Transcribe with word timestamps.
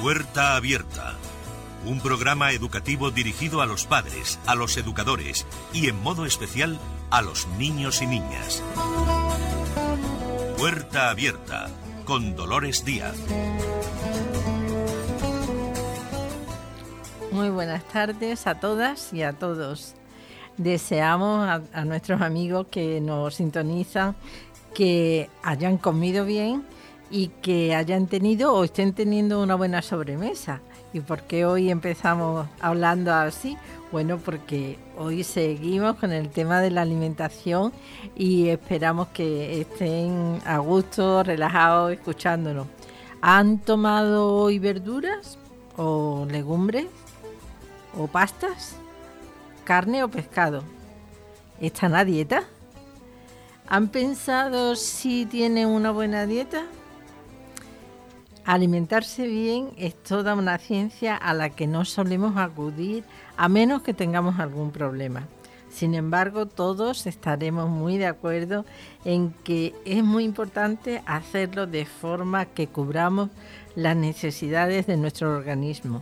Puerta 0.00 0.56
Abierta. 0.56 1.14
Un 1.84 2.00
programa 2.00 2.52
educativo 2.52 3.10
dirigido 3.10 3.60
a 3.60 3.66
los 3.66 3.84
padres, 3.84 4.38
a 4.46 4.54
los 4.54 4.78
educadores 4.78 5.46
y 5.74 5.90
en 5.90 6.02
modo 6.02 6.24
especial 6.24 6.78
a 7.10 7.20
los 7.20 7.46
niños 7.58 8.00
y 8.00 8.06
niñas. 8.06 8.62
Puerta 10.56 11.10
Abierta 11.10 11.68
con 12.06 12.34
Dolores 12.34 12.82
Díaz. 12.82 13.14
Muy 17.30 17.50
buenas 17.50 17.84
tardes 17.84 18.46
a 18.46 18.54
todas 18.58 19.12
y 19.12 19.22
a 19.22 19.34
todos. 19.34 19.94
Deseamos 20.56 21.46
a, 21.74 21.84
nuestros 21.84 22.22
amigos 22.22 22.68
que 22.70 23.02
nos 23.02 23.34
sintonizan 23.34 24.16
que 24.74 25.28
hayan 25.42 25.76
comido 25.76 26.24
bien 26.24 26.64
y 27.10 27.28
que 27.42 27.74
hayan 27.74 28.06
tenido 28.06 28.54
o 28.54 28.64
estén 28.64 28.92
teniendo 28.92 29.42
una 29.42 29.56
buena 29.56 29.82
sobremesa. 29.82 30.60
¿Y 30.92 31.00
por 31.00 31.22
qué 31.22 31.44
hoy 31.44 31.70
empezamos 31.70 32.48
hablando 32.60 33.12
así? 33.12 33.56
Bueno, 33.92 34.18
porque 34.18 34.78
hoy 34.96 35.24
seguimos 35.24 35.96
con 35.96 36.12
el 36.12 36.30
tema 36.30 36.60
de 36.60 36.70
la 36.70 36.82
alimentación 36.82 37.72
y 38.16 38.48
esperamos 38.48 39.08
que 39.08 39.60
estén 39.60 40.40
a 40.44 40.58
gusto, 40.58 41.22
relajados, 41.22 41.92
escuchándonos. 41.92 42.66
¿Han 43.20 43.58
tomado 43.58 44.34
hoy 44.34 44.58
verduras 44.58 45.38
o 45.76 46.26
legumbres 46.30 46.86
o 47.98 48.06
pastas? 48.06 48.76
¿Carne 49.64 50.02
o 50.04 50.08
pescado? 50.08 50.62
¿Están 51.60 51.94
a 51.94 52.04
dieta? 52.04 52.44
¿Han 53.68 53.88
pensado 53.88 54.74
si 54.74 55.26
tienen 55.26 55.68
una 55.68 55.90
buena 55.90 56.26
dieta? 56.26 56.64
Alimentarse 58.44 59.26
bien 59.26 59.70
es 59.76 59.94
toda 60.02 60.34
una 60.34 60.58
ciencia 60.58 61.16
a 61.16 61.34
la 61.34 61.50
que 61.50 61.66
no 61.66 61.84
solemos 61.84 62.36
acudir 62.36 63.04
a 63.36 63.48
menos 63.48 63.82
que 63.82 63.94
tengamos 63.94 64.38
algún 64.40 64.70
problema. 64.70 65.28
Sin 65.70 65.94
embargo, 65.94 66.46
todos 66.46 67.06
estaremos 67.06 67.68
muy 67.68 67.96
de 67.96 68.06
acuerdo 68.06 68.64
en 69.04 69.32
que 69.44 69.74
es 69.84 70.02
muy 70.02 70.24
importante 70.24 71.02
hacerlo 71.06 71.66
de 71.66 71.84
forma 71.84 72.44
que 72.46 72.66
cubramos 72.66 73.30
las 73.76 73.94
necesidades 73.94 74.86
de 74.86 74.96
nuestro 74.96 75.36
organismo. 75.36 76.00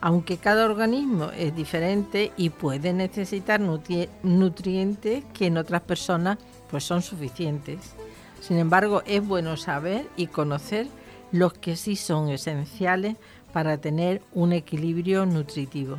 Aunque 0.00 0.38
cada 0.38 0.64
organismo 0.64 1.30
es 1.36 1.54
diferente 1.54 2.32
y 2.36 2.50
puede 2.50 2.92
necesitar 2.92 3.60
nutrientes 3.60 5.24
que 5.34 5.46
en 5.46 5.58
otras 5.58 5.82
personas 5.82 6.38
pues 6.70 6.84
son 6.84 7.02
suficientes. 7.02 7.94
Sin 8.40 8.58
embargo, 8.58 9.02
es 9.04 9.24
bueno 9.24 9.56
saber 9.56 10.08
y 10.16 10.26
conocer 10.26 10.88
los 11.32 11.52
que 11.54 11.76
sí 11.76 11.96
son 11.96 12.28
esenciales 12.28 13.16
para 13.52 13.78
tener 13.78 14.22
un 14.32 14.52
equilibrio 14.52 15.26
nutritivo. 15.26 15.96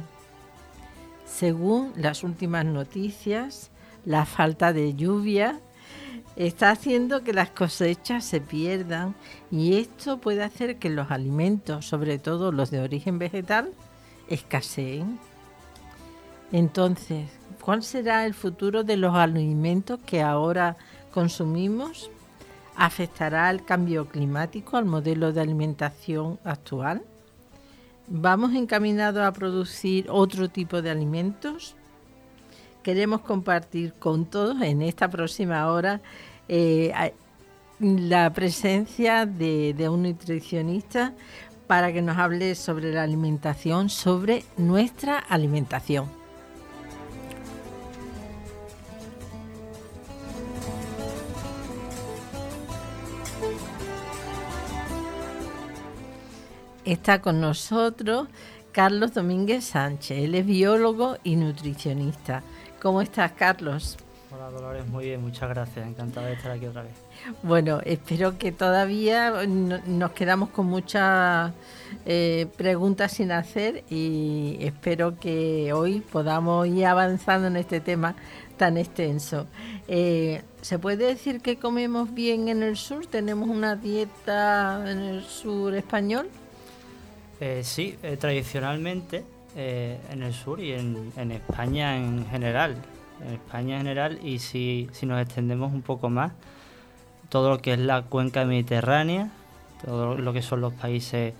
Según 1.25 1.93
las 1.95 2.23
últimas 2.23 2.65
noticias, 2.65 3.71
la 4.05 4.25
falta 4.25 4.73
de 4.73 4.93
lluvia 4.95 5.59
está 6.35 6.71
haciendo 6.71 7.23
que 7.23 7.33
las 7.33 7.49
cosechas 7.49 8.23
se 8.25 8.41
pierdan 8.41 9.15
y 9.49 9.75
esto 9.75 10.17
puede 10.17 10.43
hacer 10.43 10.77
que 10.77 10.89
los 10.89 11.11
alimentos, 11.11 11.85
sobre 11.85 12.19
todo 12.19 12.51
los 12.51 12.71
de 12.71 12.79
origen 12.79 13.19
vegetal, 13.19 13.71
escaseen. 14.27 15.19
Entonces, 16.51 17.29
¿cuál 17.63 17.83
será 17.83 18.25
el 18.25 18.33
futuro 18.33 18.83
de 18.83 18.97
los 18.97 19.15
alimentos 19.15 19.99
que 20.05 20.21
ahora 20.21 20.77
consumimos? 21.13 22.09
¿Afectará 22.75 23.49
el 23.49 23.63
cambio 23.63 24.07
climático 24.07 24.77
al 24.77 24.85
modelo 24.85 25.33
de 25.33 25.41
alimentación 25.41 26.39
actual? 26.43 27.01
¿Vamos 28.07 28.53
encaminados 28.55 29.23
a 29.23 29.31
producir 29.31 30.07
otro 30.09 30.49
tipo 30.49 30.81
de 30.81 30.89
alimentos? 30.89 31.75
Queremos 32.83 33.21
compartir 33.21 33.93
con 33.93 34.25
todos 34.25 34.61
en 34.61 34.81
esta 34.81 35.09
próxima 35.09 35.71
hora 35.71 36.01
eh, 36.47 36.91
la 37.79 38.31
presencia 38.33 39.25
de, 39.25 39.73
de 39.73 39.89
un 39.89 40.03
nutricionista 40.03 41.13
para 41.67 41.93
que 41.93 42.01
nos 42.01 42.17
hable 42.17 42.55
sobre 42.55 42.91
la 42.93 43.03
alimentación, 43.03 43.89
sobre 43.89 44.43
nuestra 44.57 45.19
alimentación. 45.19 46.20
Está 56.85 57.21
con 57.21 57.41
nosotros 57.41 58.27
Carlos 58.71 59.13
Domínguez 59.13 59.65
Sánchez. 59.65 60.23
Él 60.23 60.35
es 60.35 60.45
biólogo 60.45 61.17
y 61.23 61.35
nutricionista. 61.35 62.43
¿Cómo 62.81 63.01
estás, 63.01 63.33
Carlos? 63.33 63.97
Hola, 64.33 64.49
Dolores. 64.49 64.87
Muy 64.87 65.05
bien, 65.05 65.21
muchas 65.21 65.49
gracias. 65.49 65.85
Encantada 65.85 66.27
de 66.27 66.33
estar 66.33 66.51
aquí 66.51 66.65
otra 66.65 66.83
vez. 66.83 66.93
Bueno, 67.43 67.81
espero 67.83 68.37
que 68.37 68.51
todavía 68.53 69.45
nos 69.45 70.11
quedamos 70.11 70.49
con 70.49 70.67
muchas 70.67 71.51
eh, 72.05 72.47
preguntas 72.57 73.11
sin 73.11 73.31
hacer 73.33 73.83
y 73.89 74.57
espero 74.61 75.19
que 75.19 75.73
hoy 75.73 75.99
podamos 75.99 76.65
ir 76.67 76.85
avanzando 76.85 77.47
en 77.47 77.57
este 77.57 77.81
tema 77.81 78.15
tan 78.57 78.77
extenso. 78.77 79.47
Eh, 79.89 80.43
¿Se 80.61 80.79
puede 80.79 81.07
decir 81.07 81.41
que 81.41 81.57
comemos 81.57 82.13
bien 82.13 82.47
en 82.47 82.63
el 82.63 82.77
sur? 82.77 83.05
¿Tenemos 83.07 83.49
una 83.49 83.75
dieta 83.75 84.81
en 84.89 84.99
el 84.99 85.23
sur 85.23 85.75
español? 85.75 86.29
Eh, 87.43 87.63
sí, 87.63 87.97
eh, 88.03 88.17
tradicionalmente 88.17 89.23
eh, 89.55 89.97
en 90.11 90.21
el 90.21 90.31
sur 90.31 90.59
y 90.59 90.73
en, 90.73 91.31
España 91.31 91.97
en 91.97 92.27
general, 92.29 92.75
en 93.25 93.33
España 93.33 93.77
en 93.77 93.81
general 93.81 94.19
y 94.23 94.37
si, 94.37 94.87
nos 95.01 95.19
extendemos 95.19 95.73
un 95.73 95.81
poco 95.81 96.11
más, 96.11 96.33
todo 97.29 97.49
lo 97.49 97.59
que 97.59 97.73
es 97.73 97.79
la 97.79 98.03
cuenca 98.03 98.45
mediterránea, 98.45 99.31
todo 99.83 100.19
lo 100.19 100.33
que 100.33 100.43
son 100.43 100.61
los 100.61 100.71
países 100.73 101.33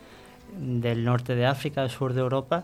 del 0.58 1.06
norte 1.06 1.36
de 1.36 1.46
África, 1.46 1.82
del 1.82 1.92
sur 1.92 2.14
de 2.14 2.22
Europa, 2.22 2.64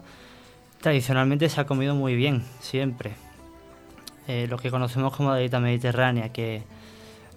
tradicionalmente 0.81 1.47
se 1.47 1.61
ha 1.61 1.67
comido 1.67 1.93
muy 1.93 2.15
bien, 2.15 2.43
siempre. 2.59 3.11
lo 4.49 4.57
que 4.57 4.71
conocemos 4.71 5.15
como 5.15 5.35
dieta 5.35 5.59
mediterránea, 5.59 6.33
que 6.33 6.63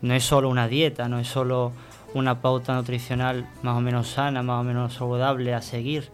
no 0.01 0.15
es 0.15 0.25
solo 0.25 0.49
una 0.49 0.67
dieta, 0.67 1.11
no 1.11 1.19
es 1.19 1.29
solo 1.29 1.73
una 2.15 2.41
pauta 2.41 2.75
nutricional 2.75 3.49
más 3.63 3.77
o 3.77 3.81
menos 3.81 4.09
sana, 4.09 4.43
más 4.43 4.61
o 4.61 4.65
menos 4.65 4.95
saludable 4.95 5.55
a 5.55 5.63
seguir. 5.63 6.09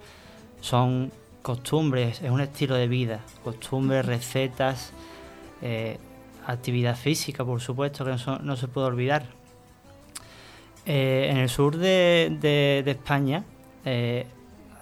Son 0.60 1.10
costumbres, 1.42 2.22
es 2.22 2.30
un 2.30 2.40
estilo 2.40 2.74
de 2.74 2.88
vida, 2.88 3.20
costumbres, 3.44 4.04
recetas, 4.04 4.92
eh, 5.62 5.98
actividad 6.46 6.96
física, 6.96 7.44
por 7.44 7.60
supuesto, 7.60 8.04
que 8.04 8.16
no, 8.42 8.56
se 8.56 8.68
puede 8.68 8.86
olvidar. 8.86 9.26
Eh, 10.84 11.28
en 11.30 11.38
el 11.38 11.48
sur 11.48 11.76
de, 11.76 12.82
España, 12.86 13.44
eh, 13.84 14.26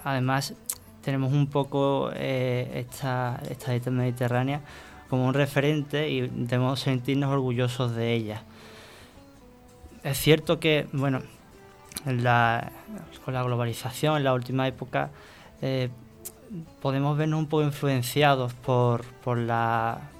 además, 0.04 0.54
tenemos 1.02 1.32
un 1.32 1.46
poco 1.48 2.10
esta, 2.12 3.40
esta 3.50 3.70
dieta 3.72 3.90
mediterránea 3.90 4.62
como 5.10 5.26
un 5.26 5.34
referente 5.34 6.08
y 6.08 6.22
debemos 6.22 6.80
sentirnos 6.80 7.30
orgullosos 7.30 7.94
de 7.94 8.14
ella 8.14 8.42
es 10.04 10.18
cierto 10.18 10.60
que, 10.60 10.86
bueno, 10.92 11.20
con 12.04 12.22
la 12.22 13.42
globalización, 13.42 14.18
en 14.18 14.24
la 14.24 14.34
última 14.34 14.68
época, 14.68 15.10
eh, 15.62 15.88
podemos 16.80 17.16
vernos 17.16 17.40
un 17.40 17.46
poco 17.46 17.62
influenciados 17.62 18.52
por, 18.52 19.04
por, 19.24 19.38
la, 19.38 20.10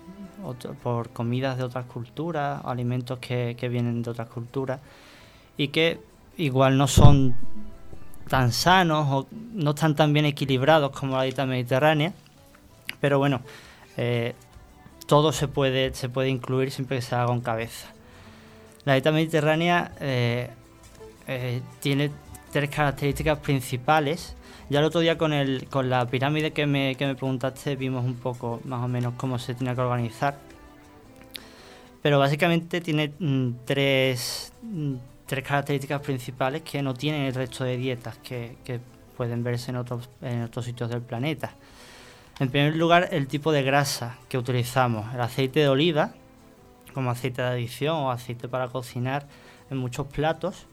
por 0.83 1.11
comidas 1.11 1.59
de 1.59 1.65
otras 1.65 1.87
culturas, 1.87 2.63
alimentos 2.65 3.19
que, 3.19 3.57
vienen 3.71 4.03
de 4.03 4.11
otras 4.11 4.29
culturas 4.29 4.81
y 5.57 5.69
que 5.69 6.01
igual 6.37 6.77
no 6.77 6.89
son 6.89 7.37
tan 8.29 8.53
sanos 8.53 9.07
o 9.11 9.27
no 9.53 9.71
están 9.71 9.95
tan 9.95 10.13
bien 10.13 10.25
equilibrados 10.25 10.91
como 10.99 11.17
la 11.17 11.25
dieta 11.25 11.47
mediterránea, 11.47 12.13
pero 13.01 13.19
bueno, 13.19 13.43
eh, 13.97 14.35
todo 15.07 15.33
se 15.33 15.47
puede, 15.47 15.95
se 15.95 16.09
puede 16.09 16.31
incluir 16.31 16.71
siempre 16.71 16.97
que 16.97 17.03
se 17.03 17.15
haga 17.15 17.27
con 17.27 17.41
cabeza. 17.43 17.94
La 18.85 18.95
dieta 18.95 19.13
mediterránea 19.13 19.93
eh, 20.01 20.51
eh, 21.27 21.63
tiene 21.81 22.11
tres 22.53 22.71
características 22.71 23.39
principales. 23.39 24.37
Ya 24.71 24.81
el 24.81 24.85
otro 24.85 25.01
día 25.01 25.19
con, 25.19 25.33
la 25.91 26.07
pirámide 26.07 26.53
que 26.53 26.67
me, 26.67 26.95
preguntaste 26.97 27.77
vimos 27.77 28.05
un 28.05 28.15
poco 28.15 28.61
más 28.65 28.83
o 28.83 28.89
menos 28.89 29.15
cómo 29.17 29.39
se 29.39 29.55
tiene 29.55 29.75
que 29.75 29.81
organizar. 29.81 30.39
Pero 32.03 32.19
básicamente 32.19 32.81
tiene 32.81 33.13
mm, 33.19 33.51
tres, 33.65 34.53
mm, 34.63 34.95
tres 35.27 35.45
características 35.45 36.01
principales 36.03 36.63
que 36.63 36.83
no 36.83 36.93
tienen 36.93 37.23
el 37.23 37.35
resto 37.35 37.65
de 37.65 37.77
dietas 37.77 38.19
que, 38.19 38.57
pueden 39.17 39.45
verse 39.45 39.71
en 39.71 39.77
otros 39.77 40.65
sitios 40.65 40.91
del 40.91 41.01
planeta. 41.01 41.55
En 42.41 42.51
primer 42.51 42.75
lugar, 42.75 43.09
el 43.13 43.29
tipo 43.29 43.53
de 43.53 43.63
grasa 43.63 44.19
que 44.29 44.37
utilizamos. 44.37 45.15
El 45.15 45.21
aceite 45.21 45.61
de 45.61 45.69
oliva, 45.69 46.15
como 46.95 47.11
aceite 47.11 47.43
de 47.43 47.49
adición 47.49 47.97
o 47.97 48.11
aceite 48.11 48.49
para 48.49 48.69
cocinar 48.69 49.27
en 49.71 49.77
muchos 49.77 50.07
platos, 50.07 50.67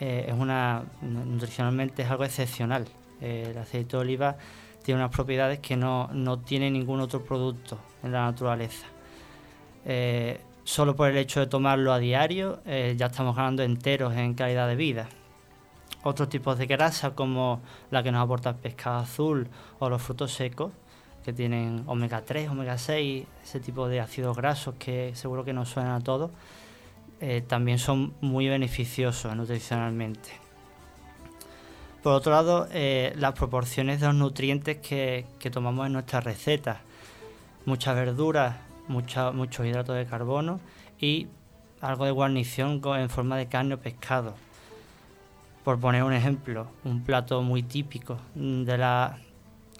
eh, 0.00 0.26
es 0.28 0.34
una 0.34 0.84
nutricionalmente 1.02 2.02
es 2.02 2.10
algo 2.10 2.24
excepcional. 2.24 2.86
el 3.20 3.58
aceite 3.58 3.96
de 3.96 3.98
oliva 3.98 4.36
tiene 4.88 5.00
unas 5.02 5.14
propiedades 5.14 5.58
que 5.58 5.76
no, 5.76 6.08
no 6.14 6.38
tiene 6.38 6.70
ningún 6.70 7.00
otro 7.00 7.22
producto 7.22 7.78
en 8.02 8.12
la 8.12 8.24
naturaleza. 8.24 8.86
Eh, 9.84 10.40
solo 10.64 10.96
por 10.96 11.10
el 11.10 11.16
hecho 11.16 11.40
de 11.40 11.46
tomarlo 11.46 11.92
a 11.92 11.98
diario 11.98 12.60
eh, 12.64 12.94
ya 12.96 13.06
estamos 13.06 13.34
ganando 13.36 13.62
enteros 13.62 14.14
en 14.14 14.34
calidad 14.34 14.68
de 14.68 14.76
vida. 14.76 15.08
Otros 16.04 16.28
tipos 16.28 16.58
de 16.58 16.66
grasa 16.66 17.14
como 17.14 17.60
la 17.90 18.02
que 18.02 18.12
nos 18.12 18.22
aporta 18.22 18.50
el 18.50 18.56
pescado 18.56 18.98
azul 18.98 19.48
o 19.78 19.88
los 19.88 20.00
frutos 20.00 20.32
secos 20.32 20.72
que 21.28 21.34
tienen 21.34 21.82
omega 21.84 22.22
3, 22.22 22.48
omega 22.48 22.78
6, 22.78 23.26
ese 23.44 23.60
tipo 23.60 23.86
de 23.86 24.00
ácidos 24.00 24.34
grasos 24.34 24.76
que 24.78 25.12
seguro 25.14 25.44
que 25.44 25.52
nos 25.52 25.68
suenan 25.68 25.92
a 25.92 26.00
todos, 26.00 26.30
eh, 27.20 27.44
también 27.46 27.78
son 27.78 28.14
muy 28.22 28.48
beneficiosos 28.48 29.36
nutricionalmente. 29.36 30.30
Por 32.02 32.14
otro 32.14 32.32
lado, 32.32 32.66
eh, 32.72 33.12
las 33.18 33.34
proporciones 33.34 34.00
de 34.00 34.06
los 34.06 34.14
nutrientes 34.14 34.78
que, 34.78 35.26
tomamos 35.52 35.86
en 35.86 35.92
nuestras 35.92 36.24
recetas. 36.24 36.78
Muchas 37.66 37.94
verduras, 37.94 38.56
muchos 38.88 39.66
hidratos 39.66 39.96
de 39.96 40.06
carbono 40.06 40.60
y 40.98 41.26
algo 41.82 42.06
de 42.06 42.10
guarnición 42.10 42.80
en 42.82 43.10
forma 43.10 43.36
de 43.36 43.48
carne 43.48 43.74
o 43.74 43.78
pescado. 43.78 44.34
Por 45.62 45.78
poner 45.78 46.04
un 46.04 46.14
ejemplo, 46.14 46.68
un 46.84 47.04
plato 47.04 47.42
muy 47.42 47.62
típico 47.62 48.16
de 48.34 48.78
la, 48.78 49.18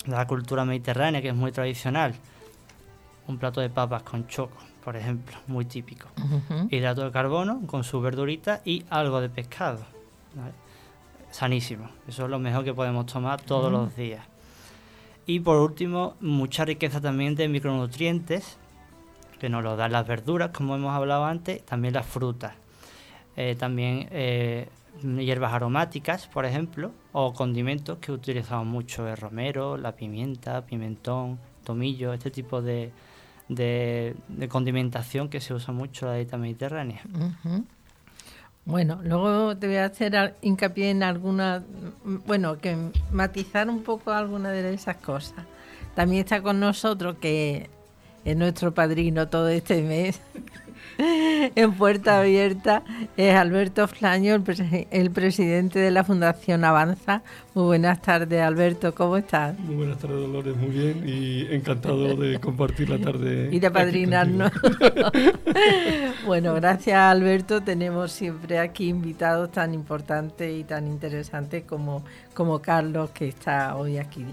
de 0.04 0.12
la 0.12 0.26
cultura 0.26 0.64
mediterránea, 0.64 1.22
que 1.22 1.28
es 1.28 1.34
muy 1.34 1.52
tradicional. 1.52 2.14
Un 3.26 3.38
plato 3.38 3.60
de 3.60 3.68
papas 3.68 4.02
con 4.02 4.26
choco, 4.26 4.56
por 4.84 4.96
ejemplo, 4.96 5.36
muy 5.46 5.64
típico. 5.64 6.08
Hidrato 6.70 7.04
de 7.04 7.10
carbono 7.10 7.60
con 7.66 7.84
su 7.84 8.00
verdurita 8.00 8.62
y 8.64 8.84
algo 8.90 9.20
de 9.20 9.28
pescado 9.28 9.80
sanísimo. 11.30 11.88
Eso 12.06 12.24
es 12.24 12.30
lo 12.30 12.38
mejor 12.38 12.64
que 12.64 12.74
podemos 12.74 13.06
tomar 13.06 13.40
todos 13.40 13.70
los 13.70 13.94
días. 13.96 14.24
Y 15.26 15.40
por 15.40 15.58
último, 15.58 16.14
mucha 16.20 16.64
riqueza 16.64 17.00
también 17.00 17.34
de 17.34 17.48
micronutrientes, 17.48 18.56
que 19.38 19.48
nos 19.48 19.62
lo 19.62 19.76
dan 19.76 19.92
las 19.92 20.06
verduras, 20.06 20.50
como 20.50 20.74
hemos 20.74 20.94
hablado 20.94 21.24
antes, 21.24 21.64
también 21.64 21.94
las 21.94 22.06
frutas. 22.06 22.54
Eh, 23.36 23.54
también 23.56 24.08
eh, 24.10 24.68
hierbas 25.02 25.52
aromáticas, 25.52 26.26
por 26.26 26.44
ejemplo, 26.44 26.92
o 27.12 27.32
condimentos 27.32 27.98
que 27.98 28.12
utilizamos 28.12 28.66
mucho, 28.66 29.08
el 29.08 29.16
romero, 29.16 29.76
la 29.76 29.92
pimienta, 29.92 30.64
pimentón, 30.64 31.38
tomillo, 31.64 32.12
este 32.12 32.30
tipo 32.30 32.62
de, 32.62 32.92
de, 33.48 34.14
condimentación 34.48 35.28
que 35.28 35.40
se 35.40 35.54
usa 35.54 35.72
mucho 35.72 36.06
en 36.06 36.12
la 36.12 36.16
dieta 36.16 36.36
mediterránea. 36.36 37.02
Bueno, 38.64 39.00
luego 39.02 39.56
te 39.56 39.66
voy 39.66 39.76
a 39.76 39.86
hacer 39.86 40.34
hincapié 40.42 40.90
en 40.90 41.02
alguna, 41.02 41.64
bueno, 42.26 42.58
que 42.58 42.76
matizar 43.10 43.70
un 43.70 43.82
poco 43.82 44.12
alguna 44.12 44.50
de 44.50 44.74
esas 44.74 44.96
cosas. 44.96 45.46
También 45.94 46.20
está 46.20 46.42
con 46.42 46.60
nosotros, 46.60 47.16
que 47.18 47.70
es 48.26 48.36
nuestro 48.36 48.74
padrino 48.74 49.28
todo 49.28 49.48
este 49.48 49.82
mes, 49.82 50.20
en 51.54 51.72
Puerta 51.74 52.18
Abierta 52.18 52.82
es 53.16 53.32
Alberto 53.34 53.86
Flaño, 53.86 54.34
el, 54.90 55.10
presidente 55.12 55.78
de 55.78 55.92
la 55.92 56.02
Fundación 56.02 56.64
Avanza. 56.64 57.22
Muy 57.54 57.64
buenas 57.64 58.02
tardes, 58.02 58.42
Alberto, 58.42 58.92
¿cómo 58.94 59.16
estás? 59.16 59.56
Muy 59.60 59.76
buenas 59.76 59.98
tardes, 59.98 60.20
Dolores, 60.20 60.56
muy 60.56 60.70
bien 60.70 61.04
y 61.06 61.46
encantado 61.54 62.16
de 62.16 62.40
compartir 62.40 62.90
la 62.90 62.98
tarde. 62.98 63.48
Y 63.58 63.60
de 63.60 63.70
padrinarnos. 63.70 64.50
bueno, 66.26 66.54
gracias, 66.54 66.96
Alberto. 66.96 67.62
Tenemos 67.62 68.12
siempre 68.12 68.58
aquí 68.58 68.88
invitados 68.88 69.52
tan 69.52 69.74
importantes 69.74 70.52
y 70.52 70.64
tan 70.64 70.86
interesantes 70.86 71.62
como, 71.64 72.04
como 72.34 72.60
Carlos, 72.60 73.10
que 73.10 73.28
está 73.28 73.76
hoy 73.76 73.98
aquí. 73.98 74.26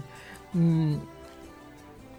Mm, 0.52 0.96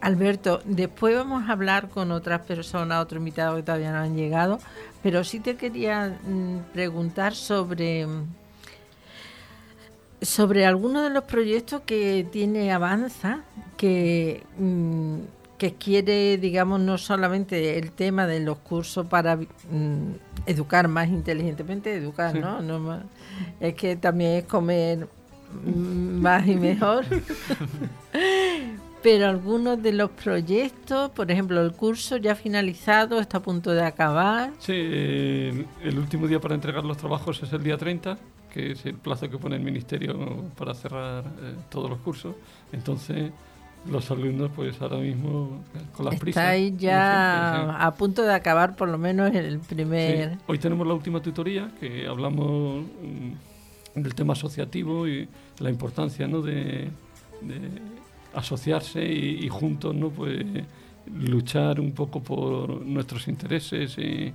Alberto, 0.01 0.61
después 0.65 1.15
vamos 1.15 1.49
a 1.49 1.51
hablar 1.51 1.89
con 1.89 2.11
otras 2.11 2.41
personas, 2.41 3.01
otros 3.01 3.19
invitados 3.19 3.57
que 3.57 3.63
todavía 3.63 3.91
no 3.91 3.99
han 3.99 4.15
llegado, 4.15 4.59
pero 5.03 5.23
sí 5.23 5.39
te 5.39 5.55
quería 5.55 6.17
mm, 6.25 6.73
preguntar 6.73 7.33
sobre 7.33 8.05
sobre 10.21 10.65
algunos 10.65 11.03
de 11.03 11.09
los 11.11 11.23
proyectos 11.25 11.81
que 11.85 12.27
tiene 12.31 12.71
Avanza, 12.71 13.41
que, 13.77 14.44
mm, 14.57 15.17
que 15.57 15.75
quiere, 15.75 16.38
digamos, 16.38 16.79
no 16.79 16.97
solamente 16.97 17.77
el 17.77 17.91
tema 17.91 18.25
de 18.25 18.39
los 18.39 18.57
cursos 18.59 19.05
para 19.07 19.35
mm, 19.35 20.13
educar 20.45 20.88
más 20.88 21.09
inteligentemente, 21.09 21.94
educar, 21.94 22.35
¿no? 22.35 22.61
no 22.61 23.03
es 23.59 23.75
que 23.75 23.95
también 23.95 24.38
es 24.38 24.44
comer 24.45 25.07
más 25.63 26.47
y 26.47 26.55
mejor. 26.55 27.05
pero 29.03 29.27
algunos 29.27 29.81
de 29.81 29.94
los 29.94 30.09
proyectos, 30.11 31.11
por 31.11 31.29
ejemplo, 31.31 31.61
el 31.61 31.73
curso 31.73 32.17
ya 32.17 32.35
finalizado, 32.35 33.19
está 33.19 33.38
a 33.38 33.41
punto 33.41 33.71
de 33.71 33.83
acabar. 33.83 34.51
Sí, 34.59 34.73
el 34.73 35.97
último 35.97 36.27
día 36.27 36.39
para 36.39 36.55
entregar 36.55 36.83
los 36.83 36.97
trabajos 36.97 37.41
es 37.44 37.53
el 37.53 37.63
día 37.63 37.77
30, 37.77 38.17
que 38.51 38.71
es 38.71 38.85
el 38.85 38.95
plazo 38.95 39.29
que 39.29 39.38
pone 39.38 39.55
el 39.55 39.61
Ministerio 39.61 40.15
para 40.57 40.73
cerrar 40.73 41.23
eh, 41.25 41.53
todos 41.69 41.89
los 41.89 41.99
cursos. 41.99 42.35
Entonces, 42.71 43.31
los 43.89 44.09
alumnos, 44.09 44.51
pues 44.55 44.81
ahora 44.81 44.97
mismo, 44.97 45.63
con 45.95 46.05
las 46.05 46.19
prisas. 46.19 46.44
Estáis 46.44 46.77
ya 46.77 47.77
a 47.77 47.94
punto 47.94 48.23
de 48.23 48.33
acabar, 48.33 48.75
por 48.75 48.89
lo 48.89 48.97
menos, 48.97 49.33
el 49.33 49.59
primer. 49.59 50.38
Hoy 50.47 50.57
tenemos 50.57 50.88
la 50.88 50.94
última 50.95 51.21
tutoría, 51.21 51.69
que 51.79 52.07
hablamos 52.07 52.83
mm, 52.83 54.01
del 54.01 54.15
tema 54.15 54.33
asociativo 54.33 55.07
y 55.07 55.29
la 55.59 55.69
importancia 55.69 56.27
¿no? 56.27 56.41
de 56.41 56.89
asociarse 58.38 59.04
y, 59.04 59.50
juntos 59.50 59.95
no 59.95 60.10
pues 60.10 60.45
luchar 61.16 61.80
un 61.80 61.92
poco 61.92 62.22
por 62.22 62.86
nuestros 62.86 63.28
intereses 63.28 63.98
y, 63.98 64.34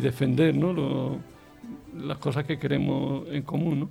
defender 0.00 0.54
¿no? 0.54 1.18
las 1.96 2.18
cosas 2.18 2.44
que 2.44 2.58
queremos 2.58 3.26
en 3.30 3.42
común 3.42 3.80
¿no? 3.80 3.88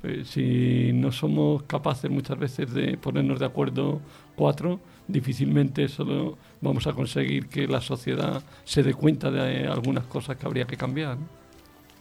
Pues, 0.00 0.28
si 0.28 0.92
no 0.92 1.10
somos 1.10 1.62
capaces 1.64 2.10
muchas 2.10 2.38
veces 2.38 2.72
de 2.72 2.96
ponernos 2.96 3.40
de 3.40 3.46
acuerdo 3.46 4.00
cuatro 4.36 4.80
difícilmente 5.08 5.88
solo 5.88 6.36
vamos 6.60 6.86
a 6.86 6.92
conseguir 6.92 7.48
que 7.48 7.66
la 7.66 7.80
sociedad 7.80 8.42
se 8.64 8.82
dé 8.82 8.92
cuenta 8.94 9.30
de 9.30 9.66
algunas 9.66 10.04
cosas 10.04 10.36
que 10.36 10.46
habría 10.46 10.66
que 10.66 10.76
cambiar 10.76 11.16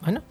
bueno 0.01 0.21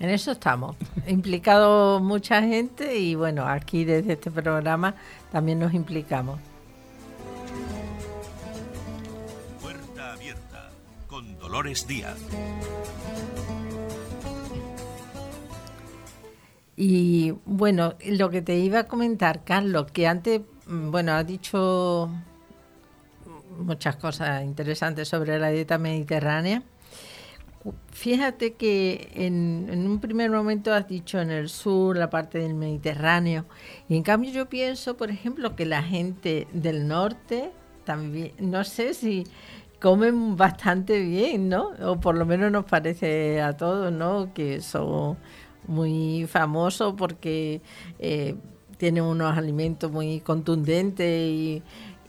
en 0.00 0.08
eso 0.08 0.32
estamos, 0.32 0.76
implicado 1.06 2.00
mucha 2.00 2.40
gente 2.42 2.98
y 2.98 3.14
bueno, 3.14 3.46
aquí 3.46 3.84
desde 3.84 4.14
este 4.14 4.30
programa 4.30 4.94
también 5.30 5.58
nos 5.58 5.74
implicamos. 5.74 6.40
Puerta 9.60 10.12
abierta 10.14 10.70
con 11.06 11.38
Dolores 11.38 11.86
Díaz. 11.86 12.16
Y 16.76 17.32
bueno, 17.44 17.94
lo 18.06 18.30
que 18.30 18.40
te 18.40 18.56
iba 18.56 18.78
a 18.78 18.84
comentar, 18.84 19.44
Carlos, 19.44 19.92
que 19.92 20.06
antes, 20.06 20.40
mm, 20.66 20.90
bueno, 20.90 21.12
has 21.12 21.26
dicho 21.26 22.08
muchas 23.58 23.96
cosas 23.96 24.44
interesantes 24.44 25.08
sobre 25.08 25.38
la 25.38 25.50
dieta 25.50 25.76
mediterránea. 25.76 26.62
Fíjate 27.92 28.54
que 28.54 29.10
en, 29.14 29.86
un 29.86 30.00
primer 30.00 30.30
momento 30.30 30.72
has 30.72 30.88
dicho 30.88 31.20
en 31.20 31.30
el 31.30 31.50
sur, 31.50 31.96
la 31.96 32.08
parte 32.08 32.38
del 32.38 32.54
Mediterráneo, 32.54 33.44
y 33.86 33.96
en 33.96 34.02
cambio 34.02 34.30
yo 34.30 34.48
pienso, 34.48 34.96
por 34.96 35.10
ejemplo, 35.10 35.54
que 35.56 35.66
la 35.66 35.82
gente 35.82 36.46
del 36.54 36.88
norte 36.88 37.50
también, 37.84 38.32
no 38.38 38.64
sé 38.64 38.94
si 38.94 39.24
comen 39.78 40.36
bastante 40.36 41.00
bien, 41.00 41.50
¿no? 41.50 41.72
O 41.82 42.00
por 42.00 42.16
lo 42.16 42.24
menos 42.24 42.50
nos 42.50 42.64
parece 42.64 43.42
a 43.42 43.54
todos, 43.54 43.92
¿no? 43.92 44.32
Que 44.32 44.62
son 44.62 45.18
muy 45.66 46.26
famosos 46.26 46.94
porque 46.96 47.60
eh, 47.98 48.36
tienen 48.78 49.04
unos 49.04 49.36
alimentos 49.36 49.92
muy 49.92 50.20
contundentes 50.20 51.28
y, 51.28 51.62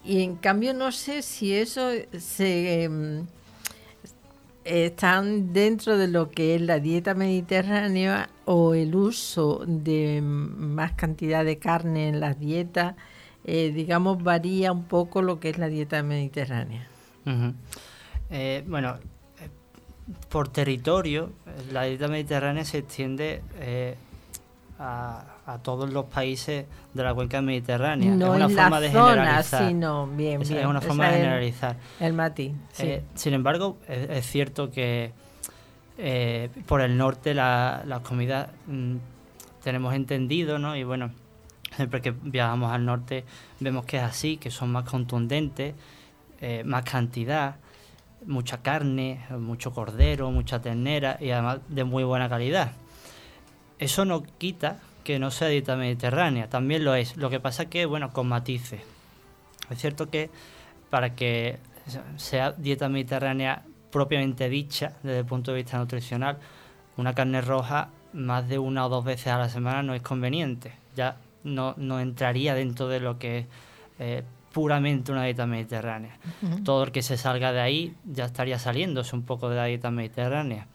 y 0.05 0.24
en 0.24 0.38
cambio 0.38 0.74
no 0.74 0.93
sé 0.93 1.22
si 1.22 1.53
eso 1.53 1.89
se... 2.17 2.84
Em, 2.84 3.25
están 4.63 5.53
dentro 5.53 5.98
de 5.98 6.08
lo 6.08 6.30
que 6.30 6.56
es 6.56 6.62
la 6.62 6.80
dieta 6.80 7.13
mediterránea 7.13 8.30
o 8.46 8.74
el 8.74 8.96
uso 8.96 9.63
de 9.65 10.22
más 10.22 10.94
cantidad 10.94 11.44
de 11.44 11.58
carne 11.58 12.10
en 12.10 12.20
las 12.20 12.39
dietas, 12.39 12.96
eh, 13.44 13.72
digamos, 13.74 14.22
varía 14.24 14.72
un 14.72 14.84
poco 14.84 15.22
lo 15.22 15.39
que 15.39 15.50
es 15.50 15.58
la 15.58 15.68
dieta 15.68 16.03
mediterránea. 16.03 16.88
Eh, 18.30 18.63
bueno, 18.68 18.98
eh, 19.39 19.50
por 20.30 20.50
territorio, 20.50 21.32
la 21.72 21.84
dieta 21.84 22.08
mediterránea 22.08 22.63
se 22.63 22.80
extiende 22.80 23.41
a, 24.77 25.25
todos 25.60 25.91
los 25.91 26.05
países 26.05 26.65
de 26.93 27.03
la 27.03 27.13
cuenca 27.13 27.41
mediterránea. 27.41 28.12
No 28.12 28.36
es 28.36 28.43
una 28.43 28.50
forma 28.50 28.79
de 28.79 28.89
generalizar. 28.89 29.67
Sino 29.67 30.08
bien, 30.08 30.41
Es 30.41 30.65
una 30.65 30.81
forma 30.81 31.08
de 31.08 31.17
generalizar. 31.17 31.75
El, 32.00 32.13
matiz. 32.13 32.53
Eh, 32.79 33.03
sin 33.15 33.34
embargo, 33.34 33.77
es, 33.88 34.25
cierto 34.25 34.72
que 34.72 35.12
eh, 35.98 36.50
por 36.65 36.81
el 36.81 36.98
norte 36.98 37.34
la, 37.34 37.84
las 37.86 38.01
comidas 38.01 38.50
mm, 38.67 38.96
tenemos 39.63 39.93
entendido, 39.93 40.60
¿no? 40.60 40.75
Y 40.75 40.84
bueno, 40.84 41.12
Siempre 41.75 42.01
que 42.01 42.12
viajamos 42.12 42.72
al 42.72 42.86
norte 42.86 43.24
vemos 43.60 43.86
que 43.86 43.98
es 43.98 44.03
así, 44.03 44.38
que 44.38 44.51
son 44.51 44.72
más 44.72 44.84
contundentes, 44.84 45.74
eh, 46.41 46.63
más 46.65 46.84
cantidad, 46.84 47.55
mucha 48.25 48.62
carne, 48.62 49.22
mucho 49.39 49.72
cordero, 49.72 50.31
mucha 50.31 50.62
ternera 50.62 51.17
y 51.20 51.31
además 51.31 51.60
de 51.70 51.84
muy 51.84 52.03
buena 52.03 52.27
calidad. 52.27 52.74
Eso 53.79 54.05
no 54.05 54.24
quita 54.38 54.79
que 55.03 55.20
no 55.20 55.31
sea 55.31 55.48
dieta 55.48 55.75
mediterránea, 55.75 56.50
también 56.50 56.84
lo 56.84 56.96
es. 56.96 57.17
Lo 57.17 57.29
que 57.29 57.39
pasa 57.39 57.65
que, 57.65 57.86
bueno, 57.86 58.12
con 58.12 58.27
matices. 58.27 58.81
Es 59.70 59.79
cierto 59.79 60.10
que 60.10 60.29
para 60.89 61.15
que 61.15 61.58
sea 62.17 62.51
dieta 62.51 62.89
mediterránea 62.89 63.63
propiamente 63.91 64.50
dicha, 64.50 64.93
desde 65.03 65.20
el 65.20 65.25
punto 65.25 65.51
de 65.51 65.58
vista 65.58 65.77
nutricional, 65.77 66.38
una 66.98 67.13
carne 67.13 67.41
roja 67.41 67.89
más 68.13 68.48
de 68.48 68.60
una 68.60 68.86
o 68.86 68.89
dos 68.89 69.05
veces 69.05 69.27
a 69.27 69.38
la 69.38 69.50
semana 69.50 69.84
no 69.84 69.93
es 69.93 70.01
conveniente. 70.01 70.74
Ya 70.96 71.17
no, 71.43 71.74
no 71.77 72.00
entraría 72.00 72.53
dentro 72.53 72.88
de 72.88 73.00
lo 73.00 73.17
que 73.17 73.39
es 73.39 73.46
eh, 74.00 74.24
puramente 74.51 75.12
una 75.12 75.24
dieta 75.24 75.46
mediterránea. 75.46 76.17
Todo 76.63 76.84
el 76.84 76.91
que 76.91 77.01
se 77.01 77.17
salga 77.17 77.53
de 77.53 77.62
ahí 77.62 77.96
ya 78.05 78.25
estaría 78.25 78.60
saliéndose 78.60 79.15
un 79.15 79.24
poco 79.24 79.50
de 79.50 79.55
la 79.55 79.65
dieta 79.65 79.91
mediterránea. 79.91 80.67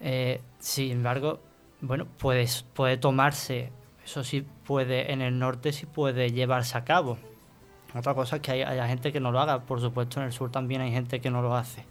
Eh, 0.00 0.40
sin 0.58 0.90
embargo, 0.92 1.40
bueno, 1.80 2.06
puede, 2.18 2.46
puede 2.74 2.96
tomarse, 2.96 3.70
eso 4.04 4.24
sí 4.24 4.46
puede, 4.64 5.12
en 5.12 5.22
el 5.22 5.38
norte 5.38 5.72
sí 5.72 5.86
puede 5.86 6.30
llevarse 6.30 6.76
a 6.76 6.84
cabo. 6.84 7.18
Otra 7.94 8.14
cosa 8.14 8.36
es 8.36 8.42
que 8.42 8.52
hay, 8.52 8.62
haya 8.62 8.86
gente 8.86 9.12
que 9.12 9.20
no 9.20 9.32
lo 9.32 9.40
haga, 9.40 9.60
por 9.62 9.80
supuesto 9.80 10.20
en 10.20 10.26
el 10.26 10.32
sur 10.32 10.50
también 10.50 10.80
hay 10.80 10.92
gente 10.92 11.20
que 11.20 11.30
no 11.30 11.42
lo 11.42 11.56
hace. 11.56 11.84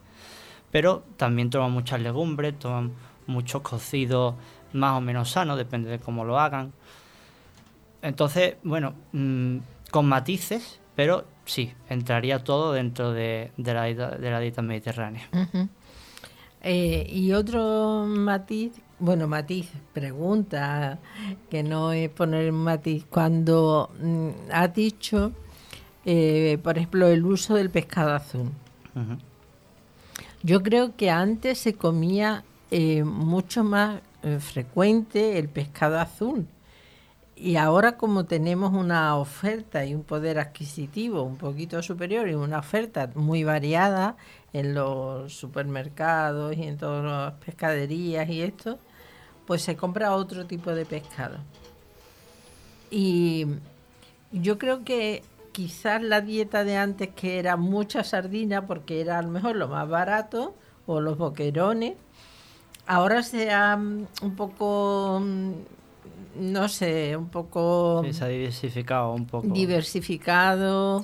Pero 0.72 1.04
también 1.18 1.50
toman 1.50 1.72
muchas 1.72 2.00
legumbres, 2.02 2.58
toman 2.58 2.94
muchos 3.28 3.62
cocidos 3.62 4.36
más 4.74 4.98
o 4.98 5.02
menos 5.02 5.32
sanos, 5.32 5.58
depende 5.58 5.90
de 5.90 6.00
cómo 6.00 6.24
lo 6.26 6.40
hagan. 6.40 6.74
Entonces, 8.02 8.56
bueno, 8.64 8.94
mm, 9.12 9.58
con 9.92 10.06
matices, 10.06 10.80
pero 10.96 11.26
sí, 11.46 11.74
entraría 11.90 12.44
todo 12.44 12.74
dentro 12.74 13.12
de, 13.12 13.52
la, 13.58 13.84
de 13.84 14.32
la 14.32 14.40
dieta 14.40 14.62
mediterránea. 14.62 15.28
Eh, 16.62 17.08
y 17.10 17.32
otro 17.32 18.06
matiz, 18.06 18.74
bueno, 19.00 19.28
matiz, 19.28 19.70
pregunta, 19.94 21.00
que 21.50 21.64
no 21.64 21.92
es 21.92 22.10
poner 22.10 22.52
matiz, 22.52 23.06
cuando 23.10 23.90
mm, 24.02 24.30
ha 24.52 24.68
dicho, 24.68 25.32
eh, 26.06 26.58
por 26.64 26.78
ejemplo, 26.78 27.08
el 27.08 27.26
uso 27.26 27.56
del 27.56 27.70
pescado 27.70 28.14
azul. 28.14 28.50
Yo 30.44 30.62
creo 30.62 30.96
que 30.96 31.10
antes 31.10 31.60
se 31.60 31.74
comía 31.74 32.44
eh, 32.72 33.04
mucho 33.04 33.64
más 33.64 34.02
frecuente 34.40 35.40
el 35.40 35.48
pescado 35.48 36.00
azul. 36.00 36.48
Y 37.40 37.56
ahora 37.56 37.96
como 37.96 38.26
tenemos 38.26 38.74
una 38.74 39.16
oferta 39.16 39.86
y 39.86 39.96
un 39.96 40.04
poder 40.04 40.40
adquisitivo 40.40 41.24
un 41.24 41.38
poquito 41.38 41.82
superior 41.82 42.28
y 42.28 42.34
una 42.34 42.60
oferta 42.60 43.10
muy 43.16 43.46
variada 43.46 44.18
en 44.52 44.74
los 44.74 45.34
supermercados 45.34 46.58
y 46.58 46.64
en 46.64 46.78
todas 46.78 47.06
las 47.06 47.34
pescaderías 47.46 48.28
y 48.30 48.42
esto, 48.42 48.78
pues 49.50 49.64
se 49.64 49.76
compra 49.76 50.14
otro 50.14 50.46
tipo 50.46 50.70
de 50.76 50.86
pescado. 50.86 51.40
Y 52.92 53.48
yo 54.32 54.60
creo 54.60 54.84
que 54.84 55.24
quizás 55.54 56.04
la 56.04 56.22
dieta 56.22 56.64
de 56.64 56.78
antes 56.78 57.10
que 57.16 57.40
era 57.40 57.58
mucha 57.58 58.04
sardina 58.04 58.68
porque 58.68 59.02
era 59.02 59.18
a 59.18 59.24
lo 59.24 59.30
mejor 59.30 59.56
lo 59.56 59.68
más 59.68 59.90
barato 59.90 60.54
o 60.86 61.02
los 61.02 61.18
boquerones, 61.18 61.96
ahora 62.86 63.24
se 63.24 63.50
ha 63.50 63.76
mm, 63.76 64.06
un 64.22 64.36
poco 64.36 65.20
mm, 65.20 65.52
no 66.36 66.70
sé, 66.70 67.18
un 67.18 67.30
poco... 67.30 68.04
se 68.12 68.24
ha 68.24 68.28
diversificado 68.28 69.12
un 69.14 69.26
poco. 69.26 69.48
Diversificado, 69.48 71.04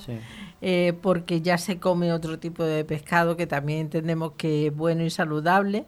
eh, 0.61 0.93
porque 1.01 1.41
ya 1.41 1.57
se 1.57 1.79
come 1.79 2.13
otro 2.13 2.37
tipo 2.37 2.63
de 2.63 2.85
pescado 2.85 3.37
que 3.37 3.47
también 3.47 3.79
entendemos 3.79 4.33
que 4.37 4.67
es 4.67 4.75
bueno 4.75 5.03
y 5.03 5.09
saludable, 5.09 5.87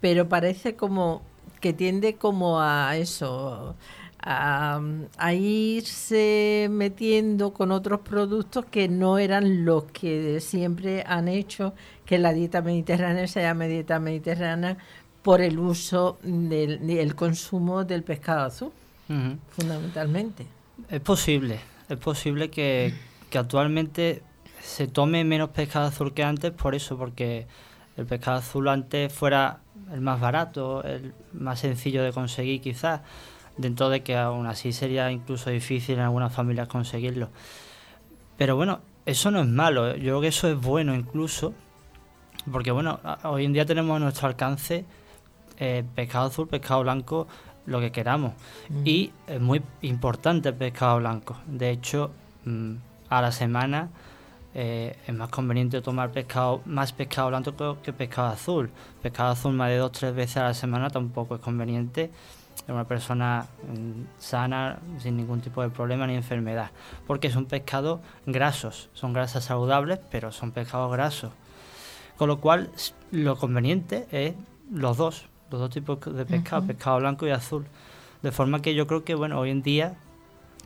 pero 0.00 0.28
parece 0.28 0.76
como 0.76 1.22
que 1.60 1.72
tiende 1.72 2.14
como 2.14 2.60
a 2.60 2.96
eso, 2.96 3.76
a, 4.20 4.80
a, 5.16 5.34
irse 5.34 6.68
metiendo 6.70 7.52
con 7.52 7.70
otros 7.70 8.00
productos 8.00 8.64
que 8.66 8.88
no 8.88 9.18
eran 9.18 9.64
los 9.64 9.84
que 9.84 10.40
siempre 10.40 11.04
han 11.06 11.28
hecho 11.28 11.74
que 12.04 12.18
la 12.18 12.32
dieta 12.32 12.62
mediterránea 12.62 13.26
se 13.26 13.42
llame 13.42 13.68
dieta 13.68 14.00
mediterránea 14.00 14.76
por 15.22 15.40
el 15.40 15.58
uso 15.58 16.18
del 16.22 16.88
el 16.88 17.14
consumo 17.14 17.84
del 17.84 18.02
pescado 18.02 18.46
azul, 18.46 18.72
fundamentalmente. 19.50 20.46
Es 20.88 21.00
posible, 21.00 21.60
es 21.88 21.98
posible 21.98 22.50
que, 22.50 22.94
actualmente 23.34 24.22
se 24.62 24.86
tome 24.86 25.24
menos 25.24 25.50
pescado 25.50 25.88
azul 25.88 26.14
que 26.14 26.22
antes 26.22 26.52
por 26.52 26.74
eso, 26.74 26.96
porque 26.96 27.46
el 27.96 28.06
pescado 28.06 28.38
azul 28.38 28.68
antes 28.68 29.12
fuera 29.12 29.60
el 29.92 30.00
más 30.00 30.20
barato, 30.20 30.82
el 30.84 31.14
más 31.32 31.60
sencillo 31.60 32.02
de 32.02 32.12
conseguir 32.12 32.60
quizás, 32.60 33.00
dentro 33.56 33.88
de 33.88 34.02
que 34.02 34.16
aún 34.16 34.46
así 34.46 34.72
sería 34.72 35.10
incluso 35.10 35.50
difícil 35.50 35.96
en 35.96 36.02
algunas 36.02 36.32
familias 36.32 36.68
conseguirlo. 36.68 37.28
Pero 38.36 38.56
bueno, 38.56 38.80
eso 39.04 39.30
no 39.30 39.40
es 39.40 39.46
malo, 39.46 39.96
yo 39.96 40.02
creo 40.02 40.20
que 40.20 40.28
eso 40.28 40.48
es 40.48 40.60
bueno 40.60 40.94
incluso, 40.94 41.54
porque 42.50 42.70
bueno, 42.70 43.00
hoy 43.24 43.44
en 43.44 43.52
día 43.52 43.66
tenemos 43.66 43.96
a 43.96 43.98
nuestro 43.98 44.28
alcance 44.28 44.84
eh, 45.58 45.84
pescado 45.94 46.28
azul, 46.28 46.46
pescado 46.46 46.82
blanco, 46.82 47.26
lo 47.66 47.80
que 47.80 47.90
queramos. 47.90 48.32
Y 48.84 49.10
es 49.26 49.40
muy 49.40 49.62
importante 49.82 50.50
el 50.50 50.54
pescado 50.54 50.98
blanco. 50.98 51.36
De 51.46 51.70
hecho, 51.70 52.12
mm, 52.44 52.74
a 53.10 53.22
la 53.22 53.32
semana 53.32 53.88
eh, 54.60 54.96
es 55.06 55.14
más 55.14 55.28
conveniente 55.28 55.80
tomar 55.80 56.10
pescado 56.10 56.62
más 56.66 56.92
pescado 56.92 57.28
blanco 57.28 57.80
que, 57.80 57.92
pescado 57.92 58.30
azul. 58.30 58.70
Pescado 59.00 59.30
azul 59.30 59.52
más 59.52 59.68
de 59.68 59.76
dos 59.76 59.92
tres 59.92 60.12
veces 60.12 60.38
a 60.38 60.42
la 60.42 60.54
semana 60.54 60.90
tampoco 60.90 61.36
es 61.36 61.40
conveniente 61.40 62.10
en 62.66 62.74
una 62.74 62.82
persona 62.82 63.46
mm, 63.68 64.18
sana, 64.18 64.80
sin 64.98 65.16
ningún 65.16 65.40
tipo 65.40 65.62
de 65.62 65.68
problema 65.68 66.08
ni 66.08 66.16
enfermedad. 66.16 66.72
Porque 67.06 67.30
son 67.30 67.44
pescados 67.46 68.00
grasos, 68.26 68.90
son 68.94 69.12
grasas 69.12 69.44
saludables, 69.44 70.00
pero 70.10 70.32
son 70.32 70.50
pescados 70.50 70.90
grasos. 70.90 71.30
Con 72.16 72.26
lo 72.26 72.40
cual, 72.40 72.68
lo 73.12 73.36
conveniente 73.36 74.08
es 74.10 74.34
los 74.72 74.96
dos, 74.96 75.26
los 75.52 75.60
dos 75.60 75.70
tipos 75.70 76.00
de 76.00 76.26
pescado, 76.26 76.66
pescado 76.66 76.98
blanco 76.98 77.28
y 77.28 77.30
azul. 77.30 77.64
De 78.22 78.32
forma 78.32 78.60
que 78.60 78.74
yo 78.74 78.88
creo 78.88 79.04
que 79.04 79.14
bueno, 79.14 79.38
hoy 79.38 79.50
en 79.50 79.62
día 79.62 79.98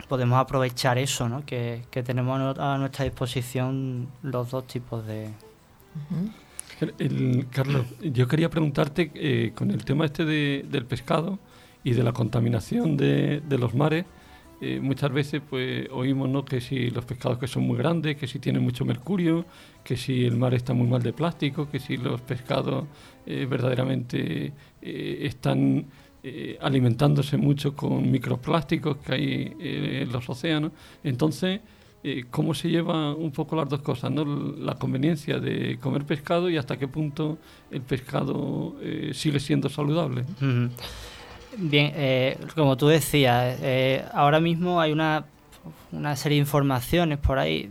podemos 0.08 0.38
aprovechar 0.38 0.98
eso, 0.98 1.28
¿no? 1.28 1.44
que, 1.44 1.82
tenemos 1.90 2.58
a 2.58 2.78
nuestra 2.78 3.04
disposición 3.04 4.08
los 4.22 4.50
dos 4.50 4.66
tipos 4.66 5.06
de... 5.06 5.30
Carlos, 7.50 7.86
yo 8.00 8.26
quería 8.26 8.50
preguntarte 8.50 9.10
eh, 9.14 9.52
con 9.54 9.70
el 9.70 9.84
tema 9.84 10.04
este 10.04 10.24
del 10.24 10.84
pescado 10.86 11.38
y 11.84 11.92
de 11.92 12.02
la 12.02 12.12
contaminación 12.12 12.96
de, 12.96 13.40
de 13.40 13.58
los 13.58 13.74
mares, 13.74 14.04
eh, 14.64 14.78
muchas 14.78 15.10
veces 15.10 15.42
pues 15.50 15.88
oímos 15.90 16.28
¿no? 16.28 16.44
que 16.44 16.60
si 16.60 16.88
los 16.90 17.04
pescados 17.04 17.36
que 17.38 17.48
son 17.48 17.64
muy 17.64 17.76
grandes, 17.76 18.16
que 18.16 18.28
si 18.28 18.38
tienen 18.38 18.62
mucho 18.62 18.84
mercurio, 18.84 19.44
que 19.82 19.96
si 19.96 20.24
el 20.24 20.36
mar 20.36 20.54
está 20.54 20.72
muy 20.72 20.86
mal 20.86 21.02
de 21.02 21.12
plástico, 21.12 21.68
que 21.68 21.80
si 21.80 21.96
los 21.96 22.20
pescados 22.20 22.84
eh, 23.26 23.44
verdaderamente 23.50 24.52
eh, 26.22 26.58
alimentándose 26.60 27.36
mucho 27.36 27.74
con 27.74 28.10
microplásticos 28.10 28.98
que 28.98 29.12
hay 29.12 29.56
en 29.58 30.12
los 30.12 30.28
océanos. 30.28 30.72
Entonces, 31.02 31.60
¿cómo 32.30 32.54
se 32.54 32.68
lleva 32.68 33.14
un 33.14 33.30
poco 33.30 33.56
las 33.56 33.68
dos 33.68 33.80
cosas? 33.82 34.10
¿no? 34.10 34.24
La 34.24 34.74
conveniencia 34.74 35.38
de 35.38 35.78
comer 35.80 36.04
pescado 36.04 36.50
y 36.50 36.56
hasta 36.56 36.76
qué 36.76 36.88
punto 36.88 37.38
el 37.70 37.82
pescado 37.82 38.76
sigue 39.12 39.40
siendo 39.40 39.68
saludable. 39.68 40.24
Bien, 41.56 41.92
eh, 41.94 42.38
como 42.54 42.76
tú 42.76 42.88
decías, 42.88 43.58
eh, 43.60 44.04
ahora 44.14 44.40
mismo 44.40 44.80
hay 44.80 44.90
una, 44.90 45.26
una, 45.90 46.16
serie 46.16 46.36
de 46.36 46.40
informaciones 46.40 47.18
por 47.18 47.38
ahí, 47.38 47.70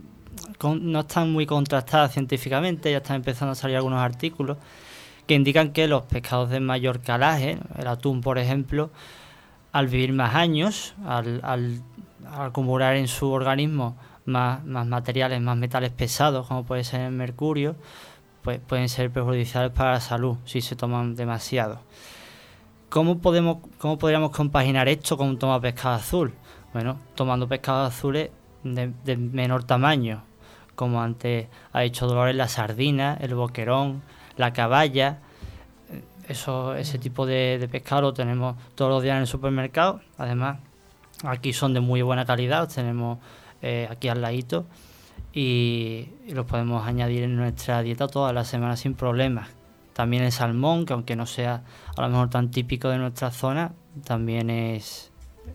no 0.62 1.00
están 1.00 1.32
muy 1.32 1.46
contrastadas 1.46 2.12
científicamente, 2.12 2.92
ya 2.92 2.98
están 2.98 3.16
empezando 3.16 3.52
a 3.52 3.54
salir 3.56 3.76
algunos 3.76 4.00
artículos 4.00 4.56
que 5.32 5.36
indican 5.36 5.72
que 5.72 5.88
los 5.88 6.02
pescados 6.02 6.50
de 6.50 6.60
mayor 6.60 7.00
calaje, 7.00 7.56
el 7.78 7.86
atún 7.86 8.20
por 8.20 8.36
ejemplo, 8.36 8.90
al 9.72 9.88
vivir 9.88 10.12
más 10.12 10.34
años, 10.34 10.94
al, 11.06 11.80
acumular 12.30 12.96
en 12.96 13.08
su 13.08 13.30
organismo 13.30 13.96
más, 14.26 14.62
materiales, 14.62 15.40
más 15.40 15.56
metales 15.56 15.90
pesados, 15.90 16.46
como 16.46 16.64
puede 16.64 16.84
ser 16.84 17.00
el 17.00 17.12
mercurio, 17.12 17.76
pues 18.42 18.60
pueden 18.60 18.90
ser 18.90 19.10
perjudiciales 19.10 19.72
para 19.72 19.92
la 19.92 20.00
salud 20.00 20.36
si 20.44 20.60
se 20.60 20.76
toman 20.76 21.14
demasiado. 21.16 21.80
¿Cómo, 22.90 23.18
podemos, 23.20 23.66
¿Cómo 23.78 23.96
podríamos 23.96 24.32
compaginar 24.32 24.86
esto 24.86 25.16
con 25.16 25.38
tomar 25.38 25.62
pescado 25.62 25.94
azul? 25.94 26.34
Bueno, 26.74 26.98
tomando 27.14 27.48
pescados 27.48 27.94
azules 27.94 28.28
de, 28.64 29.16
menor 29.16 29.64
tamaño, 29.64 30.24
como 30.74 31.00
antes 31.00 31.46
ha 31.72 31.84
hecho 31.84 32.06
Dolores 32.06 32.36
la 32.36 32.48
sardina, 32.48 33.16
el 33.18 33.34
boquerón, 33.34 34.02
la 34.36 34.52
caballa. 34.52 35.18
Eso, 36.28 36.74
ese 36.74 36.98
tipo 36.98 37.26
de, 37.26 37.68
pescado 37.70 38.02
lo 38.02 38.14
tenemos 38.14 38.56
todos 38.74 38.90
los 38.90 39.02
días 39.02 39.16
en 39.16 39.22
el 39.22 39.26
supermercado. 39.26 40.00
Además, 40.18 40.58
aquí 41.24 41.52
son 41.52 41.74
de 41.74 41.80
muy 41.80 42.02
buena 42.02 42.24
calidad, 42.24 42.60
los 42.64 42.74
tenemos 42.74 43.18
eh, 43.60 43.88
aquí 43.90 44.08
al 44.08 44.20
ladito 44.20 44.66
y, 45.32 46.08
los 46.28 46.46
podemos 46.46 46.86
añadir 46.86 47.24
en 47.24 47.36
nuestra 47.36 47.82
dieta 47.82 48.06
todas 48.08 48.34
las 48.34 48.48
semanas 48.48 48.80
sin 48.80 48.94
problemas. 48.94 49.48
También 49.92 50.22
el 50.22 50.32
salmón, 50.32 50.86
que 50.86 50.94
aunque 50.94 51.16
no 51.16 51.26
sea 51.26 51.62
a 51.96 52.02
lo 52.02 52.08
mejor 52.08 52.30
tan 52.30 52.50
típico 52.50 52.88
de 52.88 52.98
nuestra 52.98 53.30
zona, 53.30 53.72
también 54.04 54.48
es 54.48 55.10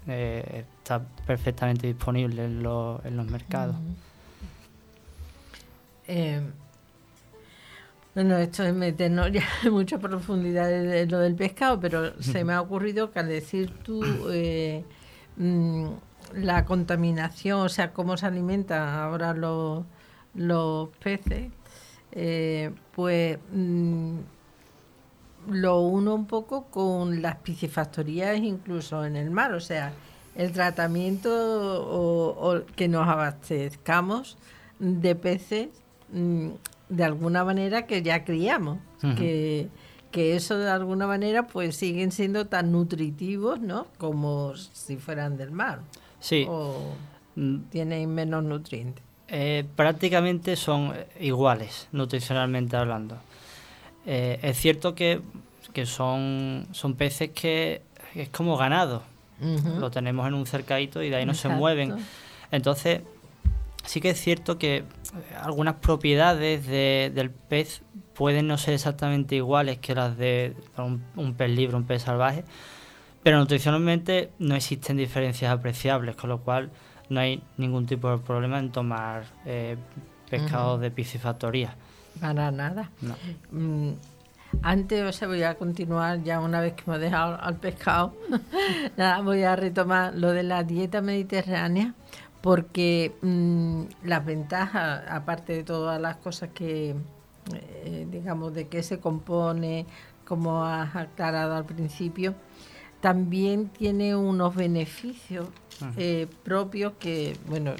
eh, 0.07 0.65
está 0.77 1.01
perfectamente 1.25 1.88
disponible 1.88 2.46
en, 2.46 2.57
en 2.57 3.17
los 3.17 3.27
mercados. 3.27 3.75
Eh, 6.07 6.41
bueno, 8.17 8.36
esto 8.38 8.63
es 8.63 8.74
meternos 8.74 9.31
ya 9.31 9.43
en 9.63 9.74
mucha 9.74 10.00
profundidad 10.00 10.67
de, 10.67 11.05
lo 11.05 11.19
del 11.19 11.36
pescado, 11.36 11.79
pero 11.79 12.19
se 12.19 12.43
me 12.43 12.53
ha 12.53 12.62
ocurrido 12.62 13.12
que 13.12 13.19
al 13.19 13.27
decir 13.27 13.71
tú 13.83 14.03
eh, 14.31 14.83
mm, 15.36 15.86
la 16.38 16.65
contaminación, 16.65 17.59
o 17.59 17.69
sea, 17.69 17.93
cómo 17.93 18.17
se 18.17 18.25
alimentan 18.25 18.89
ahora 18.89 19.36
los, 19.36 19.86
los 20.33 20.89
peces, 20.97 21.51
eh, 22.12 22.71
pues 22.95 23.38
mm, 23.51 24.17
lo 25.50 25.81
uno 25.81 26.15
un 26.15 26.25
poco 26.25 26.63
con 26.71 27.21
las 27.21 27.36
piscifactorías 27.36 28.36
incluso 28.39 29.05
en 29.05 29.15
el 29.15 29.29
mar, 29.29 29.53
o 29.53 29.59
sea, 29.59 29.93
el 30.33 30.53
tratamiento 30.53 31.29
o, 31.31 32.62
que 32.75 32.88
nos 32.88 33.07
abastezcamos 33.07 34.39
de 34.79 35.13
peces 35.13 35.69
mm, 36.12 36.50
de 36.89 37.03
alguna 37.03 37.44
manera 37.44 37.86
que 37.86 38.01
ya 38.01 38.24
criamos, 38.24 38.79
que, 39.17 39.70
que 40.12 40.36
eso 40.36 40.58
de 40.58 40.70
alguna 40.70 41.08
manera 41.08 41.48
pues 41.48 41.75
siguen 41.75 42.12
siendo 42.12 42.48
tan 42.48 42.72
nutritivos, 42.72 43.60
¿no? 43.60 43.88
Como 43.98 44.56
si 44.56 44.98
fueran 44.98 45.38
del 45.38 45.51
mar. 45.51 45.82
Sí. 46.20 46.46
O 46.50 46.94
mm. 47.36 47.58
tienen 47.70 48.13
menos 48.13 48.44
nutrientes. 48.44 49.03
Eh, 49.29 49.65
prácticamente 49.75 50.56
son 50.56 50.94
iguales, 51.20 51.89
nutricionalmente 51.91 52.77
hablando. 52.77 53.17
Eh, 54.06 54.39
es 54.41 54.58
cierto 54.58 54.96
que, 54.96 55.22
son, 55.86 56.65
son 56.72 56.96
peces 56.96 57.32
que 57.32 57.82
es 58.15 58.29
como 58.29 58.58
ganado. 58.58 59.03
Lo 59.79 59.91
tenemos 59.91 60.27
en 60.27 60.34
un 60.34 60.48
cercadito 60.48 61.03
y 61.03 61.12
de 61.12 61.17
ahí 61.17 61.25
no 61.25 61.36
se 61.36 61.48
mueven. 61.48 61.96
Entonces, 62.50 63.01
sí 63.86 64.01
que 64.01 64.12
es 64.12 64.20
cierto 64.20 64.58
que 64.58 64.84
algunas 65.41 65.75
propiedades 65.75 66.65
del 66.67 67.31
pez 67.31 67.81
pueden 68.13 68.47
no 68.47 68.57
ser 68.57 68.73
exactamente 68.73 69.35
iguales 69.35 69.77
que 69.77 69.93
las 69.93 70.17
de 70.17 70.55
un, 70.77 71.33
pez 71.35 71.49
libre, 71.51 71.75
un 71.75 71.85
pez 71.85 72.03
salvaje, 72.03 72.43
pero 73.23 73.37
nutricionalmente 73.37 74.31
no 74.39 74.55
existen 74.55 74.97
diferencias 74.97 75.51
apreciables, 75.51 76.15
con 76.15 76.29
lo 76.29 76.39
cual 76.39 76.71
no 77.09 77.19
hay 77.19 77.43
ningún 77.57 77.85
tipo 77.85 78.09
de 78.09 78.17
problema 78.17 78.59
en 78.59 78.71
tomar 78.71 79.25
eh, 79.45 79.77
pescado 80.29 80.77
de 80.77 80.91
piscifactoría. 80.91 81.75
Para 82.19 82.51
nada. 82.51 82.89
Mm, 83.51 83.91
antes, 84.61 85.03
o 85.03 85.11
sea, 85.11 85.27
voy 85.27 85.43
a 85.43 85.55
continuar 85.55 86.23
ya 86.23 86.39
una 86.39 86.61
vez 86.61 86.73
que 86.73 86.89
me 86.89 86.97
he 86.97 86.99
dejado 86.99 87.39
al 87.39 87.55
pescado. 87.55 88.15
nada, 88.97 89.21
voy 89.21 89.43
a 89.43 89.55
retomar 89.55 90.15
lo 90.15 90.31
de 90.31 90.43
la 90.43 90.63
dieta 90.63 91.01
mediterránea 91.01 91.93
porque 92.41 93.15
mm, 93.22 93.84
las 94.03 94.25
ventajas, 94.25 95.03
aparte 95.10 95.53
de 95.53 95.63
todas 95.63 96.00
las 96.00 96.17
cosas 96.17 96.50
que, 96.53 96.96
eh, 97.53 98.08
digamos, 98.10 98.53
de 98.53 98.67
qué 98.67 98.84
se 98.84 99.00
compone, 99.00 99.86
como 100.25 100.65
has 100.65 100.96
aclarado 100.96 101.56
al 101.56 101.65
principio, 101.65 102.36
también 103.01 103.70
tiene 103.70 104.15
unos 104.15 104.56
beneficios 104.56 105.48
eh, 105.98 106.27
propios 106.44 106.94
que, 107.00 107.38
bueno, 107.48 107.74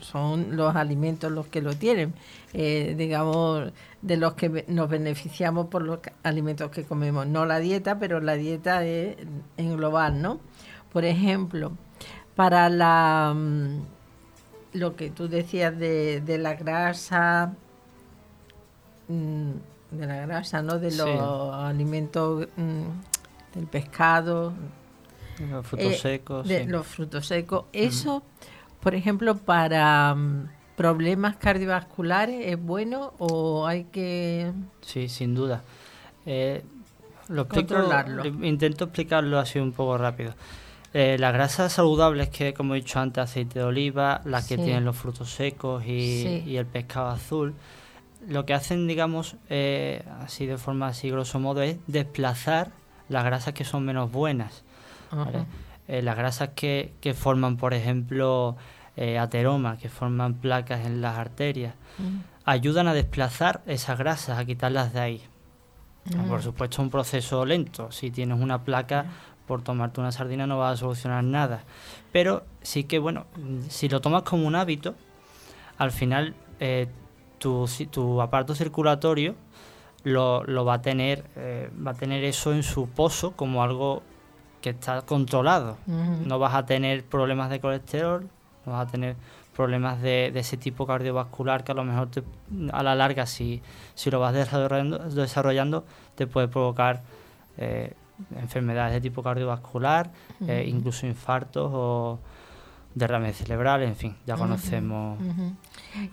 son 0.00 0.56
los 0.56 0.76
alimentos 0.76 1.30
los 1.30 1.46
que 1.48 1.60
lo 1.60 1.74
tienen, 1.74 2.14
eh, 2.52 2.94
digamos, 2.96 3.72
de 4.00 4.16
los 4.16 4.34
que 4.34 4.64
nos 4.68 4.88
beneficiamos 4.88 5.66
por 5.66 5.82
los 5.82 5.98
alimentos 6.22 6.70
que 6.70 6.84
comemos. 6.84 7.26
No 7.26 7.46
la 7.46 7.58
dieta, 7.58 7.98
pero 7.98 8.20
la 8.20 8.34
dieta 8.34 8.84
es 8.84 9.16
en 9.56 9.76
global, 9.76 10.22
¿no? 10.22 10.40
Por 10.92 11.04
ejemplo, 11.04 11.72
para 12.38 12.68
la 12.68 13.34
mm, 13.34 13.80
lo 14.74 14.94
que 14.94 15.10
tú 15.10 15.28
decías 15.28 15.76
de, 15.76 16.20
de 16.20 16.38
la 16.38 16.54
grasa 16.54 17.52
mm, 19.08 19.50
de 19.90 20.06
la 20.06 20.24
grasa 20.24 20.62
no 20.62 20.78
de 20.78 20.92
los 20.92 21.52
alimentos 21.52 22.46
mm, 22.56 23.56
del 23.56 23.66
pescado. 23.66 24.52
Los 25.50 25.66
frutos 25.66 25.86
eh, 25.86 25.98
secos 25.98 26.46
de 26.46 26.64
los 26.66 26.86
frutos 26.86 27.26
secos. 27.26 27.64
Eso 27.72 28.22
por 28.78 28.94
ejemplo 28.94 29.36
para 29.36 30.16
problemas 30.76 31.34
cardiovasculares 31.38 32.46
es 32.46 32.62
bueno 32.62 33.14
o 33.18 33.66
hay 33.66 33.82
que 33.86 34.52
sí 34.82 35.08
sin 35.08 35.34
duda. 35.34 35.64
Eh, 36.24 36.62
lo 37.26 37.48
intento 38.44 38.84
explicarlo 38.84 39.40
así 39.40 39.58
un 39.58 39.72
poco 39.72 39.98
rápido 39.98 40.34
eh, 40.94 41.16
las 41.18 41.34
grasas 41.34 41.72
saludables, 41.72 42.30
que 42.30 42.54
como 42.54 42.74
he 42.74 42.78
dicho 42.78 42.98
antes, 42.98 43.22
aceite 43.22 43.58
de 43.58 43.64
oliva, 43.64 44.22
las 44.24 44.46
que 44.46 44.56
tienen 44.56 44.84
los 44.84 44.96
frutos 44.96 45.30
secos 45.30 45.84
y, 45.84 46.56
el 46.56 46.66
pescado 46.66 47.08
azul, 47.08 47.54
lo 48.26 48.46
que 48.46 48.54
hacen, 48.54 48.86
digamos, 48.86 49.36
eh, 49.50 50.02
así 50.20 50.46
de 50.46 50.56
forma 50.56 50.88
así 50.88 51.10
grosso 51.10 51.38
modo, 51.40 51.62
es 51.62 51.76
desplazar 51.86 52.70
las 53.08 53.24
grasas 53.24 53.52
que 53.52 53.64
son 53.64 53.84
menos 53.84 54.10
buenas. 54.10 54.64
Eh, 55.88 56.02
las 56.02 56.16
grasas 56.16 56.50
que, 56.54 56.92
que, 57.00 57.14
forman, 57.14 57.56
por 57.56 57.74
ejemplo, 57.74 58.56
ateroma, 59.18 59.78
que 59.78 59.88
forman 59.88 60.34
placas 60.34 60.86
en 60.86 61.00
las 61.00 61.18
arterias, 61.18 61.74
mm. 61.98 62.18
ayudan 62.44 62.88
a 62.88 62.94
desplazar 62.94 63.62
esas 63.66 63.98
grasas, 63.98 64.38
a 64.38 64.44
quitarlas 64.44 64.92
de 64.92 65.00
ahí. 65.00 65.22
Mm. 66.16 66.28
Por 66.28 66.42
supuesto, 66.42 66.82
un 66.82 66.90
proceso 66.90 67.44
lento. 67.44 67.92
Si 67.92 68.10
tienes 68.10 68.40
una 68.40 68.64
placa, 68.64 69.06
por 69.48 69.62
tomarte 69.62 70.00
una 70.00 70.12
sardina 70.12 70.46
no 70.46 70.58
va 70.58 70.70
a 70.70 70.76
solucionar 70.76 71.24
nada. 71.24 71.64
Pero 72.12 72.44
sí 72.62 72.84
que, 72.84 73.00
bueno, 73.00 73.26
si 73.68 73.88
lo 73.88 74.00
tomas 74.00 74.22
como 74.22 74.46
un 74.46 74.54
hábito, 74.54 74.94
al 75.78 75.90
final 75.90 76.34
eh, 76.60 76.86
tu, 77.38 77.68
tu 77.90 78.20
aparato 78.20 78.54
circulatorio 78.54 79.34
lo, 80.04 80.44
lo 80.44 80.64
va 80.64 80.74
a 80.74 80.82
tener 80.82 81.24
eh, 81.36 81.70
va 81.84 81.92
a 81.92 81.94
tener 81.94 82.22
eso 82.24 82.52
en 82.52 82.62
su 82.62 82.88
pozo 82.88 83.32
como 83.32 83.62
algo 83.62 84.02
que 84.60 84.70
está 84.70 85.02
controlado. 85.02 85.78
No 85.86 86.38
vas 86.38 86.54
a 86.54 86.66
tener 86.66 87.04
problemas 87.04 87.48
de 87.48 87.60
colesterol, 87.60 88.28
no 88.66 88.72
vas 88.72 88.88
a 88.88 88.90
tener 88.90 89.16
problemas 89.54 90.00
de, 90.02 90.32
ese 90.34 90.56
tipo 90.56 90.86
cardiovascular 90.86 91.64
que 91.64 91.72
a 91.72 91.74
lo 91.74 91.84
mejor 91.84 92.08
a 92.72 92.82
la 92.82 92.94
larga 92.94 93.26
si, 93.26 93.62
si 93.94 94.10
lo 94.10 94.20
vas 94.20 94.34
desarrollando, 94.34 94.98
desarrollando 94.98 95.84
te 96.14 96.26
puede 96.26 96.48
provocar 96.48 97.02
eh, 97.56 97.94
enfermedades 98.36 98.94
de 98.94 99.00
tipo 99.00 99.22
cardiovascular, 99.22 100.10
eh, 100.46 100.64
incluso 100.68 101.06
infartos 101.06 101.70
o 101.72 102.18
derrames 102.94 103.36
cerebrales, 103.36 103.88
en 103.88 103.96
fin, 103.96 104.16
ya 104.26 104.36
conocemos. 104.36 105.18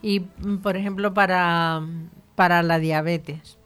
Y, 0.02 0.20
mm, 0.20 0.58
por 0.58 0.78
ejemplo, 0.78 1.14
para, 1.14 1.82
para 2.36 2.64
la 2.64 2.80
diabetes, 2.80 3.58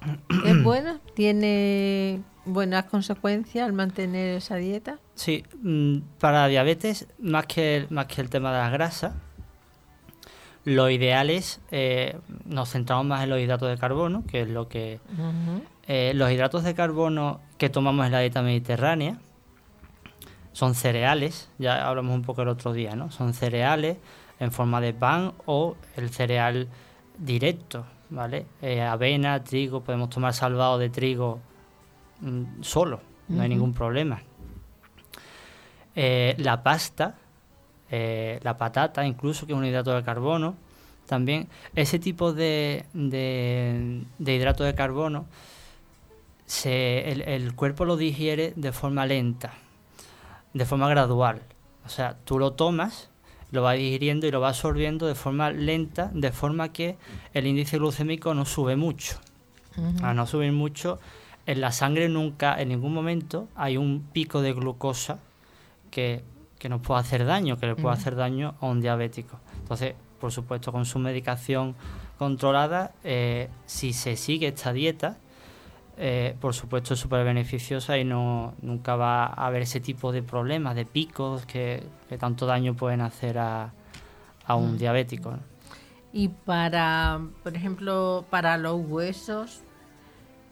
¿es 0.46 0.62
buena? 0.62 1.00
¿Tiene 1.14 2.20
buenas 2.44 2.84
consecuencias 2.84 3.66
al 3.66 3.72
mantener 3.72 4.36
esa 4.36 4.56
dieta? 4.56 4.98
Sí, 5.14 5.44
mm, 5.62 5.98
para 6.18 6.42
la 6.42 6.48
diabetes, 6.48 7.06
más 7.18 7.46
que, 7.46 7.76
el, 7.76 7.86
más 7.90 8.06
que 8.06 8.20
el 8.20 8.30
tema 8.30 8.52
de 8.52 8.58
las 8.58 8.72
grasas, 8.72 9.14
lo 10.64 10.90
ideal 10.90 11.30
es, 11.30 11.60
eh, 11.70 12.18
nos 12.44 12.70
centramos 12.70 13.06
más 13.06 13.24
en 13.24 13.30
los 13.30 13.40
hidratos 13.40 13.68
de 13.70 13.78
carbono, 13.78 14.24
que 14.26 14.42
es 14.42 14.48
lo 14.48 14.68
que 14.68 15.00
eh, 15.92 16.12
los 16.14 16.30
hidratos 16.30 16.62
de 16.62 16.72
carbono 16.72 17.40
que 17.58 17.68
tomamos 17.68 18.06
en 18.06 18.12
la 18.12 18.20
dieta 18.20 18.42
mediterránea 18.42 19.18
son 20.52 20.76
cereales, 20.76 21.50
ya 21.58 21.88
hablamos 21.88 22.14
un 22.14 22.22
poco 22.22 22.42
el 22.42 22.48
otro 22.48 22.72
día, 22.72 22.94
¿no? 22.94 23.10
Son 23.10 23.34
cereales 23.34 23.96
en 24.38 24.52
forma 24.52 24.80
de 24.80 24.94
pan 24.94 25.32
o 25.46 25.74
el 25.96 26.10
cereal 26.10 26.68
directo, 27.18 27.86
¿vale? 28.08 28.46
Eh, 28.62 28.80
avena, 28.82 29.42
trigo, 29.42 29.80
podemos 29.82 30.10
tomar 30.10 30.32
salvado 30.32 30.78
de 30.78 30.90
trigo 30.90 31.40
mm, 32.20 32.62
solo, 32.62 33.00
no 33.26 33.42
hay 33.42 33.48
ningún 33.48 33.74
problema. 33.74 34.22
Eh, 35.96 36.36
la 36.38 36.62
pasta, 36.62 37.16
la 37.90 38.56
patata, 38.56 39.04
incluso 39.04 39.44
que 39.44 39.54
es 39.54 39.58
un 39.58 39.64
hidrato 39.64 39.92
de 39.92 40.04
carbono, 40.04 40.54
también 41.06 41.48
ese 41.74 41.98
tipo 41.98 42.32
de, 42.32 42.84
de, 42.92 44.04
de 44.20 44.34
hidrato 44.36 44.62
de 44.62 44.76
carbono 44.76 45.26
el, 46.64 47.54
cuerpo 47.54 47.84
lo 47.84 47.96
digiere 47.96 48.52
de 48.56 48.72
forma 48.72 49.06
lenta, 49.06 49.52
de 50.52 50.64
forma 50.64 50.88
gradual. 50.88 51.42
O 51.86 51.88
sea, 51.88 52.16
tú 52.24 52.38
lo 52.38 52.52
tomas, 52.52 53.10
lo 53.52 53.62
vas 53.62 53.76
digiriendo 53.76 54.26
y 54.26 54.30
lo 54.30 54.40
vas 54.40 54.56
absorbiendo 54.56 55.06
de 55.06 55.14
forma 55.14 55.50
lenta, 55.50 56.10
de 56.12 56.32
forma 56.32 56.72
que 56.72 56.96
el 57.34 57.46
índice 57.46 57.78
glucémico 57.78 58.34
no 58.34 58.44
sube 58.44 58.76
mucho. 58.76 59.16
A 60.02 60.12
no 60.12 60.26
subir 60.26 60.52
mucho, 60.52 60.98
en 61.46 61.60
la 61.60 61.72
sangre 61.72 62.08
nunca, 62.08 62.60
en 62.60 62.68
ningún 62.68 62.92
momento, 62.92 63.48
hay 63.54 63.76
un 63.76 64.02
pico 64.12 64.42
de 64.42 64.52
glucosa 64.52 65.20
que, 65.90 66.22
nos 66.68 66.82
puede 66.82 67.00
hacer 67.00 67.24
daño, 67.24 67.56
que 67.56 67.66
le 67.66 67.76
puede 67.76 67.94
hacer 67.94 68.16
daño 68.16 68.54
a 68.60 68.66
un 68.66 68.80
diabético. 68.80 69.38
Entonces, 69.62 69.94
por 70.20 70.32
supuesto, 70.32 70.72
con 70.72 70.84
su 70.84 70.98
medicación 70.98 71.74
controlada, 72.18 72.92
eh, 73.04 73.48
si 73.64 73.94
se 73.94 74.16
sigue 74.16 74.48
esta 74.48 74.72
dieta, 74.72 75.16
eh, 76.02 76.34
por 76.40 76.54
supuesto 76.54 76.94
es 76.94 77.00
súper 77.00 77.26
beneficiosa 77.26 77.98
y 77.98 78.04
no 78.04 78.54
nunca 78.62 78.96
va 78.96 79.26
a 79.26 79.46
haber 79.46 79.60
ese 79.60 79.80
tipo 79.80 80.12
de 80.12 80.22
problemas, 80.22 80.74
de 80.74 80.86
picos 80.86 81.44
que, 81.44 81.82
tanto 82.18 82.46
daño 82.46 82.74
pueden 82.74 83.02
hacer 83.02 83.36
a, 83.36 83.70
un 84.48 84.76
mm. 84.76 84.78
diabético. 84.78 85.34
Y 86.14 86.28
para, 86.28 87.20
por 87.42 87.54
ejemplo, 87.54 88.24
para 88.30 88.56
los 88.56 88.80
huesos, 88.80 89.60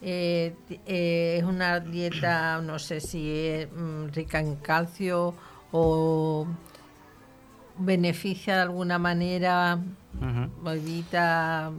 eh, 0.03 0.55
eh, 0.85 1.37
es 1.39 1.45
una 1.45 1.81
dieta, 1.81 2.61
no 2.63 2.79
sé 2.79 3.01
si 3.01 3.31
es 3.31 3.73
mm, 3.73 4.09
rica 4.09 4.41
en 4.41 4.57
calcio 4.57 5.35
o 5.73 6.47
beneficia 7.79 8.57
de 8.57 8.63
alguna 8.63 8.99
manera, 8.99 9.79
evita 10.67 11.73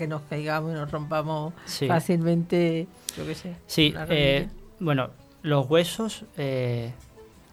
que 0.00 0.08
nos 0.08 0.22
caigamos 0.22 0.72
y 0.72 0.74
nos 0.74 0.90
rompamos 0.90 1.54
fácilmente, 1.86 2.88
yo 3.16 3.24
qué 3.24 3.34
sé. 3.34 3.56
Sí, 3.66 3.94
eh, 4.08 4.48
bueno, 4.80 5.10
los 5.42 5.70
huesos, 5.70 6.24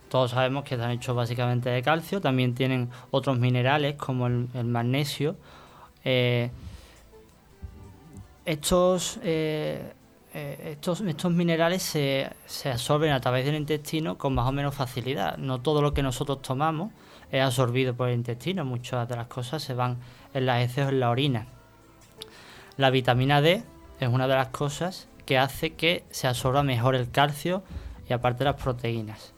todos 0.09 0.31
sabemos 0.31 0.63
que 0.63 0.75
están 0.75 0.91
hechos 0.91 1.15
básicamente 1.15 1.69
de 1.69 1.81
calcio, 1.83 2.21
también 2.21 2.55
tienen 2.55 2.89
otros 3.11 3.37
minerales 3.37 3.95
como 3.95 4.27
el, 4.27 4.47
el 4.55 4.65
magnesio 4.65 5.35
eh, 6.09 6.49
estos, 8.45 9.19
eh, 9.23 9.91
eh, 10.33 10.69
estos, 10.71 11.01
estos 11.01 11.33
minerales 11.33 11.83
se, 11.83 12.31
se, 12.45 12.71
absorben 12.71 13.11
a 13.11 13.19
través 13.19 13.45
del 13.45 13.55
intestino 13.55 14.17
con 14.17 14.33
más 14.33 14.47
o 14.47 14.53
menos 14.53 14.73
facilidad. 14.73 15.37
No 15.37 15.59
todo 15.59 15.81
lo 15.81 15.93
que 15.93 16.01
nosotros 16.01 16.41
tomamos 16.41 16.93
es 17.29 17.43
absorbido 17.43 17.93
por 17.93 18.07
el 18.07 18.15
intestino, 18.15 18.63
muchas 18.63 19.09
de 19.09 19.17
las 19.17 19.27
cosas 19.27 19.61
se 19.61 19.73
van 19.73 19.97
en 20.33 20.45
las 20.45 20.63
heces 20.63 20.85
o 20.85 20.89
en 20.89 21.01
la 21.01 21.09
orina. 21.09 21.47
La 22.77 22.89
vitamina 22.89 23.41
D 23.41 23.63
es 23.99 24.07
una 24.07 24.27
de 24.27 24.35
las 24.35 24.49
cosas 24.49 25.07
que 25.25 25.37
hace 25.37 25.73
que 25.73 26.03
se 26.09 26.27
absorba 26.27 26.63
mejor 26.63 26.95
el 26.95 27.09
calcio 27.09 27.63
y 28.07 28.13
aparte 28.13 28.43
las 28.43 28.55
proteínas. 28.55 29.33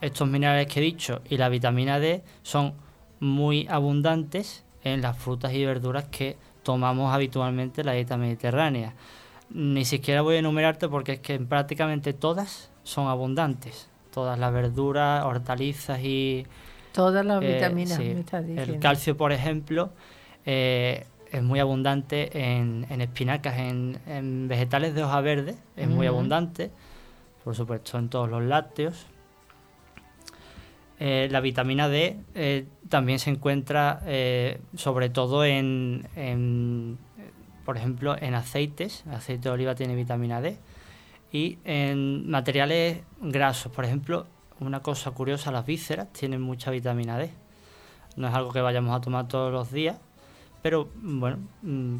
estos 0.00 0.28
minerales 0.28 0.66
que 0.66 0.80
he 0.80 0.82
dicho 0.82 1.20
y 1.28 1.36
la 1.36 1.48
vitamina 1.48 1.98
D 1.98 2.22
son 2.42 2.74
muy 3.20 3.66
abundantes 3.70 4.64
en 4.82 5.02
las 5.02 5.16
frutas 5.16 5.52
y 5.52 5.64
verduras 5.64 6.04
que 6.04 6.36
tomamos 6.62 7.14
habitualmente 7.14 7.82
en 7.82 7.86
la 7.86 7.92
dieta 7.92 8.16
mediterránea. 8.16 8.94
Ni 9.50 9.84
siquiera 9.84 10.22
voy 10.22 10.36
a 10.36 10.38
enumerarte 10.40 10.88
porque 10.88 11.12
es 11.12 11.20
que 11.20 11.38
prácticamente 11.38 12.12
todas 12.12 12.70
son 12.82 13.08
abundantes. 13.08 13.88
Todas 14.12 14.38
las 14.38 14.52
verduras, 14.52 15.24
hortalizas 15.24 16.00
y... 16.02 16.46
Todas 16.92 17.24
las 17.24 17.42
eh, 17.42 17.54
vitaminas, 17.54 17.98
me 17.98 18.20
estás 18.20 18.46
diciendo. 18.46 18.74
El 18.74 18.80
calcio, 18.80 19.16
por 19.16 19.32
ejemplo, 19.32 19.90
eh, 20.46 21.04
es 21.38 21.42
muy 21.42 21.60
abundante 21.60 22.30
en, 22.32 22.86
espinacas, 23.00 23.58
en, 23.58 24.48
vegetales 24.48 24.94
de 24.94 25.02
hoja 25.02 25.20
verde, 25.20 25.56
es 25.76 25.88
muy 25.88 26.06
abundante. 26.06 26.70
Por 27.44 27.54
supuesto, 27.54 27.98
en 27.98 28.08
todos 28.08 28.28
los 28.28 28.42
lácteos. 28.42 29.06
Eh, 30.98 31.28
la 31.30 31.40
vitamina 31.40 31.88
D 31.88 32.18
eh, 32.34 32.66
también 32.88 33.18
se 33.18 33.28
encuentra 33.28 34.00
eh, 34.06 34.60
sobre 34.76 35.10
todo 35.10 35.44
en, 35.44 36.98
por 37.64 37.76
ejemplo, 37.76 38.16
en 38.18 38.34
aceites. 38.34 39.04
El 39.06 39.14
aceite 39.14 39.48
de 39.48 39.54
oliva 39.54 39.74
tiene 39.74 39.94
vitamina 39.94 40.40
D. 40.40 40.58
Y 41.32 41.58
en 41.64 42.28
materiales 42.30 43.02
grasos, 43.20 43.70
por 43.70 43.84
ejemplo, 43.84 44.26
una 44.58 44.80
cosa 44.80 45.10
curiosa, 45.10 45.52
las 45.52 45.66
vísceras 45.66 46.12
tienen 46.12 46.40
mucha 46.40 46.70
vitamina 46.70 47.18
D. 47.18 47.30
No 48.16 48.26
es 48.26 48.34
algo 48.34 48.52
que 48.52 48.62
vayamos 48.62 48.96
a 48.96 49.00
tomar 49.02 49.28
todos 49.28 49.52
los 49.52 49.70
días, 49.70 49.98
pero 50.66 50.88
bueno, 51.00 51.38
mm, 51.62 51.96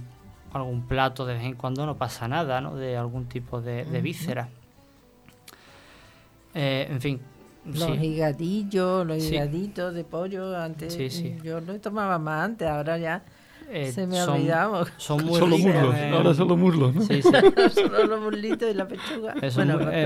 algún 0.52 0.88
plato 0.88 1.24
de 1.24 1.34
vez 1.34 1.44
en 1.44 1.54
cuando 1.54 1.86
no 1.86 1.96
pasa 1.96 2.26
nada, 2.26 2.60
¿no? 2.60 2.74
De 2.74 2.96
algún 2.96 3.26
tipo 3.26 3.60
de, 3.60 3.84
de 3.84 4.00
víscera. 4.00 4.48
en 6.52 7.00
fin, 7.00 7.20
los 7.64 8.02
higadillos, 8.02 9.06
los 9.06 9.22
higaditos 9.22 9.94
de 9.94 10.02
pollo, 10.02 10.56
antes 10.56 10.98
yo 11.44 11.60
lo 11.60 11.78
tomaba 11.78 12.18
más 12.18 12.44
antes, 12.44 12.66
ahora 12.66 12.98
ya 12.98 13.22
eh, 13.70 13.92
se 13.92 14.04
me 14.08 14.18
ha 14.18 14.24
olvidado. 14.24 14.84
Son 14.96 15.24
muy 15.24 15.38
solo 15.38 15.58
muslos, 15.58 15.94
eh, 15.94 16.10
ahora 16.12 16.34
solo 16.34 16.56
muslos, 16.56 16.92
¿no? 16.92 17.02
Sí, 17.02 17.22
solo 17.72 18.04
los 18.04 18.20
muslitos 18.20 18.68
y 18.68 18.74
la 18.74 18.88
pechuga. 18.88 19.34
Es 19.40 19.56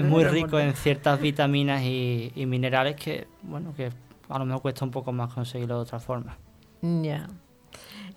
muy, 0.04 0.24
rico 0.24 0.60
en 0.60 0.74
ciertas 0.74 1.18
vitaminas 1.18 1.80
y, 1.82 2.30
minerales 2.36 2.96
que, 2.96 3.26
bueno, 3.40 3.72
que 3.74 3.88
a 4.28 4.38
lo 4.38 4.44
mejor 4.44 4.60
cuesta 4.60 4.84
un 4.84 4.90
poco 4.90 5.12
más 5.12 5.32
conseguirlo 5.32 5.76
de 5.76 5.80
otra 5.80 5.98
forma. 5.98 6.36
Ya. 6.82 7.26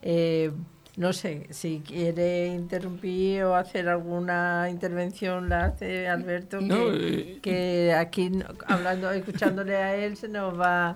Eh, 0.03 0.51
no 0.95 1.11
sé, 1.11 1.47
si 1.49 1.81
quiere 1.85 2.47
interrumpir 2.47 3.43
o 3.43 3.55
hacer 3.55 3.89
alguna 3.89 4.67
intervención, 4.69 5.49
la 5.49 5.65
hace 5.65 6.07
Alberto, 6.07 6.59
que, 6.59 7.39
eh, 7.43 7.93
aquí 7.93 8.29
hablando, 8.67 9.09
escuchándole 9.09 9.75
a 9.75 9.95
él 9.95 10.15
se 10.17 10.27
nos 10.27 10.59
va... 10.59 10.95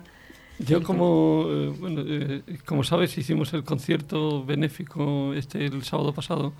Yo 0.60 0.82
como, 0.82 1.46
eh, 1.48 1.72
bueno, 1.80 2.02
eh, 2.06 2.42
como 2.64 2.84
sabes, 2.84 3.16
hicimos 3.18 3.52
el 3.54 3.64
concierto 3.64 4.44
benéfico 4.44 5.32
este 5.34 5.66
el 5.66 5.82
sábado 5.82 6.12
pasado 6.12 6.52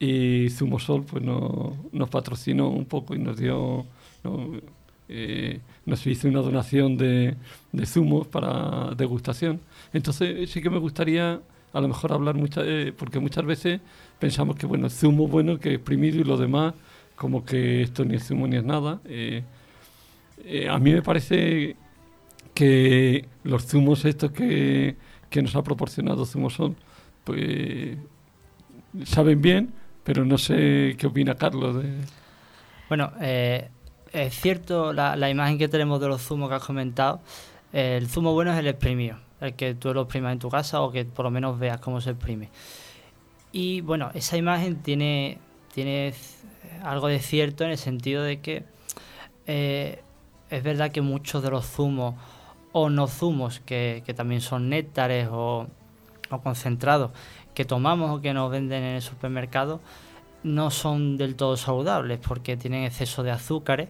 y 0.00 0.48
Zumosol 0.50 1.04
pues 1.04 1.22
no, 1.22 1.76
nos 1.92 2.08
patrocinó 2.08 2.68
un 2.68 2.86
poco 2.86 3.14
y 3.14 3.18
nos 3.18 3.36
dio... 3.36 3.86
nos 5.84 6.06
hizo 6.06 6.26
una 6.26 6.40
donación 6.40 6.96
de, 6.96 7.36
de 7.70 7.86
zumos 7.86 8.26
para 8.26 8.92
degustación. 8.96 9.60
Entonces 9.92 10.50
sí 10.50 10.60
que 10.60 10.70
me 10.70 10.78
gustaría 10.78 11.40
a 11.72 11.80
lo 11.80 11.88
mejor 11.88 12.12
hablar 12.12 12.34
muchas, 12.34 12.64
eh, 12.66 12.92
porque 12.96 13.18
muchas 13.18 13.44
veces 13.44 13.80
pensamos 14.18 14.56
que 14.56 14.66
bueno, 14.66 14.90
zumo 14.90 15.26
bueno 15.26 15.58
que 15.58 15.74
exprimido 15.74 16.20
y 16.20 16.24
lo 16.24 16.36
demás 16.36 16.74
como 17.16 17.44
que 17.44 17.82
esto 17.82 18.04
ni 18.04 18.16
es 18.16 18.26
zumo 18.26 18.46
ni 18.46 18.56
es 18.56 18.64
nada. 18.64 19.00
Eh, 19.06 19.42
eh, 20.44 20.68
a 20.68 20.78
mí 20.78 20.92
me 20.92 21.02
parece 21.02 21.76
que 22.54 23.26
los 23.44 23.66
zumos 23.66 24.04
estos 24.04 24.32
que, 24.32 24.96
nos 25.40 25.56
ha 25.56 25.62
proporcionado 25.62 26.26
Zumosol, 26.26 26.76
pues 27.24 27.96
saben 29.04 29.40
bien, 29.40 29.72
pero 30.04 30.26
no 30.26 30.36
sé 30.36 30.94
qué 30.98 31.06
opina 31.06 31.36
Carlos. 31.36 31.82
De... 31.82 31.90
Bueno, 32.88 33.12
es 33.18 34.34
cierto 34.34 34.92
la, 34.92 35.16
la 35.16 35.30
imagen 35.30 35.56
que 35.56 35.68
tenemos 35.68 36.00
de 36.00 36.08
los 36.08 36.20
zumos 36.20 36.50
que 36.50 36.56
has 36.56 36.64
comentado. 36.64 37.20
El 37.72 38.08
zumo 38.08 38.34
bueno 38.34 38.52
es 38.52 38.58
el 38.58 38.66
exprimido 38.66 39.16
el 39.42 39.54
que 39.54 39.74
tú 39.74 39.92
lo 39.92 40.02
exprimas 40.02 40.32
en 40.32 40.38
tu 40.38 40.48
casa 40.48 40.80
o 40.80 40.92
que 40.92 41.04
por 41.04 41.24
lo 41.24 41.30
menos 41.30 41.58
veas 41.58 41.80
cómo 41.80 42.00
se 42.00 42.10
exprime. 42.10 42.48
Y 43.50 43.80
bueno, 43.82 44.10
esa 44.14 44.36
imagen 44.36 44.76
tiene, 44.76 45.38
tiene 45.74 46.14
algo 46.82 47.08
de 47.08 47.18
cierto 47.18 47.64
en 47.64 47.70
el 47.70 47.78
sentido 47.78 48.22
de 48.22 48.40
que 48.40 48.64
eh, 49.46 50.00
es 50.48 50.62
verdad 50.62 50.92
que 50.92 51.00
muchos 51.00 51.42
de 51.42 51.50
los 51.50 51.66
zumos 51.66 52.14
o 52.72 52.88
no 52.88 53.08
zumos, 53.08 53.60
que, 53.60 54.02
también 54.16 54.40
son 54.40 54.70
néctares 54.70 55.28
o, 55.30 55.66
o, 56.30 56.40
concentrados, 56.40 57.10
que 57.52 57.64
tomamos 57.64 58.10
o 58.10 58.22
que 58.22 58.32
nos 58.32 58.50
venden 58.50 58.82
en 58.82 58.96
el 58.96 59.02
supermercado, 59.02 59.80
no 60.42 60.70
son 60.70 61.18
del 61.18 61.36
todo 61.36 61.56
saludables 61.56 62.18
porque 62.18 62.56
tienen 62.56 62.84
exceso 62.84 63.22
de 63.22 63.32
azúcares 63.32 63.88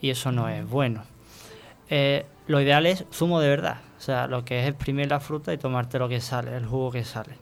y 0.00 0.10
eso 0.10 0.32
no 0.32 0.48
es 0.48 0.68
bueno. 0.68 1.15
Eh, 1.88 2.26
lo 2.46 2.60
ideal 2.60 2.86
es 2.86 3.04
zumo 3.12 3.40
de 3.40 3.48
verdad, 3.48 3.78
o 3.98 4.00
sea, 4.00 4.26
lo 4.26 4.44
que 4.44 4.62
es 4.62 4.68
exprimir 4.68 5.08
la 5.08 5.20
fruta 5.20 5.52
y 5.52 5.58
tomarte 5.58 5.98
lo 5.98 6.08
que 6.08 6.20
sale, 6.20 6.56
el 6.56 6.66
jugo 6.66 6.90
que 6.90 7.04
sale. 7.04 7.34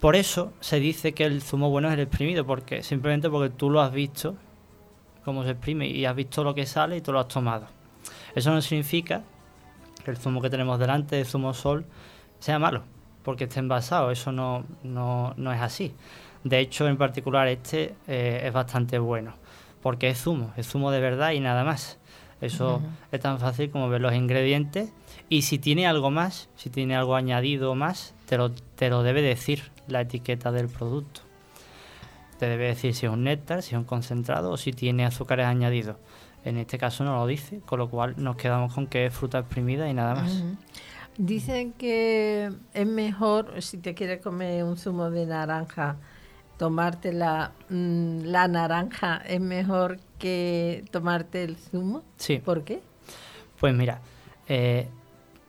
Por 0.00 0.16
eso 0.16 0.52
se 0.60 0.80
dice 0.80 1.14
que 1.14 1.24
el 1.24 1.40
zumo 1.40 1.70
bueno 1.70 1.88
es 1.88 1.94
el 1.94 2.00
exprimido, 2.00 2.44
porque 2.44 2.82
simplemente 2.82 3.30
porque 3.30 3.50
tú 3.50 3.70
lo 3.70 3.80
has 3.80 3.92
visto 3.92 4.36
cómo 5.24 5.44
se 5.44 5.50
exprime 5.50 5.86
y 5.86 6.04
has 6.04 6.14
visto 6.14 6.44
lo 6.44 6.54
que 6.54 6.66
sale 6.66 6.96
y 6.96 7.00
tú 7.00 7.12
lo 7.12 7.20
has 7.20 7.28
tomado. 7.28 7.66
Eso 8.34 8.52
no 8.52 8.60
significa 8.60 9.22
que 10.04 10.10
el 10.10 10.16
zumo 10.16 10.42
que 10.42 10.50
tenemos 10.50 10.78
delante, 10.78 11.18
el 11.18 11.26
zumo 11.26 11.54
sol, 11.54 11.86
sea 12.38 12.58
malo, 12.58 12.82
porque 13.22 13.44
esté 13.44 13.60
envasado. 13.60 14.10
Eso 14.10 14.32
no, 14.32 14.64
no, 14.82 15.32
no 15.36 15.52
es 15.52 15.60
así. 15.60 15.94
De 16.42 16.58
hecho, 16.58 16.86
en 16.86 16.98
particular 16.98 17.48
este 17.48 17.94
eh, 18.06 18.42
es 18.44 18.52
bastante 18.52 18.98
bueno, 18.98 19.32
porque 19.82 20.10
es 20.10 20.20
zumo, 20.20 20.52
es 20.56 20.68
zumo 20.68 20.90
de 20.90 21.00
verdad 21.00 21.32
y 21.32 21.40
nada 21.40 21.64
más. 21.64 21.98
Eso 22.40 22.82
es 23.12 23.20
tan 23.20 23.38
fácil 23.38 23.70
como 23.70 23.88
ver 23.88 24.00
los 24.00 24.14
ingredientes 24.14 24.92
y 25.28 25.42
si 25.42 25.58
tiene 25.58 25.86
algo 25.86 26.10
más, 26.10 26.48
si 26.56 26.68
tiene 26.68 26.96
algo 26.96 27.14
añadido 27.14 27.74
más, 27.74 28.14
te 28.26 28.36
lo, 28.36 28.50
te 28.50 28.90
lo 28.90 29.02
debe 29.02 29.22
decir 29.22 29.70
la 29.88 30.02
etiqueta 30.02 30.52
del 30.52 30.68
producto. 30.68 31.22
Te 32.38 32.46
debe 32.46 32.66
decir 32.66 32.94
si 32.94 33.06
es 33.06 33.12
un 33.12 33.24
néctar, 33.24 33.62
si 33.62 33.74
es 33.74 33.78
un 33.78 33.84
concentrado 33.84 34.50
o 34.50 34.56
si 34.56 34.72
tiene 34.72 35.06
azúcares 35.06 35.46
añadidos. 35.46 35.96
En 36.44 36.58
este 36.58 36.76
caso 36.76 37.04
no 37.04 37.16
lo 37.16 37.26
dice, 37.26 37.60
con 37.64 37.78
lo 37.78 37.88
cual 37.88 38.14
nos 38.18 38.36
quedamos 38.36 38.74
con 38.74 38.86
que 38.86 39.06
es 39.06 39.14
fruta 39.14 39.38
exprimida 39.38 39.88
y 39.88 39.94
nada 39.94 40.14
más. 40.14 40.42
Dicen 41.16 41.72
que 41.72 42.50
es 42.74 42.86
mejor, 42.86 43.62
si 43.62 43.78
te 43.78 43.94
quieres 43.94 44.20
comer 44.20 44.64
un 44.64 44.76
zumo 44.76 45.10
de 45.10 45.26
naranja, 45.26 45.96
tomarte 46.58 47.12
la, 47.12 47.52
mm, 47.70 48.24
la 48.24 48.48
naranja 48.48 49.22
es 49.26 49.40
mejor 49.40 49.98
que 50.24 50.86
tomarte 50.90 51.44
el 51.44 51.56
zumo. 51.58 52.02
Sí. 52.16 52.38
¿Por 52.38 52.64
qué? 52.64 52.80
Pues 53.60 53.74
mira, 53.74 54.00
eh, 54.48 54.88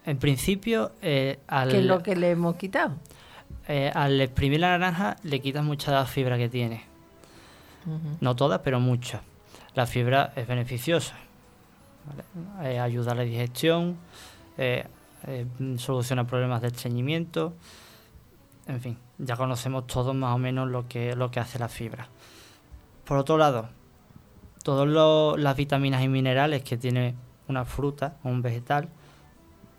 en 0.05 0.17
principio, 0.17 0.91
eh, 1.01 1.39
al, 1.47 1.69
¿Qué 1.69 1.79
es 1.79 1.85
lo 1.85 2.03
que 2.03 2.17
le 2.17 2.31
hemos 2.31 2.57
quitado? 2.57 2.95
eh, 3.69 3.89
al 3.95 4.19
exprimir 4.19 4.59
la 4.59 4.77
naranja 4.77 5.15
le 5.23 5.39
quitas 5.39 5.63
mucha 5.63 5.91
de 5.91 5.97
la 5.97 6.05
fibra 6.05 6.38
que 6.38 6.49
tiene. 6.49 6.83
No 8.19 8.35
todas, 8.35 8.59
pero 8.59 8.81
muchas. 8.81 9.21
La 9.75 9.85
fibra 9.85 10.33
es 10.35 10.45
beneficiosa. 10.45 11.15
¿vale? 12.57 12.77
Ayuda 12.77 13.13
a 13.13 13.15
la 13.15 13.23
digestión, 13.23 13.97
soluciona 15.77 16.27
problemas 16.27 16.61
de 16.63 16.67
estreñimiento. 16.67 17.53
En 18.67 18.81
fin, 18.81 18.97
ya 19.19 19.38
conocemos 19.38 19.88
todos 19.88 20.13
más 20.13 20.35
o 20.35 20.38
menos 20.38 20.67
lo 20.67 20.85
que, 20.89 21.15
lo 21.15 21.31
que 21.31 21.39
hace 21.39 21.59
la 21.59 21.69
fibra. 21.69 22.09
Por 23.05 23.17
otro 23.17 23.38
lado, 23.38 23.69
todas 24.65 25.38
las 25.39 25.56
vitaminas 25.56 26.04
y 26.04 26.08
minerales 26.08 26.63
que 26.63 26.75
tiene 26.75 27.13
una 27.47 27.65
fruta 27.65 28.15
o 28.23 28.30
un 28.30 28.41
vegetal, 28.41 28.89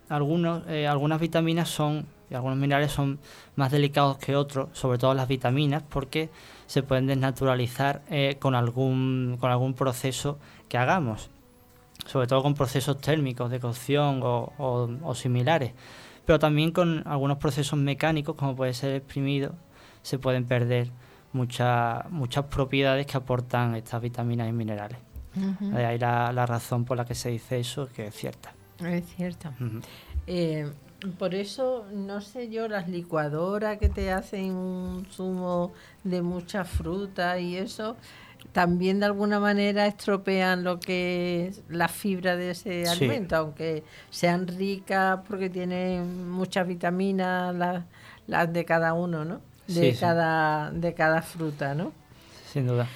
algunos, 0.09 0.63
eh, 0.69 0.87
algunas 0.87 1.21
vitaminas 1.21 1.69
son 1.69 2.07
y 2.31 2.35
algunos 2.35 2.57
minerales 2.57 2.93
son 2.93 3.19
más 3.57 3.73
delicados 3.73 4.19
que 4.19 4.37
otros, 4.37 4.69
sobre 4.73 4.99
todo 4.99 5.13
las 5.15 5.27
vitaminas, 5.29 5.83
porque 5.89 6.29
se 6.67 6.85
pueden 6.85 7.07
desnaturalizar 7.09 8.03
eh, 8.11 8.37
con, 8.39 8.55
algún, 8.55 9.37
con 9.41 9.51
algún 9.51 9.75
proceso 9.75 10.39
que 10.69 10.79
hagamos, 10.79 11.31
sobre 12.07 12.29
todo 12.29 12.43
con 12.45 12.55
procesos 12.55 13.01
térmicos 13.01 13.51
de 13.51 13.59
cocción 13.59 14.23
o, 14.23 14.53
o- 14.59 14.89
o 15.03 15.15
similares, 15.17 15.73
pero 16.25 16.39
también 16.39 16.71
con 16.71 17.03
algunos 17.07 17.39
procesos 17.39 17.79
mecánicos, 17.79 18.37
como 18.37 18.55
puede 18.55 18.73
ser 18.75 18.95
exprimido, 18.95 19.55
se 20.03 20.19
pueden 20.21 20.45
perder 20.47 20.91
muchas 21.37 22.11
muchas 22.11 22.45
propiedades 22.47 23.07
que 23.07 23.17
aportan 23.17 23.75
estas 23.77 24.01
vitaminas 24.03 24.49
y 24.49 24.53
minerales. 24.53 24.99
De 25.61 25.85
ahí 25.85 25.99
la, 25.99 26.33
la 26.33 26.47
razón 26.47 26.85
por 26.87 26.97
la 26.97 27.05
que 27.05 27.15
se 27.15 27.29
dice 27.29 27.61
eso, 27.61 27.89
que 27.95 28.07
es 28.07 28.15
cierta. 28.15 28.53
Es 28.81 29.05
cierto. 29.17 29.51
Ujú. 29.61 29.81
Eh, 30.27 30.71
por 31.19 31.35
eso, 31.35 31.87
no 31.93 32.23
sé 32.23 32.49
yo, 32.49 32.69
las 32.69 32.89
licuadoras 32.89 33.77
que 33.79 33.91
te 33.91 34.11
hacen 34.13 34.53
un 34.53 35.07
zumo 35.11 35.73
de 36.05 36.23
mucha 36.23 36.65
fruta 36.65 37.39
y 37.39 37.57
eso, 37.59 37.97
también 38.53 38.99
de 39.01 39.07
alguna 39.07 39.39
manera 39.39 39.87
estropean 39.87 40.65
lo 40.65 40.81
que 40.81 41.49
es 41.49 41.63
la 41.69 41.89
fibra 41.89 42.37
de 42.37 42.53
ese 42.53 42.87
Sí. 42.87 42.91
alimento, 42.91 43.37
aunque 43.37 43.85
sean 44.09 44.47
ricas 44.49 45.21
porque 45.29 45.51
tienen 45.51 46.31
muchas 46.31 46.67
vitaminas, 46.67 47.55
las, 47.55 47.85
las 48.27 48.51
de 48.51 48.65
cada 48.65 48.95
uno, 48.95 49.25
¿no? 49.27 49.41
De, 49.67 49.73
Sí, 49.75 49.93
sí. 49.93 50.01
cada, 50.01 50.71
de 50.71 50.95
cada 50.95 51.23
fruta, 51.23 51.75
¿no? 51.75 51.93
Sin 52.53 52.67
duda. 52.67 52.87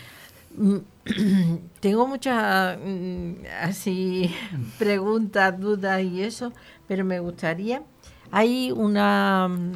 Mm, 0.56 0.76
Tengo 1.80 2.06
muchas 2.06 2.78
mm, 2.85 3.33
así 3.62 4.35
preguntas, 4.78 5.59
dudas 5.59 6.02
y 6.02 6.22
eso, 6.22 6.52
pero 6.87 7.04
me 7.04 7.20
gustaría. 7.20 7.83
Hay 8.30 8.70
una 8.72 9.48
mm, 9.48 9.72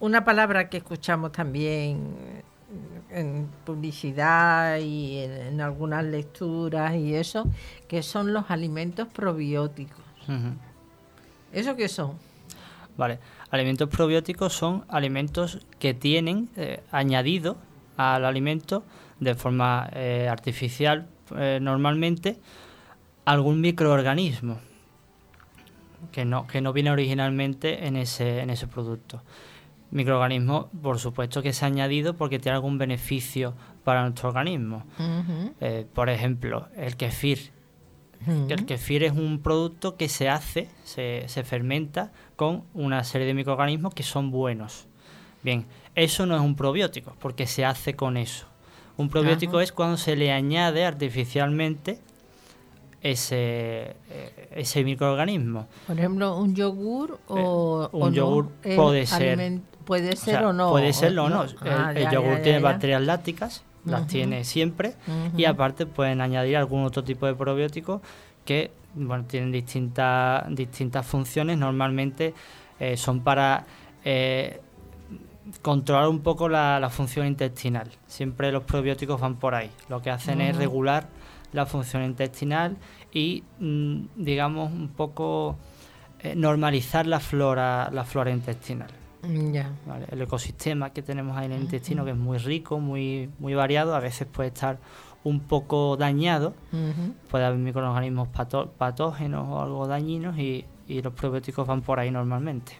una 0.00 0.24
palabra 0.24 0.68
que 0.70 0.78
escuchamos 0.78 1.30
también 1.32 2.42
en 3.10 3.48
publicidad 3.64 4.78
y 4.78 5.18
en, 5.18 5.32
en 5.32 5.60
algunas 5.60 6.04
lecturas 6.04 6.94
y 6.94 7.14
eso, 7.14 7.46
que 7.86 8.02
son 8.02 8.32
los 8.32 8.50
alimentos 8.50 9.08
probióticos. 9.08 10.04
¿Eso 11.52 11.74
qué 11.76 11.88
son? 11.88 12.12
Vale, 12.96 13.18
alimentos 13.50 13.88
probióticos 13.88 14.52
son 14.52 14.84
alimentos 14.88 15.58
que 15.78 15.94
tienen 15.94 16.48
eh, 16.56 16.82
añadido 16.90 17.56
al 17.96 18.24
alimento 18.24 18.84
de 19.18 19.34
forma 19.34 19.88
eh, 19.92 20.28
artificial 20.30 21.06
eh, 21.36 21.58
normalmente 21.60 22.38
algún 23.24 23.60
microorganismo 23.60 24.58
que 26.12 26.24
no, 26.24 26.46
que 26.46 26.60
no 26.60 26.72
viene 26.72 26.90
originalmente 26.90 27.86
en 27.86 27.96
ese, 27.96 28.40
en 28.40 28.50
ese 28.50 28.66
producto. 28.66 29.22
Microorganismo, 29.90 30.70
por 30.82 30.98
supuesto 30.98 31.42
que 31.42 31.52
se 31.52 31.64
ha 31.64 31.68
añadido 31.68 32.14
porque 32.14 32.38
tiene 32.38 32.54
algún 32.56 32.78
beneficio 32.78 33.54
para 33.84 34.02
nuestro 34.02 34.28
organismo. 34.30 34.84
Por 35.92 36.08
ejemplo, 36.08 36.68
el 36.76 36.96
kefir. 36.96 37.50
El 38.26 38.66
kefir 38.66 39.02
es 39.04 39.12
un 39.12 39.40
producto 39.40 39.96
que 39.96 40.08
se 40.08 40.28
hace, 40.28 40.68
se, 40.84 41.24
se 41.26 41.42
fermenta 41.42 42.12
con 42.36 42.64
una 42.74 43.02
serie 43.04 43.26
de 43.26 43.34
microorganismos 43.34 43.94
que 43.94 44.02
son 44.02 44.30
buenos. 44.30 44.86
Bien, 45.42 45.64
eso 45.94 46.26
no 46.26 46.34
es 46.36 46.42
un 46.42 46.54
probiótico, 46.54 47.14
porque 47.18 47.46
se 47.46 47.64
hace 47.64 47.94
con 47.96 48.16
eso. 48.18 48.46
Un 48.98 49.08
probiótico 49.08 49.56
Ajá. 49.56 49.64
es 49.64 49.72
cuando 49.72 49.96
se 49.96 50.16
le 50.16 50.32
añade 50.32 50.84
artificialmente 50.84 51.98
ese, 53.02 53.96
eh, 54.10 54.48
ese 54.54 54.84
microorganismo. 54.84 55.66
Por 55.86 55.98
ejemplo, 55.98 56.36
un 56.36 56.54
yogur 56.54 57.18
o, 57.28 57.88
un 57.92 58.02
o 58.02 58.10
no, 58.10 58.14
yogur 58.14 58.48
puede 58.76 59.06
ser- 59.06 59.60
puede 59.86 60.10
O 60.10 60.16
ser 60.16 60.18
sea, 60.36 60.48
o 60.48 60.52
no. 60.52 60.70
Puede 60.70 60.92
serlo 60.92 61.24
o 61.24 61.28
no. 61.30 61.46
Ah, 61.62 61.92
el 61.96 62.10
yogur 62.10 62.36
ya, 62.36 62.42
tiene 62.42 62.58
ya, 62.60 62.64
bacterias 62.64 63.02
lácticas, 63.02 63.64
las 63.84 64.06
tiene 64.06 64.44
siempre, 64.44 64.94
y 65.36 65.44
aparte 65.44 65.86
pueden 65.86 66.20
añadir 66.20 66.56
algún 66.56 66.84
otro 66.84 67.02
tipo 67.02 67.26
de 67.26 67.34
probióticos 67.34 68.00
que 68.44 68.72
bueno, 68.94 69.24
tienen 69.24 69.52
distintas, 69.52 70.44
distintas 70.54 71.06
funciones. 71.06 71.58
Normalmente 71.58 72.34
eh, 72.78 72.96
son 72.96 73.20
para 73.20 73.64
eh, 74.04 74.60
controlar 75.62 76.08
un 76.08 76.20
poco 76.20 76.48
la, 76.48 76.80
la 76.80 76.90
función 76.90 77.26
intestinal. 77.26 77.88
Siempre 78.06 78.52
los 78.52 78.64
probióticos 78.64 79.20
van 79.20 79.36
por 79.36 79.54
ahí. 79.54 79.70
Lo 79.88 80.02
que 80.02 80.10
hacen 80.10 80.40
es 80.40 80.56
regular 80.56 81.08
la 81.52 81.66
función 81.66 82.04
intestinal 82.04 82.76
y, 83.12 83.42
mm, 83.58 84.00
digamos, 84.16 84.72
un 84.72 84.88
poco 84.88 85.56
eh, 86.20 86.34
normalizar 86.34 87.06
la 87.06 87.20
flora, 87.20 87.90
la 87.92 88.04
flora 88.04 88.30
intestinal. 88.30 88.90
Mm. 89.22 89.54
El 90.10 90.22
ecosistema 90.22 90.90
que 90.90 91.02
tenemos 91.02 91.36
ahí 91.36 91.46
en 91.46 91.52
el 91.52 91.62
intestino, 91.62 92.04
que 92.04 92.12
es 92.12 92.16
muy 92.16 92.38
rico, 92.38 92.78
muy, 92.80 93.28
muy 93.38 93.54
variado, 93.54 93.94
a 93.94 94.00
veces 94.00 94.26
puede 94.26 94.48
estar 94.48 94.78
un 95.24 95.40
poco 95.40 95.96
dañado, 95.98 96.54
Ujú. 96.72 97.12
puede 97.30 97.44
haber 97.44 97.58
microorganismos 97.58 98.28
pato- 98.28 98.70
patógenos 98.78 99.46
o 99.48 99.60
algo 99.60 99.86
dañinos 99.86 100.38
y, 100.38 100.64
y 100.88 101.02
los 101.02 101.12
probióticos 101.12 101.66
van 101.66 101.82
por 101.82 101.98
ahí 102.00 102.10
normalmente. 102.10 102.72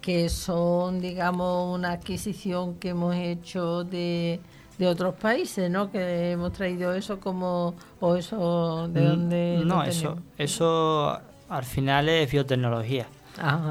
Que 0.00 0.28
son, 0.28 1.00
digamos, 1.00 1.74
una 1.76 1.92
adquisición 1.92 2.76
que 2.76 2.90
hemos 2.90 3.16
hecho 3.16 3.82
de, 3.82 4.38
de 4.78 4.86
otros 4.86 5.14
países, 5.16 5.68
¿no? 5.68 5.90
Que 5.90 6.30
hemos 6.32 6.52
traído 6.52 6.94
eso 6.94 7.18
como, 7.18 7.74
o 7.98 8.14
eso 8.14 8.86
de 8.86 9.00
Mm, 9.00 9.04
dónde. 9.08 9.62
No, 9.64 9.82
eso, 9.82 10.16
eso 10.38 11.20
al 11.48 11.64
final 11.64 12.08
es 12.08 12.30
biotecnología. 12.30 13.06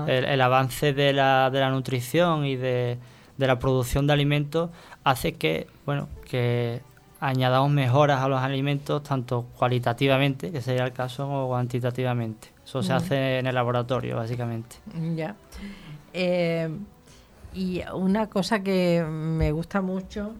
El, 0.07 0.25
el 0.25 0.41
avance 0.41 0.93
de 0.93 1.13
la, 1.13 1.49
de 1.49 1.59
la 1.59 1.69
nutrición 1.69 2.45
y 2.45 2.55
de, 2.55 2.97
de 3.37 3.47
la 3.47 3.59
producción 3.59 4.07
de 4.07 4.13
alimentos 4.13 4.69
hace 5.03 5.33
que, 5.33 5.67
bueno, 5.85 6.07
que 6.29 6.81
añadamos 7.19 7.71
mejoras 7.71 8.21
a 8.21 8.27
los 8.27 8.39
alimentos 8.41 9.03
tanto 9.03 9.45
cualitativamente, 9.57 10.51
que 10.51 10.61
sería 10.61 10.85
el 10.85 10.93
caso, 10.93 11.25
como 11.25 11.47
cuantitativamente. 11.47 12.49
Eso 12.63 12.81
se 12.81 12.93
hace 12.93 13.39
en 13.39 13.47
el 13.47 13.55
laboratorio, 13.55 14.15
básicamente. 14.15 14.77
Ya. 15.15 15.35
Eh, 16.13 16.69
y 17.53 17.81
una 17.93 18.27
cosa 18.27 18.63
que 18.63 19.05
me 19.07 19.51
gusta 19.51 19.81
mucho, 19.81 20.33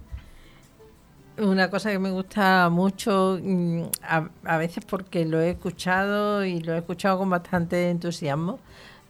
una 1.38 1.70
cosa 1.70 1.92
que 1.92 2.00
me 2.00 2.12
gusta 2.12 2.70
mucho, 2.70 3.40
mm, 3.42 3.84
a, 4.04 4.30
a 4.46 4.58
veces 4.58 4.84
porque 4.86 5.26
lo 5.26 5.40
he 5.40 5.52
escuchado 5.52 6.44
y 6.46 6.62
lo 6.62 6.74
he 6.74 6.78
escuchado 6.78 7.20
con 7.20 7.30
bastante 7.30 7.90
entusiasmo, 7.90 8.60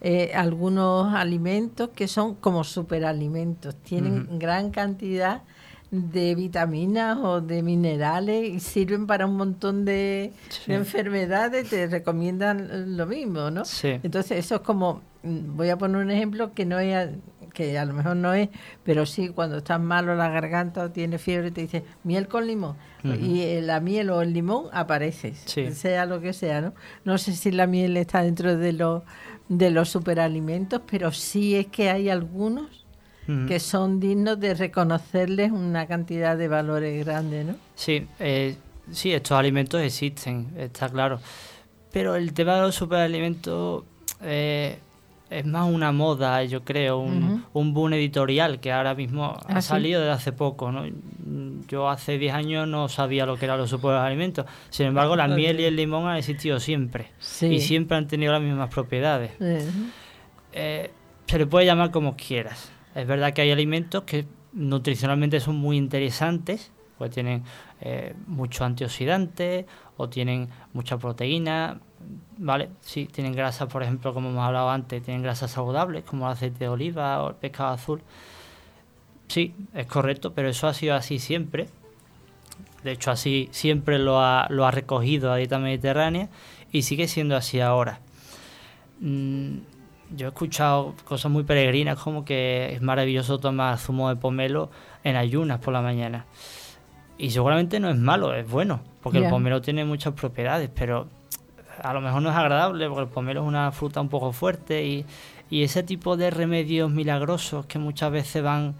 eh, 0.00 0.32
algunos 0.34 1.14
alimentos 1.14 1.90
que 1.90 2.06
son 2.08 2.34
como 2.34 2.64
superalimentos, 2.64 3.74
tienen 3.76 4.38
gran 4.38 4.70
cantidad 4.70 5.42
de 5.90 6.34
vitaminas 6.34 7.16
o 7.22 7.40
de 7.40 7.62
minerales 7.62 8.48
y 8.48 8.60
sirven 8.60 9.06
para 9.06 9.24
un 9.26 9.36
montón 9.36 9.84
de, 9.84 10.32
Sí. 10.48 10.62
de 10.66 10.74
enfermedades, 10.74 11.70
te 11.70 11.86
recomiendan 11.86 12.96
lo 12.96 13.06
mismo, 13.06 13.50
¿no? 13.50 13.64
Sí. 13.64 13.98
Entonces 14.02 14.38
eso 14.38 14.56
es 14.56 14.60
como, 14.62 15.00
mm, 15.22 15.56
voy 15.56 15.70
a 15.70 15.78
poner 15.78 15.98
un 16.02 16.10
ejemplo 16.10 16.52
que 16.54 16.66
no 16.66 16.78
es, 16.80 17.08
que 17.54 17.78
a 17.78 17.84
lo 17.86 17.94
mejor 17.94 18.16
no 18.16 18.34
es, 18.34 18.50
pero 18.82 19.06
sí 19.06 19.28
cuando 19.30 19.58
estás 19.58 19.80
malo 19.80 20.14
la 20.14 20.28
garganta 20.28 20.82
o 20.84 20.90
tienes 20.90 21.22
fiebre 21.22 21.50
te 21.52 21.62
dice 21.62 21.84
miel 22.04 22.28
con 22.28 22.46
limón 22.46 22.76
y 23.04 23.42
eh, 23.42 23.62
la 23.62 23.78
miel 23.80 24.10
o 24.10 24.20
el 24.20 24.32
limón 24.34 24.64
aparece, 24.72 25.32
Sí. 25.46 25.70
sea 25.72 26.04
lo 26.04 26.20
que 26.20 26.32
sea, 26.32 26.60
¿no? 26.60 26.74
No 27.04 27.16
sé 27.16 27.32
si 27.32 27.52
la 27.52 27.66
miel 27.68 27.96
está 27.96 28.22
dentro 28.22 28.56
de 28.56 28.72
los 28.72 29.04
de 29.48 29.70
los 29.70 29.88
superalimentos, 29.88 30.80
pero 30.90 31.12
sí 31.12 31.56
es 31.56 31.66
que 31.66 31.90
hay 31.90 32.08
algunos 32.08 32.84
que 33.48 33.58
son 33.58 33.98
dignos 33.98 34.38
de 34.38 34.54
reconocerles 34.54 35.50
una 35.50 35.88
cantidad 35.88 36.36
de 36.36 36.46
valores 36.46 37.04
grandes, 37.04 37.44
¿no? 37.44 37.56
Sí, 37.74 38.06
eh, 38.20 38.54
sí, 38.92 39.12
estos 39.12 39.36
alimentos 39.36 39.80
existen, 39.80 40.46
está 40.56 40.88
claro. 40.88 41.18
Pero 41.90 42.14
el 42.14 42.32
tema 42.32 42.54
de 42.54 42.60
los 42.62 42.76
superalimentos, 42.76 43.82
eh, 44.22 44.78
es 45.28 45.44
más 45.44 45.68
una 45.68 45.90
moda, 45.92 46.44
yo 46.44 46.64
creo, 46.64 46.98
un, 46.98 47.44
un 47.52 47.74
boom 47.74 47.94
editorial 47.94 48.60
que 48.60 48.72
ahora 48.72 48.94
mismo 48.94 49.36
ha 49.48 49.56
ah, 49.56 49.62
salido 49.62 50.00
desde 50.00 50.12
hace 50.12 50.32
poco. 50.32 50.70
¿no? 50.70 50.84
Yo 51.68 51.88
hace 51.88 52.18
10 52.18 52.34
años 52.34 52.68
no 52.68 52.88
sabía 52.88 53.26
lo 53.26 53.36
que 53.36 53.46
eran 53.46 53.58
los 53.58 53.70
superalimentos. 53.70 54.46
Sin 54.70 54.86
embargo, 54.86 55.16
la 55.16 55.26
miel 55.26 55.58
y 55.60 55.64
el 55.64 55.74
limón 55.74 56.06
han 56.06 56.16
existido 56.16 56.60
siempre. 56.60 57.10
Y 57.42 57.60
siempre 57.60 57.96
han 57.96 58.06
tenido 58.06 58.32
las 58.32 58.42
mismas 58.42 58.70
propiedades. 58.70 59.32
Eh, 60.52 60.90
se 61.26 61.38
le 61.38 61.46
puede 61.46 61.66
llamar 61.66 61.90
como 61.90 62.16
quieras. 62.16 62.70
Es 62.94 63.06
verdad 63.06 63.32
que 63.32 63.42
hay 63.42 63.50
alimentos 63.50 64.04
que 64.04 64.26
nutricionalmente 64.52 65.40
son 65.40 65.56
muy 65.56 65.76
interesantes, 65.76 66.72
pues 66.98 67.10
tienen 67.10 67.42
eh, 67.80 68.14
muchos 68.26 68.62
antioxidantes 68.62 69.66
o 69.96 70.08
tienen 70.08 70.48
mucha 70.72 70.96
proteína, 70.98 71.80
¿vale? 72.38 72.70
Sí, 72.80 73.06
tienen 73.06 73.34
grasas, 73.34 73.68
por 73.68 73.82
ejemplo, 73.82 74.12
como 74.12 74.30
hemos 74.30 74.44
hablado 74.44 74.70
antes, 74.70 75.02
tienen 75.02 75.22
grasas 75.22 75.50
saludables 75.50 76.04
como 76.04 76.26
el 76.26 76.32
aceite 76.32 76.60
de 76.60 76.68
oliva 76.68 77.22
o 77.22 77.30
el 77.30 77.34
pescado 77.36 77.70
azul. 77.70 78.02
Sí, 79.28 79.54
es 79.74 79.86
correcto, 79.86 80.32
pero 80.32 80.48
eso 80.48 80.68
ha 80.68 80.74
sido 80.74 80.94
así 80.94 81.18
siempre. 81.18 81.68
De 82.84 82.92
hecho, 82.92 83.10
así 83.10 83.48
siempre 83.50 83.98
lo 83.98 84.20
ha, 84.20 84.46
lo 84.50 84.64
ha 84.66 84.70
recogido 84.70 85.30
la 85.30 85.36
dieta 85.36 85.58
mediterránea 85.58 86.28
y 86.70 86.82
sigue 86.82 87.08
siendo 87.08 87.36
así 87.36 87.60
ahora. 87.60 88.00
Mm, 89.00 89.58
yo 90.14 90.26
he 90.26 90.28
escuchado 90.28 90.94
cosas 91.04 91.32
muy 91.32 91.42
peregrinas 91.42 91.98
como 91.98 92.24
que 92.24 92.72
es 92.72 92.80
maravilloso 92.80 93.38
tomar 93.38 93.76
zumo 93.78 94.08
de 94.08 94.16
pomelo 94.16 94.70
en 95.02 95.16
ayunas 95.16 95.58
por 95.58 95.72
la 95.72 95.82
mañana. 95.82 96.26
Y 97.18 97.30
seguramente 97.30 97.80
no 97.80 97.88
es 97.88 97.96
malo, 97.96 98.34
es 98.34 98.48
bueno, 98.48 98.80
porque 99.02 99.18
el 99.18 99.30
pomelo 99.30 99.60
tiene 99.62 99.84
muchas 99.84 100.12
propiedades, 100.12 100.70
pero 100.74 101.08
a 101.82 101.92
lo 101.92 102.00
mejor 102.00 102.22
no 102.22 102.30
es 102.30 102.36
agradable 102.36 102.88
porque 102.88 103.02
el 103.02 103.08
pomelo 103.08 103.42
es 103.42 103.46
una 103.46 103.72
fruta 103.72 104.00
un 104.00 104.08
poco 104.08 104.32
fuerte 104.32 104.84
y, 104.84 105.04
ese 105.48 105.84
tipo 105.84 106.16
de 106.16 106.30
remedios 106.30 106.90
milagrosos 106.90 107.66
que 107.66 107.78
muchas 107.78 108.10
veces 108.10 108.42
van 108.42 108.74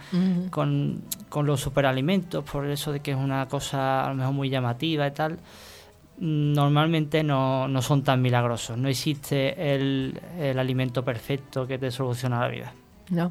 con, 0.50 1.02
los 1.42 1.60
superalimentos 1.60 2.42
por 2.42 2.66
eso 2.66 2.90
de 2.90 2.98
que 2.98 3.12
es 3.12 3.16
una 3.16 3.46
cosa 3.46 4.04
a 4.04 4.08
lo 4.08 4.16
mejor 4.16 4.34
muy 4.34 4.50
llamativa 4.50 5.06
y 5.06 5.10
tal, 5.12 5.38
normalmente 6.18 7.22
no, 7.22 7.68
no 7.68 7.82
son 7.82 8.02
tan 8.02 8.20
milagrosos. 8.20 8.76
No 8.76 8.88
existe 8.88 9.74
el, 9.74 10.20
el 10.40 10.58
alimento 10.58 11.04
perfecto 11.04 11.68
que 11.68 11.78
te 11.78 11.92
soluciona 11.92 12.40
la 12.40 12.48
vida. 12.48 12.72
No. 13.10 13.30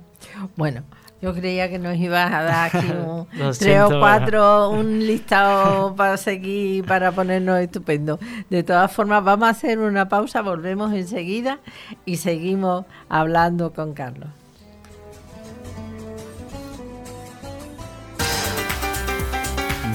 Bueno, 0.55 0.83
yo 1.21 1.33
creía 1.33 1.69
que 1.69 1.79
nos 1.79 1.95
ibas 1.95 2.31
a 2.31 2.43
dar 2.43 2.75
aquí 2.75 2.87
un, 2.91 3.27
tres 3.57 3.81
o 3.81 3.99
cuatro, 3.99 4.69
un 4.71 4.99
listado 4.99 5.95
para 5.95 6.17
seguir, 6.17 6.85
para 6.85 7.11
ponernos 7.11 7.59
estupendo. 7.59 8.19
De 8.49 8.63
todas 8.63 8.91
formas, 8.91 9.23
vamos 9.23 9.47
a 9.47 9.51
hacer 9.51 9.79
una 9.79 10.09
pausa, 10.09 10.41
volvemos 10.41 10.93
enseguida 10.93 11.59
y 12.05 12.17
seguimos 12.17 12.85
hablando 13.09 13.73
con 13.73 13.93
Carlos. 13.93 14.29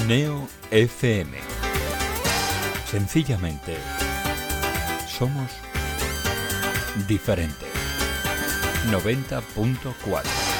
Neo 0.06 0.48
FM. 0.72 1.30
Sencillamente, 2.86 3.76
somos 5.06 5.48
diferentes. 7.06 7.68
90.4 8.90 10.59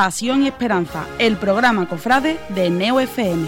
Pasión 0.00 0.42
y 0.42 0.46
Esperanza, 0.46 1.04
el 1.18 1.36
programa 1.36 1.86
Cofrade 1.86 2.40
de 2.48 2.70
Neo 2.70 3.00
FM. 3.00 3.46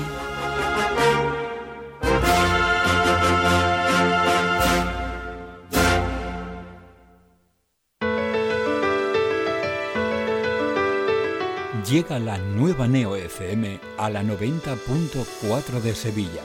Llega 11.88 12.18
la 12.18 12.36
nueva 12.36 12.86
Neo 12.86 13.16
FM 13.16 13.80
a 13.96 14.10
la 14.10 14.22
90.4 14.22 15.80
de 15.80 15.94
Sevilla. 15.94 16.42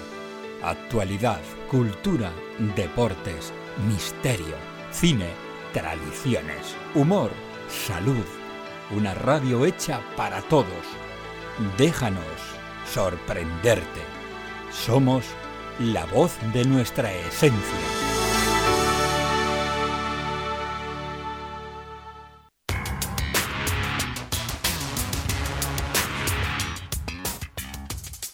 Actualidad, 0.64 1.42
cultura, 1.70 2.32
deportes, 2.78 3.52
misterio, 3.86 4.56
cine, 4.90 5.28
tradiciones, 5.74 6.78
humor, 6.96 7.30
salud 7.68 8.37
una 8.92 9.14
radio 9.14 9.66
hecha 9.66 10.02
para 10.16 10.42
todos. 10.42 10.68
Déjanos 11.78 12.24
sorprenderte. 12.94 14.02
Somos 14.72 15.26
la 15.80 16.06
voz 16.06 16.34
de 16.54 16.66
nuestra 16.66 17.12
esencia. 17.14 18.08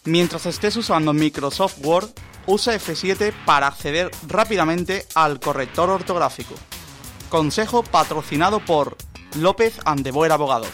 Mientras 0.05 0.45
estés 0.45 0.75
usando 0.75 1.13
Microsoft 1.13 1.77
Word, 1.81 2.09
usa 2.45 2.75
F7 2.75 3.33
para 3.45 3.67
acceder 3.67 4.11
rápidamente 4.27 5.05
al 5.15 5.39
corrector 5.39 5.89
ortográfico. 5.89 6.55
Consejo 7.29 7.83
patrocinado 7.83 8.59
por 8.59 8.97
López 9.35 9.79
Andeboer 9.83 10.31
Abogados. 10.31 10.69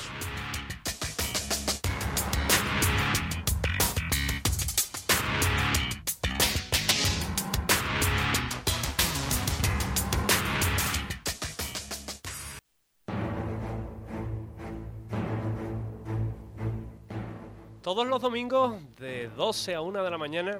Todos 17.82 18.06
los 18.06 18.22
domingos 18.22 18.76
de 19.00 19.30
12 19.30 19.76
a 19.76 19.82
1 19.82 20.04
de 20.04 20.12
la 20.12 20.18
mañana 20.18 20.60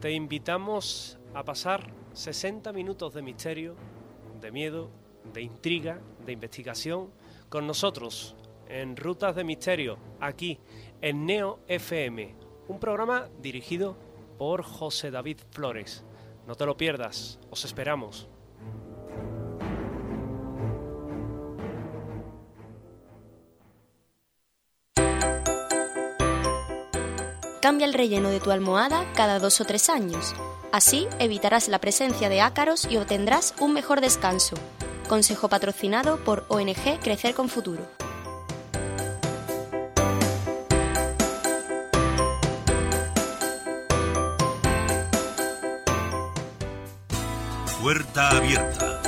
te 0.00 0.12
invitamos 0.12 1.18
a 1.34 1.42
pasar 1.42 1.90
60 2.12 2.72
minutos 2.72 3.12
de 3.12 3.22
misterio, 3.22 3.74
de 4.40 4.52
miedo, 4.52 4.88
de 5.32 5.42
intriga, 5.42 6.00
de 6.24 6.32
investigación 6.32 7.10
con 7.48 7.66
nosotros 7.66 8.34
en 8.68 8.96
Rutas 8.96 9.36
de 9.36 9.44
Misterio, 9.44 9.98
aquí 10.20 10.58
en 11.00 11.26
Neo 11.26 11.60
FM, 11.68 12.34
un 12.68 12.80
programa 12.80 13.28
dirigido 13.40 13.96
por 14.38 14.62
José 14.62 15.10
David 15.10 15.38
Flores. 15.50 16.04
No 16.46 16.54
te 16.54 16.66
lo 16.66 16.76
pierdas, 16.76 17.38
os 17.50 17.64
esperamos. 17.64 18.28
Cambia 27.64 27.86
el 27.86 27.94
relleno 27.94 28.28
de 28.28 28.40
tu 28.40 28.50
almohada 28.50 29.10
cada 29.14 29.38
dos 29.38 29.58
o 29.62 29.64
tres 29.64 29.88
años. 29.88 30.34
Así 30.70 31.08
evitarás 31.18 31.68
la 31.68 31.80
presencia 31.80 32.28
de 32.28 32.42
ácaros 32.42 32.84
y 32.90 32.98
obtendrás 32.98 33.54
un 33.58 33.72
mejor 33.72 34.02
descanso. 34.02 34.56
Consejo 35.08 35.48
patrocinado 35.48 36.18
por 36.18 36.46
ONG 36.48 36.98
Crecer 37.02 37.34
con 37.34 37.48
Futuro. 37.48 37.82
Puerta 47.82 48.30
Abierta. 48.30 49.02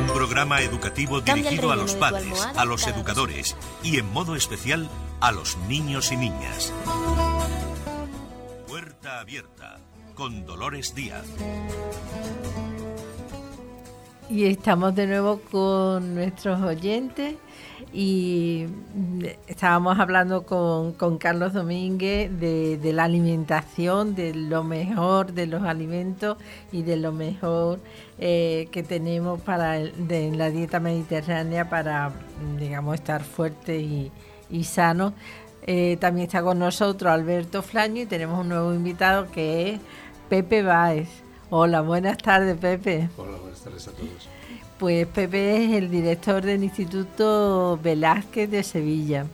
Un 0.00 0.06
programa 0.06 0.60
educativo 0.60 1.20
dirigido 1.20 1.72
a 1.72 1.76
los 1.76 1.94
padres, 1.94 2.46
a 2.56 2.64
los 2.64 2.86
educadores 2.86 3.56
y 3.82 3.98
en 3.98 4.10
modo 4.12 4.36
especial 4.36 4.88
a 5.20 5.32
los 5.32 5.56
niños 5.68 6.12
y 6.12 6.16
niñas. 6.16 6.72
Puerta 8.68 9.18
Abierta 9.18 9.80
con 10.14 10.46
Dolores 10.46 10.94
Díaz. 10.94 11.26
Y 14.30 14.46
estamos 14.46 14.94
de 14.94 15.06
nuevo 15.06 15.40
con 15.50 16.14
nuestros 16.14 16.60
oyentes 16.62 17.34
y 17.92 18.66
estábamos 19.46 19.98
hablando 19.98 20.44
con, 20.44 20.94
Carlos 21.18 21.52
Domínguez 21.52 22.30
de, 22.40 22.92
la 22.94 23.04
alimentación, 23.04 24.14
de 24.14 24.34
lo 24.34 24.64
mejor 24.64 25.32
de 25.32 25.46
los 25.46 25.62
alimentos 25.62 26.38
y 26.72 26.82
de 26.82 26.96
lo 26.96 27.12
mejor 27.12 27.80
eh, 28.18 28.68
que 28.72 28.82
tenemos 28.82 29.42
para 29.42 29.72
de, 29.72 30.32
la 30.34 30.50
dieta 30.50 30.80
mediterránea 30.80 31.68
para, 31.68 32.12
digamos, 32.58 32.94
estar 32.94 33.22
fuertes 33.22 33.82
y, 33.82 34.10
y 34.48 34.64
sanos. 34.64 35.12
Eh, 35.66 35.98
también 36.00 36.26
está 36.26 36.42
con 36.42 36.58
nosotros 36.58 37.12
Alberto 37.12 37.62
Flaño 37.62 38.02
y 38.02 38.06
tenemos 38.06 38.40
un 38.40 38.48
nuevo 38.48 38.72
invitado 38.72 39.30
que 39.30 39.70
es 39.70 39.80
Pepe 40.30 40.62
Báez. 40.62 41.08
Hola, 41.50 41.82
buenas 41.82 42.18
tardes, 42.18 42.56
Pepe. 42.56 43.08
Hola, 43.16 43.36
buenas 43.38 43.53
tardes 43.64 43.88
a 43.88 43.92
todos. 43.92 44.28
Pues 44.78 45.06
Pepe 45.06 45.64
es 45.64 45.72
el 45.72 45.90
director 45.90 46.42
del 46.42 46.62
Instituto 46.62 47.78
Velázquez 47.82 48.50
de 48.50 48.62
Sevilla. 48.62 49.26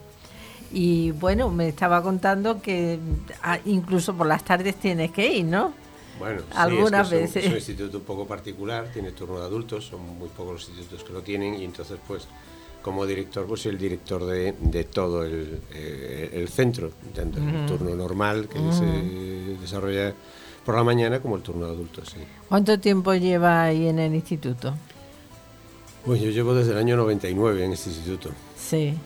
Y 0.72 1.10
bueno, 1.12 1.50
me 1.50 1.68
estaba 1.68 2.02
contando 2.02 2.62
que 2.62 2.98
ah, 3.42 3.58
incluso 3.64 4.14
por 4.14 4.26
las 4.26 4.44
tardes 4.44 4.76
tienes 4.76 5.10
que 5.10 5.38
ir, 5.38 5.44
¿no? 5.44 5.72
Bueno, 6.18 6.42
algunas 6.54 7.10
veces. 7.10 7.44
Es 7.44 7.50
un 7.50 7.56
instituto 7.56 7.98
un 7.98 8.04
poco 8.04 8.26
particular, 8.26 8.88
tiene 8.92 9.10
turno 9.12 9.40
de 9.40 9.46
adultos, 9.46 9.86
son 9.86 10.18
muy 10.18 10.28
pocos 10.28 10.52
los 10.52 10.68
institutos 10.68 11.02
que 11.02 11.12
lo 11.12 11.22
tienen 11.22 11.54
y 11.54 11.64
entonces 11.64 11.98
pues 12.06 12.28
como 12.82 13.06
director 13.06 13.46
pues 13.46 13.62
soy 13.62 13.72
el 13.72 13.78
director 13.78 14.24
de, 14.26 14.84
todo 14.84 15.24
el, 15.24 15.60
eh, 15.72 16.46
centro, 16.50 16.90
tanto 17.14 17.38
el 17.38 17.66
turno 17.66 17.94
normal 17.94 18.48
que 18.48 18.58
se 18.72 18.84
desarrolla 19.60 20.14
por 20.64 20.74
la 20.76 20.84
mañana 20.84 21.20
como 21.20 21.36
el 21.36 21.42
turno 21.42 21.66
de 21.66 21.72
adultos. 21.72 22.10
Sí. 22.10 22.20
¿Cuánto 22.48 22.78
tiempo 22.78 23.14
lleva 23.14 23.64
ahí 23.64 23.88
en 23.88 23.98
el 23.98 24.14
instituto? 24.14 24.74
Pues 26.04 26.20
yo 26.20 26.30
llevo 26.30 26.54
desde 26.54 26.72
el 26.72 26.78
año 26.78 26.96
99 26.96 27.64
en 27.64 27.72
este 27.72 27.90
instituto. 27.90 28.30
Sí, 28.56 28.96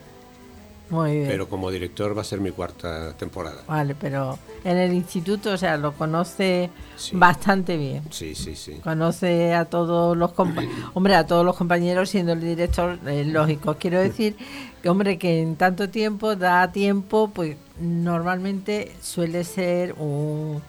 muy 0.91 1.13
bien. 1.13 1.29
Pero 1.29 1.49
como 1.49 1.71
director 1.71 2.17
va 2.17 2.21
a 2.21 2.25
ser 2.25 2.41
mi 2.41 2.51
cuarta 2.51 3.15
temporada. 3.17 3.63
Vale, 3.67 3.95
pero 3.95 4.39
en 4.65 4.77
el 4.77 4.93
instituto, 4.93 5.53
o 5.53 5.57
sea, 5.57 5.77
lo 5.77 5.93
conoce 5.93 6.71
bastante 7.13 7.77
bien. 7.77 8.03
Sí, 8.11 8.35
sí, 8.35 8.55
sí. 8.55 8.75
Conoce 8.83 9.55
a 9.55 9.65
todos 9.65 10.17
los 10.17 10.33
compañeros, 10.33 10.77
hombre, 10.95 11.15
a 11.15 11.27
todos 11.27 11.45
los 11.45 11.57
compañeros 11.57 12.11
siendo 12.11 12.33
el 12.33 12.41
director, 12.41 12.99
es 13.07 13.27
lógico. 13.27 13.77
Quiero 13.79 13.99
decir 13.99 14.37
que, 14.83 14.89
hombre, 14.89 15.19
que 15.19 15.41
en 15.41 15.57
tanto 15.57 15.89
tiempo 15.89 16.37
da 16.37 16.71
tiempo, 16.71 17.31
pues 17.33 17.57
normalmente 17.81 18.95
suele 19.01 19.45
ser 19.45 19.95
un 19.95 20.63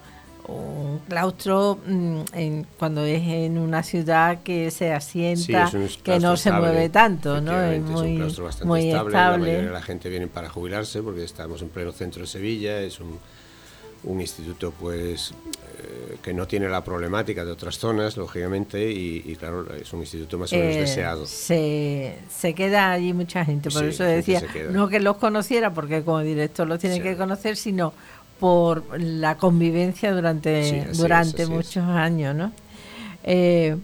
un 0.48 1.00
claustro 1.08 1.78
mm, 1.86 2.20
en, 2.32 2.66
cuando 2.78 3.04
es 3.04 3.22
en 3.22 3.58
una 3.58 3.82
ciudad 3.82 4.42
que 4.42 4.70
se 4.70 4.92
asienta, 4.92 5.70
que 6.02 6.18
no 6.18 6.36
se 6.36 6.52
mueve 6.52 6.88
tanto, 6.88 7.40
¿no? 7.40 7.60
Es, 7.62 7.82
muy, 7.82 8.12
un 8.12 8.16
claustro 8.16 8.44
bastante 8.44 8.88
estable. 8.88 9.12
La 9.12 9.38
mayoría 9.38 9.62
de 9.62 9.70
la 9.70 9.82
gente 9.82 10.08
viene 10.08 10.26
para 10.26 10.48
jubilarse 10.48 11.02
porque 11.02 11.24
estamos 11.24 11.62
en 11.62 11.68
pleno 11.68 11.92
centro 11.92 12.22
de 12.22 12.26
Sevilla, 12.26 12.80
es 12.80 13.00
un, 13.00 13.18
un 14.04 14.20
instituto 14.20 14.72
pues 14.72 15.32
eh, 15.78 16.16
que 16.22 16.32
no 16.32 16.46
tiene 16.46 16.68
la 16.68 16.82
problemática 16.82 17.44
de 17.44 17.50
otras 17.50 17.78
zonas, 17.78 18.16
lógicamente, 18.16 18.90
y, 18.90 19.36
claro, 19.36 19.66
es 19.74 19.92
un 19.92 20.00
instituto 20.00 20.38
más 20.38 20.52
o 20.52 20.56
menos 20.56 20.76
eh, 20.76 20.80
deseado. 20.80 21.26
Se, 21.26 22.18
se, 22.30 22.54
queda 22.54 22.92
allí 22.92 23.12
mucha 23.12 23.44
gente, 23.44 23.70
por 23.70 23.84
eso 23.84 24.04
decía, 24.04 24.42
no 24.70 24.88
que 24.88 25.00
los 25.00 25.16
conociera, 25.16 25.74
porque 25.74 26.02
como 26.02 26.20
director 26.20 26.66
los 26.66 26.78
tiene 26.78 27.02
que 27.02 27.16
conocer, 27.16 27.56
sino 27.56 27.92
por 28.38 29.00
la 29.00 29.36
convivencia 29.36 30.12
durante, 30.12 30.88
durante 30.94 31.46
muchos 31.46 31.84
años, 31.84 32.34
¿no? 32.34 32.52
Eh, 33.24 33.76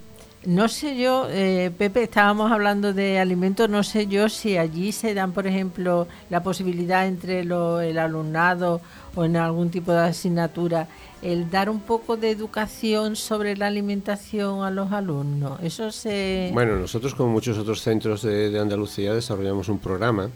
no 0.44 0.68
sé 0.68 0.96
yo, 0.96 1.28
eh, 1.30 1.70
Pepe, 1.76 2.02
estábamos 2.02 2.50
hablando 2.50 2.92
de 2.92 3.20
alimentos, 3.20 3.68
no 3.70 3.84
sé 3.84 4.08
yo 4.08 4.28
si 4.28 4.56
allí 4.56 4.90
se 4.90 5.14
dan, 5.14 5.30
por 5.32 5.46
ejemplo, 5.46 6.08
la 6.30 6.42
posibilidad 6.42 7.06
entre 7.06 7.40
el 7.40 7.98
alumnado 7.98 8.80
o 9.14 9.24
en 9.24 9.36
algún 9.36 9.70
tipo 9.70 9.92
de 9.92 10.00
asignatura, 10.00 10.88
el 11.22 11.48
dar 11.48 11.70
un 11.70 11.78
poco 11.78 12.16
de 12.16 12.30
educación 12.30 13.14
sobre 13.14 13.56
la 13.56 13.68
alimentación 13.68 14.64
a 14.64 14.70
los 14.72 14.90
alumnos. 14.90 15.60
Eso 15.62 15.92
se... 15.92 16.50
Bueno, 16.52 16.76
nosotros 16.76 17.14
como 17.14 17.30
muchos 17.30 17.56
otros 17.56 17.80
centros 17.80 18.22
de 18.22 18.58
Andalucía 18.58 19.14
desarrollamos 19.14 19.68
un 19.68 19.78
programa 19.78 20.28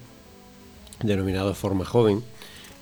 denominado 1.03 1.53
Forma 1.55 1.85
Joven, 1.85 2.23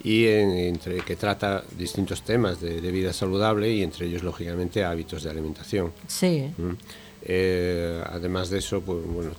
y 0.05 0.27
entre 0.27 0.99
que 0.99 1.17
trata 1.17 1.65
distintos 1.79 2.23
temas 2.23 2.61
de, 2.61 2.79
vida 2.93 3.13
saludable 3.15 3.73
y 3.73 3.83
entre 3.83 4.07
ellos 4.07 4.23
lógicamente 4.23 4.85
hábitos 4.85 5.23
de 5.23 5.31
alimentación. 5.31 5.93
Sí. 6.07 6.53
¿Mm? 6.59 6.73
Eh, 7.23 8.05
además 8.13 8.51
de 8.51 8.59
eso, 8.59 8.83
pues 8.83 8.99
bueno. 9.03 9.31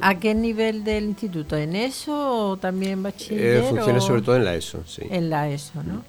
¿A 0.00 0.14
qué 0.14 0.32
nivel 0.32 0.84
del 0.84 1.06
instituto? 1.06 1.56
¿En 1.56 1.74
eso 1.74 2.50
o 2.50 2.56
también 2.56 3.02
bachiller? 3.02 3.56
Eh, 3.56 3.66
funciona 3.68 4.00
sobre 4.00 4.22
todo 4.22 4.36
en 4.36 4.44
la 4.44 4.54
ESO, 4.54 4.84
sí. 4.86 5.02
En 5.10 5.30
la 5.30 5.50
ESO, 5.50 5.82
¿no? 5.82 6.04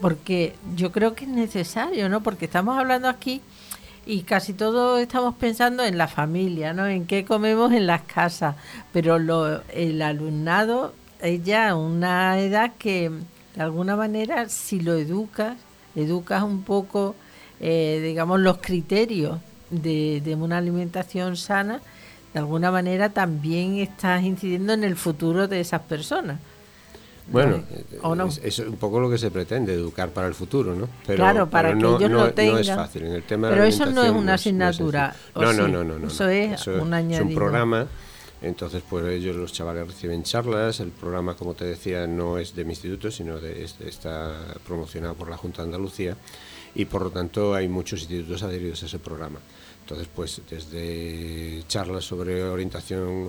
Porque 0.00 0.54
yo 0.74 0.90
creo 0.90 1.14
que 1.14 1.24
es 1.24 1.30
necesario, 1.30 2.08
¿no? 2.08 2.20
Porque 2.20 2.46
estamos 2.46 2.76
hablando 2.76 3.08
aquí 3.08 3.42
y 4.06 4.22
casi 4.22 4.54
todos 4.54 5.00
estamos 5.00 5.36
pensando 5.36 5.84
en 5.84 5.96
la 5.98 6.08
familia, 6.08 6.72
¿no? 6.72 6.88
En 6.88 7.06
qué 7.06 7.24
comemos 7.24 7.72
en 7.72 7.86
las 7.86 8.02
casas, 8.02 8.56
pero 8.92 9.20
lo, 9.20 9.62
el 9.68 10.02
alumnado 10.02 10.94
es 11.24 11.42
ya 11.42 11.74
una 11.74 12.38
edad 12.38 12.72
que 12.78 13.10
de 13.54 13.62
alguna 13.62 13.96
manera 13.96 14.48
si 14.48 14.80
lo 14.80 14.94
educas, 14.94 15.56
educas 15.94 16.42
un 16.42 16.62
poco, 16.62 17.14
eh, 17.60 18.00
digamos, 18.02 18.40
los 18.40 18.58
criterios 18.58 19.38
de, 19.70 20.36
una 20.38 20.58
alimentación 20.58 21.36
sana, 21.36 21.80
de 22.32 22.38
alguna 22.38 22.70
manera 22.70 23.10
también 23.10 23.78
estás 23.78 24.22
incidiendo 24.22 24.72
en 24.72 24.84
el 24.84 24.96
futuro 24.96 25.48
de 25.48 25.60
esas 25.60 25.82
personas. 25.82 26.38
Bueno, 27.26 27.62
es, 28.42 28.58
un 28.58 28.76
poco 28.76 29.00
lo 29.00 29.08
que 29.08 29.16
se 29.16 29.30
pretende, 29.30 29.72
educar 29.72 30.10
para 30.10 30.26
el 30.26 30.34
futuro, 30.34 30.74
¿no? 30.74 30.90
Pero, 31.06 31.16
claro, 31.16 31.48
para 31.48 31.72
que 31.72 31.78
ellos 31.78 32.10
lo 32.10 32.34
tengan. 32.34 32.56
No 32.56 32.60
es 32.60 32.70
fácil. 32.70 33.04
En 33.04 33.12
el 33.12 33.22
tema 33.22 33.48
pero 33.48 33.64
eso 33.64 33.86
no 33.86 34.04
es 34.04 34.10
una 34.10 34.34
asignatura. 34.34 35.16
No, 35.34 35.50
no, 35.54 35.66
no, 35.66 35.84
no, 35.84 36.06
Eso 36.06 36.28
es 36.28 36.66
un 36.66 36.92
añadido. 36.92 37.22
Es 37.22 37.28
un 37.28 37.34
programa 37.34 37.86
entonces, 38.44 38.82
pues 38.88 39.06
ellos, 39.06 39.36
los 39.36 39.52
chavales, 39.52 39.86
reciben 39.86 40.22
charlas. 40.22 40.80
El 40.80 40.90
programa, 40.90 41.34
como 41.34 41.54
te 41.54 41.64
decía, 41.64 42.06
no 42.06 42.38
es 42.38 42.54
de 42.54 42.64
mi 42.64 42.72
instituto, 42.72 43.10
sino 43.10 43.40
de, 43.40 43.64
está 43.64 44.54
promocionado 44.66 45.14
por 45.14 45.30
la 45.30 45.36
Junta 45.36 45.62
de 45.62 45.68
Andalucía 45.68 46.16
y 46.74 46.84
por 46.84 47.02
lo 47.02 47.10
tanto 47.10 47.54
hay 47.54 47.68
muchos 47.68 48.00
institutos 48.00 48.42
adheridos 48.42 48.82
a 48.82 48.86
ese 48.86 48.98
programa. 48.98 49.38
Entonces, 49.80 50.08
pues 50.14 50.40
desde 50.48 51.62
charlas 51.68 52.04
sobre 52.04 52.42
orientación 52.42 53.28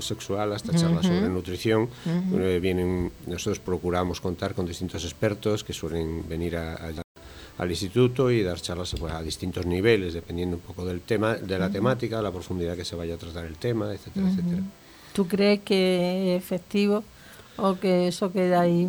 sexual 0.00 0.52
hasta 0.52 0.72
charlas 0.72 1.06
sobre 1.06 1.28
nutrición, 1.28 1.88
eh, 2.06 2.60
vienen, 2.62 3.10
nosotros 3.26 3.58
procuramos 3.58 4.20
contar 4.20 4.54
con 4.54 4.64
distintos 4.64 5.04
expertos 5.04 5.64
que 5.64 5.72
suelen 5.72 6.28
venir 6.28 6.56
a, 6.56 6.74
a 6.74 6.92
al 7.58 7.70
instituto 7.70 8.30
y 8.30 8.42
dar 8.42 8.60
charlas 8.60 8.94
pues, 8.98 9.12
a 9.12 9.22
distintos 9.22 9.66
niveles, 9.66 10.14
dependiendo 10.14 10.56
un 10.56 10.62
poco 10.62 10.84
del 10.84 11.00
tema, 11.00 11.34
de 11.34 11.58
la 11.58 11.70
temática, 11.70 12.22
la 12.22 12.32
profundidad 12.32 12.76
que 12.76 12.84
se 12.84 12.96
vaya 12.96 13.14
a 13.14 13.18
tratar 13.18 13.44
el 13.44 13.56
tema, 13.56 13.92
etcétera, 13.92 14.28
etcétera. 14.28 14.62
¿Tú 15.12 15.28
crees 15.28 15.60
que 15.60 16.34
es 16.34 16.42
efectivo 16.42 17.04
o 17.56 17.78
que 17.78 18.08
eso 18.08 18.32
queda 18.32 18.62
ahí? 18.62 18.88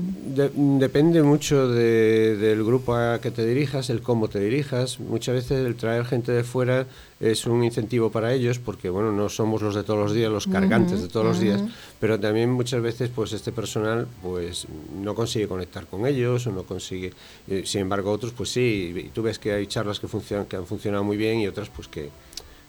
depende 0.55 1.21
mucho 1.21 1.67
del 1.67 2.63
grupo 2.63 2.95
a 2.95 3.19
que 3.19 3.29
te 3.29 3.45
dirijas, 3.45 3.89
el 3.89 4.01
cómo 4.01 4.29
te 4.29 4.39
dirijas. 4.39 4.99
Muchas 4.99 5.35
veces 5.35 5.65
el 5.65 5.75
traer 5.75 6.05
gente 6.05 6.31
de 6.31 6.43
fuera 6.43 6.87
es 7.23 7.45
un 7.45 7.63
incentivo 7.63 8.11
para 8.11 8.33
ellos 8.33 8.59
porque 8.59 8.89
bueno 8.89 9.11
no 9.11 9.29
somos 9.29 9.61
los 9.61 9.75
de 9.75 9.83
todos 9.83 9.99
los 9.99 10.13
días, 10.13 10.31
los 10.31 10.47
cargantes 10.47 11.01
de 11.01 11.07
todos 11.07 11.25
los 11.25 11.39
días, 11.39 11.63
pero 11.99 12.19
también 12.19 12.51
muchas 12.51 12.81
veces 12.81 13.09
pues 13.13 13.31
este 13.33 13.51
personal 13.51 14.07
pues 14.21 14.67
no 15.01 15.15
consigue 15.15 15.47
conectar 15.47 15.87
con 15.87 16.05
ellos 16.05 16.45
o 16.47 16.51
no 16.51 16.63
consigue. 16.63 17.13
Eh, 17.47 17.63
sin 17.65 17.81
embargo 17.81 18.11
otros 18.11 18.33
pues 18.33 18.49
sí. 18.49 18.93
Y 18.95 19.09
tú 19.09 19.21
ves 19.21 19.39
que 19.39 19.53
hay 19.53 19.67
charlas 19.67 19.99
que 19.99 20.07
funcionan 20.07 20.45
que 20.47 20.57
han 20.57 20.65
funcionado 20.65 21.03
muy 21.03 21.17
bien 21.17 21.39
y 21.39 21.47
otras 21.47 21.69
pues 21.69 21.87
que 21.87 22.09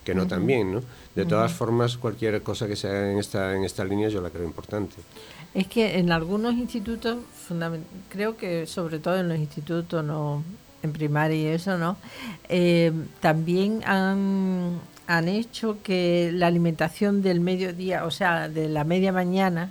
que 0.04 0.14
no 0.14 0.26
tan 0.26 0.46
bien, 0.46 0.74
¿no? 0.74 0.82
De 1.14 1.24
todas 1.24 1.50
formas, 1.50 1.96
cualquier 1.96 2.42
cosa 2.42 2.68
que 2.68 2.76
sea 2.76 3.10
en 3.10 3.18
esta, 3.18 3.56
en 3.56 3.64
esta 3.64 3.84
línea 3.84 4.10
yo 4.10 4.20
la 4.20 4.28
creo 4.28 4.44
importante. 4.44 4.96
Es 5.54 5.66
que 5.66 5.98
en 5.98 6.12
algunos 6.12 6.54
institutos, 6.54 7.18
creo 8.10 8.36
que 8.36 8.66
sobre 8.66 8.98
todo 8.98 9.16
en 9.16 9.28
los 9.28 9.38
institutos, 9.38 10.04
no 10.04 10.44
en 10.84 10.92
primaria 10.92 11.36
y 11.36 11.46
eso, 11.46 11.78
¿no? 11.78 11.96
Eh, 12.48 12.92
también 13.20 13.82
han, 13.84 14.80
han 15.06 15.28
hecho 15.28 15.78
que 15.82 16.30
la 16.32 16.46
alimentación 16.46 17.22
del 17.22 17.40
mediodía, 17.40 18.04
o 18.04 18.10
sea, 18.10 18.48
de 18.48 18.68
la 18.68 18.84
media 18.84 19.12
mañana, 19.12 19.70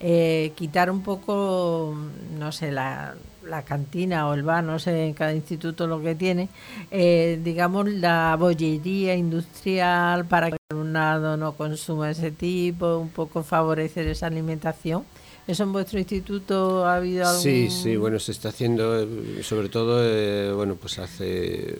eh, 0.00 0.52
quitar 0.54 0.90
un 0.90 1.02
poco, 1.02 1.94
no 2.38 2.52
sé, 2.52 2.72
la, 2.72 3.14
la 3.46 3.62
cantina 3.64 4.28
o 4.28 4.34
el 4.34 4.42
bar, 4.42 4.64
no 4.64 4.78
sé 4.78 5.06
en 5.06 5.14
cada 5.14 5.34
instituto 5.34 5.86
lo 5.86 6.00
que 6.00 6.14
tiene, 6.14 6.48
eh, 6.90 7.40
digamos 7.42 7.88
la 7.88 8.36
bollería 8.38 9.14
industrial 9.14 10.26
para 10.26 10.50
que 10.50 10.56
el 10.56 10.76
alumnado 10.76 11.36
no 11.36 11.52
consuma 11.52 12.10
ese 12.10 12.30
tipo, 12.30 12.98
un 12.98 13.10
poco 13.10 13.42
favorecer 13.42 14.06
esa 14.06 14.26
alimentación. 14.26 15.04
¿Eso 15.50 15.64
en 15.64 15.72
vuestro 15.72 15.98
instituto 15.98 16.84
ha 16.86 16.94
habido 16.94 17.26
algún...? 17.26 17.42
Sí, 17.42 17.70
sí, 17.70 17.96
bueno, 17.96 18.20
se 18.20 18.30
está 18.30 18.50
haciendo, 18.50 19.02
eh, 19.02 19.42
sobre 19.42 19.68
todo, 19.68 19.98
eh, 20.00 20.52
bueno, 20.52 20.76
pues 20.76 21.00
hace 21.00 21.76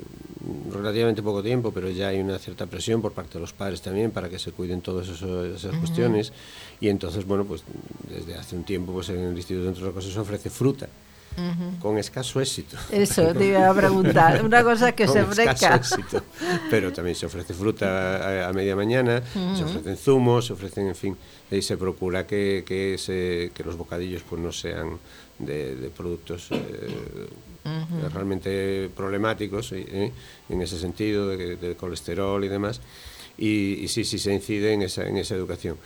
relativamente 0.72 1.22
poco 1.22 1.40
tiempo, 1.40 1.70
pero 1.70 1.88
ya 1.88 2.08
hay 2.08 2.18
una 2.18 2.36
cierta 2.40 2.66
presión 2.66 3.00
por 3.00 3.12
parte 3.12 3.34
de 3.34 3.40
los 3.40 3.52
padres 3.52 3.80
también 3.80 4.10
para 4.10 4.28
que 4.28 4.40
se 4.40 4.50
cuiden 4.50 4.80
todas 4.80 5.08
esas 5.08 5.76
cuestiones. 5.76 6.32
Y 6.80 6.88
entonces, 6.88 7.24
bueno, 7.24 7.44
pues 7.44 7.62
desde 8.08 8.34
hace 8.34 8.56
un 8.56 8.64
tiempo 8.64 8.92
pues 8.92 9.08
en 9.10 9.20
el 9.20 9.36
Instituto, 9.36 9.68
entre 9.68 9.84
otras 9.84 9.94
cosas, 9.94 10.14
se 10.14 10.18
ofrece 10.18 10.50
fruta. 10.50 10.88
Con 11.78 11.96
escaso 11.96 12.40
éxito. 12.40 12.76
Eso 12.90 13.32
te 13.34 13.46
iba 13.46 13.68
a 13.68 13.74
preguntar. 13.82 14.44
Una 14.44 14.62
cosa 14.62 14.92
que 14.92 15.08
se 15.08 15.22
ofrezca. 15.22 15.76
éxito. 15.76 16.22
Pero 16.68 16.92
también 16.92 17.16
se 17.16 17.26
ofrece 17.26 17.54
fruta 17.54 18.48
a, 18.48 18.52
media 18.52 18.76
mañana, 18.76 19.22
se 19.56 19.64
ofrecen 19.64 19.96
zumos, 19.96 20.46
se 20.46 20.52
ofrecen, 20.52 20.88
en 20.88 20.96
fin, 20.96 21.16
y 21.50 21.62
se 21.62 21.76
procura 21.76 22.26
que, 22.26 22.64
que, 22.66 23.50
que 23.54 23.64
los 23.64 23.76
bocadillos 23.76 24.22
pues 24.28 24.40
no 24.40 24.52
sean 24.52 24.98
de, 25.40 25.90
productos 25.96 26.48
eh, 26.50 27.28
realmente 28.12 28.90
problemáticos 28.94 29.72
eh, 29.72 30.12
en 30.48 30.62
ese 30.62 30.78
sentido, 30.78 31.28
de, 31.28 31.76
colesterol 31.78 32.44
y 32.44 32.48
demás. 32.48 32.80
Y, 33.42 33.88
sí, 33.88 34.04
sí 34.04 34.18
se 34.18 34.34
incide 34.34 34.74
en 34.74 34.82
esa, 34.82 35.08
en 35.08 35.16
esa 35.16 35.34
educación. 35.34 35.78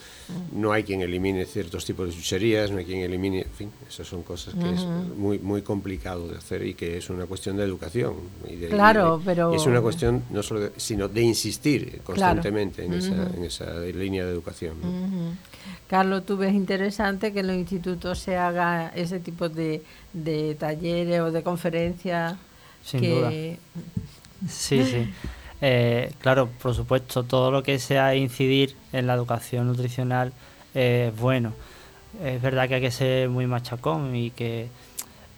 No 0.52 0.72
hay 0.72 0.82
quien 0.82 1.02
elimine 1.02 1.46
ciertos 1.46 1.84
tipos 1.84 2.08
de 2.08 2.14
chucherías, 2.14 2.72
no 2.72 2.78
hay 2.78 2.84
quien 2.84 3.02
elimine, 3.02 3.42
en 3.42 3.50
fin, 3.50 3.70
esas 3.88 4.08
son 4.08 4.24
cosas 4.24 4.54
que 4.54 4.72
es 4.72 4.84
muy, 4.84 5.38
muy 5.38 5.62
complicado 5.62 6.26
de 6.26 6.36
hacer 6.36 6.66
y 6.66 6.74
que 6.74 6.96
es 6.96 7.08
una 7.10 7.26
cuestión 7.26 7.56
de 7.56 7.62
educación. 7.62 8.14
Y 8.50 8.56
de, 8.56 8.68
claro, 8.70 9.22
pero... 9.24 9.54
Es 9.54 9.66
una 9.66 9.80
cuestión 9.80 10.24
no 10.30 10.42
solo 10.42 10.72
sino 10.76 11.06
de 11.06 11.22
insistir 11.22 12.00
constantemente 12.02 12.84
en, 12.84 12.94
esa, 12.94 13.30
en 13.32 13.44
esa 13.44 13.78
línea 13.80 14.24
de 14.24 14.32
educación. 14.32 14.74
Carlos, 15.86 16.26
tú 16.26 16.36
ves 16.36 16.54
interesante 16.54 17.32
que 17.32 17.40
en 17.40 17.46
los 17.46 17.56
institutos 17.56 18.18
se 18.18 18.36
haga 18.36 18.88
ese 18.96 19.20
tipo 19.20 19.48
de, 19.48 19.80
de 20.12 20.56
talleres 20.56 21.20
o 21.20 21.30
de 21.30 21.44
conferencias. 21.44 22.34
Sin 22.84 23.00
duda. 23.00 23.30
Sí, 23.30 24.84
sí. 24.84 25.08
Eh, 25.66 26.12
claro, 26.20 26.50
por 26.60 26.74
supuesto, 26.74 27.22
todo 27.22 27.50
lo 27.50 27.62
que 27.62 27.78
sea 27.78 28.14
incidir 28.14 28.76
en 28.92 29.06
la 29.06 29.14
educación 29.14 29.66
nutricional 29.66 30.34
es 30.74 31.16
bueno. 31.16 31.54
Es 32.22 32.42
verdad 32.42 32.68
que 32.68 32.74
hay 32.74 32.80
que 32.82 32.90
ser 32.90 33.30
muy 33.30 33.46
machacón 33.46 34.14
y 34.14 34.30
que, 34.30 34.68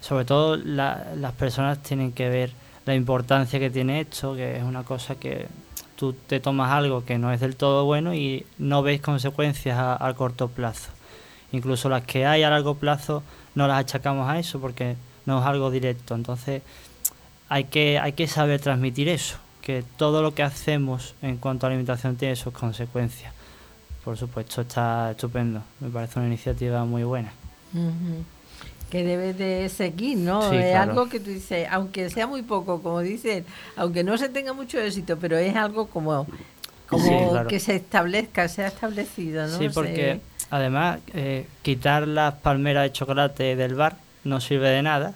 sobre 0.00 0.24
todo, 0.24 0.56
las 0.56 1.32
personas 1.34 1.80
tienen 1.80 2.10
que 2.10 2.28
ver 2.28 2.50
la 2.86 2.96
importancia 2.96 3.60
que 3.60 3.70
tiene 3.70 4.00
esto, 4.00 4.34
que 4.34 4.56
es 4.56 4.64
una 4.64 4.82
cosa 4.82 5.14
que 5.14 5.46
tú 5.94 6.12
te 6.12 6.40
tomas 6.40 6.72
algo 6.72 7.04
que 7.04 7.18
no 7.18 7.32
es 7.32 7.38
del 7.38 7.54
todo 7.54 7.84
bueno 7.84 8.12
y 8.12 8.44
no 8.58 8.82
ves 8.82 9.00
consecuencias 9.00 9.78
a, 9.78 10.12
corto 10.14 10.48
plazo. 10.48 10.90
Incluso 11.52 11.88
las 11.88 12.02
que 12.02 12.26
hay 12.26 12.42
a 12.42 12.50
largo 12.50 12.74
plazo 12.74 13.22
no 13.54 13.68
las 13.68 13.78
achacamos 13.78 14.28
a 14.28 14.40
eso 14.40 14.58
porque 14.58 14.96
no 15.24 15.38
es 15.38 15.46
algo 15.46 15.70
directo. 15.70 16.16
Entonces 16.16 16.62
hay 17.48 17.66
que, 17.66 18.00
hay 18.00 18.14
que 18.14 18.26
saber 18.26 18.60
transmitir 18.60 19.08
eso, 19.08 19.36
que 19.66 19.82
todo 19.96 20.22
lo 20.22 20.32
que 20.32 20.44
hacemos 20.44 21.16
en 21.22 21.38
cuanto 21.38 21.66
a 21.66 21.70
alimentación 21.70 22.14
tiene 22.14 22.36
sus 22.36 22.52
consecuencias. 22.54 23.34
Por 24.04 24.16
supuesto, 24.16 24.60
está 24.60 25.10
estupendo. 25.10 25.60
Me 25.80 25.88
parece 25.88 26.20
una 26.20 26.28
iniciativa 26.28 26.84
muy 26.84 27.02
buena 27.02 27.32
que 28.88 29.02
debes 29.02 29.36
de 29.36 29.68
seguir, 29.68 30.18
¿no? 30.18 30.52
es 30.52 30.76
algo 30.76 31.08
que 31.08 31.18
tú 31.18 31.30
dices, 31.30 31.66
aunque 31.68 32.08
sea 32.10 32.28
muy 32.28 32.42
poco, 32.42 32.80
como 32.80 33.00
dicen, 33.00 33.44
aunque 33.74 34.04
no 34.04 34.16
se 34.16 34.28
tenga 34.28 34.52
mucho 34.52 34.78
éxito, 34.78 35.18
pero 35.18 35.36
es 35.36 35.56
algo 35.56 35.88
como, 35.88 36.28
como 36.88 37.44
que 37.48 37.58
se 37.58 37.74
establezca, 37.74 38.46
se 38.46 38.62
ha 38.62 38.68
establecido, 38.68 39.48
¿no? 39.48 39.58
Sí, 39.58 39.68
porque 39.74 40.20
además 40.50 41.00
eh, 41.12 41.48
quitar 41.62 42.06
las 42.06 42.34
palmeras 42.34 42.84
de 42.84 42.92
chocolate 42.92 43.56
del 43.56 43.74
bar 43.74 43.96
no 44.22 44.40
sirve 44.40 44.68
de 44.68 44.82
nada 44.82 45.14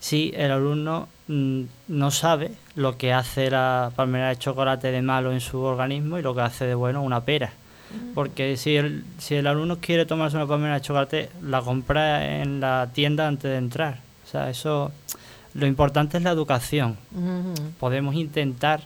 si 0.00 0.32
el 0.34 0.50
alumno 0.50 1.08
no 1.28 2.10
sabe 2.10 2.52
lo 2.74 2.96
que 2.96 3.12
hace 3.12 3.50
la 3.50 3.92
palmera 3.94 4.28
de 4.28 4.38
chocolate 4.38 4.90
de 4.90 5.02
malo 5.02 5.32
en 5.32 5.40
su 5.40 5.60
organismo 5.60 6.18
y 6.18 6.22
lo 6.22 6.34
que 6.34 6.40
hace 6.40 6.66
de 6.66 6.74
bueno 6.74 7.02
una 7.02 7.24
pera. 7.24 7.52
Porque 8.14 8.56
si 8.56 8.76
el, 8.76 9.04
si 9.18 9.36
el 9.36 9.46
alumno 9.46 9.78
quiere 9.80 10.04
tomarse 10.04 10.36
una 10.36 10.46
palmera 10.46 10.74
de 10.74 10.80
chocolate, 10.80 11.30
la 11.42 11.62
compra 11.62 12.40
en 12.40 12.60
la 12.60 12.88
tienda 12.92 13.26
antes 13.26 13.50
de 13.50 13.56
entrar. 13.56 14.00
O 14.26 14.30
sea, 14.30 14.50
eso. 14.50 14.92
Lo 15.54 15.66
importante 15.66 16.18
es 16.18 16.22
la 16.22 16.30
educación. 16.30 16.96
Podemos 17.80 18.14
intentar 18.14 18.82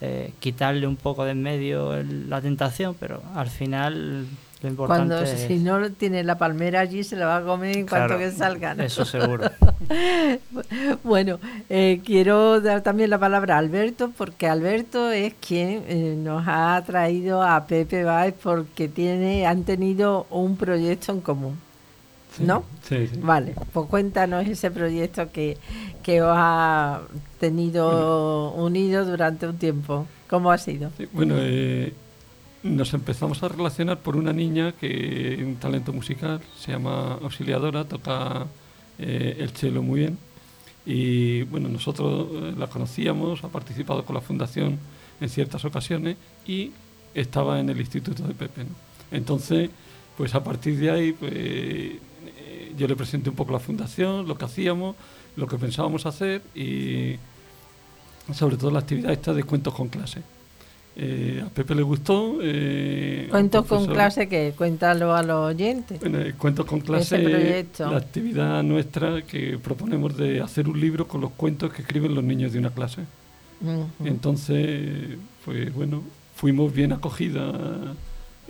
eh, 0.00 0.32
quitarle 0.38 0.86
un 0.86 0.96
poco 0.96 1.24
de 1.24 1.32
en 1.32 1.42
medio 1.42 2.02
la 2.02 2.40
tentación, 2.40 2.94
pero 2.98 3.20
al 3.34 3.50
final 3.50 4.26
cuando 4.76 5.24
si 5.24 5.58
no 5.58 5.90
tiene 5.92 6.24
la 6.24 6.36
palmera 6.36 6.80
allí 6.80 7.04
se 7.04 7.16
la 7.16 7.26
va 7.26 7.36
a 7.38 7.42
comer 7.42 7.76
en 7.76 7.86
cuanto 7.86 8.18
que 8.18 8.30
salga. 8.30 8.72
Eso 8.72 9.04
seguro. 9.04 9.50
bueno, 11.04 11.38
eh, 11.68 12.00
quiero 12.04 12.60
dar 12.60 12.82
también 12.82 13.10
la 13.10 13.18
palabra 13.18 13.54
a 13.54 13.58
Alberto 13.58 14.10
porque 14.16 14.48
Alberto 14.48 15.12
es 15.12 15.34
quien 15.34 15.84
eh, 15.86 16.16
nos 16.18 16.44
ha 16.46 16.82
traído 16.84 17.42
a 17.42 17.66
Pepe 17.66 18.02
Baez 18.04 18.34
porque 18.42 18.88
tiene 18.88 19.46
han 19.46 19.62
tenido 19.64 20.26
un 20.30 20.56
proyecto 20.56 21.12
en 21.12 21.20
común. 21.20 21.58
¿No? 22.40 22.64
Sí, 22.82 23.08
sí. 23.08 23.18
Vale, 23.20 23.54
pues 23.72 23.88
cuéntanos 23.88 24.46
ese 24.46 24.70
proyecto 24.70 25.32
que, 25.32 25.56
que 26.02 26.22
os 26.22 26.34
ha 26.36 27.00
tenido 27.40 28.52
unido 28.52 29.04
durante 29.04 29.48
un 29.48 29.56
tiempo. 29.56 30.06
¿Cómo 30.28 30.52
ha 30.52 30.58
sido? 30.58 30.90
bueno, 31.12 31.34
eh, 31.38 31.92
nos 32.62 32.92
empezamos 32.94 33.42
a 33.42 33.48
relacionar 33.48 33.98
por 33.98 34.16
una 34.16 34.32
niña 34.32 34.72
que 34.72 35.42
un 35.44 35.56
talento 35.56 35.92
musical, 35.92 36.40
se 36.58 36.72
llama 36.72 37.18
Auxiliadora, 37.22 37.84
toca 37.84 38.46
eh, 38.98 39.36
el 39.38 39.50
cello 39.50 39.82
muy 39.82 40.00
bien. 40.00 40.18
Y 40.84 41.42
bueno, 41.42 41.68
nosotros 41.68 42.28
eh, 42.32 42.54
la 42.56 42.66
conocíamos, 42.66 43.44
ha 43.44 43.48
participado 43.48 44.04
con 44.04 44.14
la 44.14 44.20
fundación 44.20 44.78
en 45.20 45.28
ciertas 45.28 45.64
ocasiones 45.64 46.16
y 46.46 46.72
estaba 47.14 47.60
en 47.60 47.68
el 47.68 47.78
instituto 47.78 48.22
de 48.22 48.34
Pepe. 48.34 48.62
Entonces, 49.10 49.70
pues 50.16 50.34
a 50.34 50.42
partir 50.42 50.78
de 50.78 50.90
ahí, 50.90 51.12
pues, 51.12 51.32
eh, 51.34 52.00
yo 52.76 52.88
le 52.88 52.96
presenté 52.96 53.30
un 53.30 53.36
poco 53.36 53.52
la 53.52 53.60
fundación, 53.60 54.26
lo 54.26 54.36
que 54.36 54.44
hacíamos, 54.44 54.96
lo 55.36 55.46
que 55.46 55.58
pensábamos 55.58 56.06
hacer 56.06 56.42
y 56.54 57.16
sobre 58.32 58.56
todo 58.56 58.70
la 58.70 58.80
actividad 58.80 59.12
esta 59.12 59.32
de 59.32 59.44
cuentos 59.44 59.74
con 59.74 59.88
clase. 59.88 60.22
Eh, 61.00 61.44
a 61.46 61.48
Pepe 61.48 61.76
le 61.76 61.82
gustó. 61.82 62.38
Eh, 62.42 63.28
¿Cuentos 63.30 63.64
con 63.66 63.86
clase 63.86 64.28
que 64.28 64.52
Cuéntalo 64.56 65.14
a 65.14 65.22
los 65.22 65.54
oyentes. 65.54 66.00
Bueno, 66.00 66.18
eh, 66.18 66.34
Cuentos 66.36 66.66
con 66.66 66.80
clase 66.80 67.18
la 67.78 67.96
actividad 67.96 68.64
nuestra 68.64 69.22
que 69.22 69.58
proponemos 69.58 70.16
de 70.16 70.40
hacer 70.40 70.68
un 70.68 70.80
libro 70.80 71.06
con 71.06 71.20
los 71.20 71.30
cuentos 71.30 71.72
que 71.72 71.82
escriben 71.82 72.16
los 72.16 72.24
niños 72.24 72.52
de 72.52 72.58
una 72.58 72.70
clase. 72.70 73.02
Entonces, 74.04 75.16
pues 75.44 75.72
bueno, 75.72 76.02
fuimos 76.34 76.74
bien 76.74 76.92
acogidas. 76.92 77.54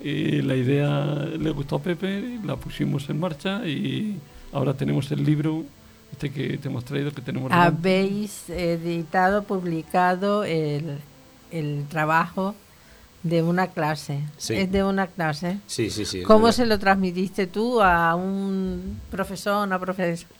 la 0.02 0.56
idea 0.56 1.28
le 1.38 1.50
gustó 1.50 1.76
a 1.76 1.82
Pepe, 1.82 2.40
la 2.46 2.56
pusimos 2.56 3.10
en 3.10 3.20
marcha 3.20 3.66
y 3.66 4.16
ahora 4.52 4.72
tenemos 4.72 5.10
el 5.12 5.22
libro 5.22 5.64
este 6.12 6.30
que 6.30 6.56
te 6.56 6.68
hemos 6.68 6.86
traído 6.86 7.12
que 7.12 7.20
tenemos. 7.20 7.52
Habéis 7.52 8.48
editado, 8.48 9.42
publicado 9.42 10.44
el 10.44 10.98
el 11.50 11.86
trabajo 11.88 12.54
de 13.22 13.42
una 13.42 13.68
clase. 13.68 14.20
Es 14.48 14.70
de 14.70 14.84
una 14.84 15.06
clase. 15.08 15.58
Sí, 15.66 15.90
sí, 15.90 16.04
sí. 16.04 16.22
¿Cómo 16.22 16.52
se 16.52 16.66
lo 16.66 16.78
transmitiste 16.78 17.46
tú 17.46 17.82
a 17.82 18.14
un 18.14 19.00
profesor, 19.10 19.66
una 19.66 19.80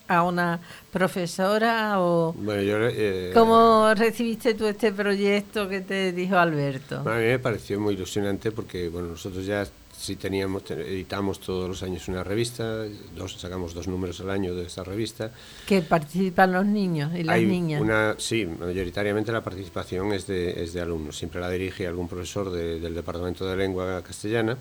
a 0.09 0.23
una 0.23 0.61
profesora 0.93 2.01
o 2.01 2.33
bueno, 2.33 2.63
yo, 2.63 2.77
eh, 2.81 3.31
cómo 3.35 3.93
recibiste 3.95 4.55
tú 4.55 4.67
este 4.67 4.93
proyecto 4.93 5.69
que 5.69 5.81
te 5.81 6.13
dijo 6.13 6.37
Alberto? 6.37 7.01
A 7.01 7.17
mí 7.17 7.25
me 7.25 7.39
pareció 7.39 7.81
muy 7.81 7.95
ilusionante 7.95 8.53
porque 8.53 8.89
bueno 8.89 9.09
nosotros 9.09 9.45
ya 9.45 9.67
sí 9.99 10.17
teníamos, 10.17 10.63
editamos 10.71 11.41
todos 11.41 11.69
los 11.69 11.83
años 11.83 12.07
una 12.09 12.23
revista, 12.23 12.85
dos, 13.17 13.33
sacamos 13.39 13.75
dos 13.75 13.89
números 13.89 14.21
al 14.21 14.31
año 14.31 14.55
de 14.55 14.65
esta 14.65 14.85
revista. 14.85 15.31
¿Que 15.67 15.83
participan 15.83 16.53
los 16.53 16.65
niños 16.65 17.13
y 17.15 17.25
las 17.25 17.41
niñas? 17.41 17.83
Una, 17.83 18.15
sí, 18.19 18.47
mayoritariamente 18.47 19.33
la 19.33 19.43
participación 19.43 20.13
es 20.13 20.27
de, 20.27 20.63
es 20.63 20.73
de 20.73 20.81
alumnos, 20.81 21.19
siempre 21.19 21.41
la 21.41 21.51
dirige 21.51 21.87
algún 21.87 22.09
profesor 22.09 22.51
del 22.51 22.95
Departamento 22.95 23.45
de 23.47 23.57
Lengua 23.57 24.03
Castellana, 24.03 24.57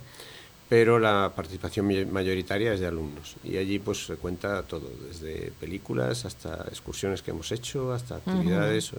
pero 0.69 0.99
la 0.99 1.31
participación 1.33 2.11
mayoritaria 2.11 2.73
es 2.73 2.81
de 2.81 2.87
alumnos. 2.87 3.35
Y 3.43 3.55
allí 3.57 3.79
pues 3.79 4.05
se 4.05 4.15
cuenta 4.15 4.63
todo, 4.63 4.91
desde 5.07 5.51
películas 5.59 6.25
hasta 6.25 6.65
excursiones 6.67 7.21
que 7.21 7.31
hemos 7.31 7.51
hecho, 7.53 7.93
hasta 7.93 8.17
actividades. 8.17 8.91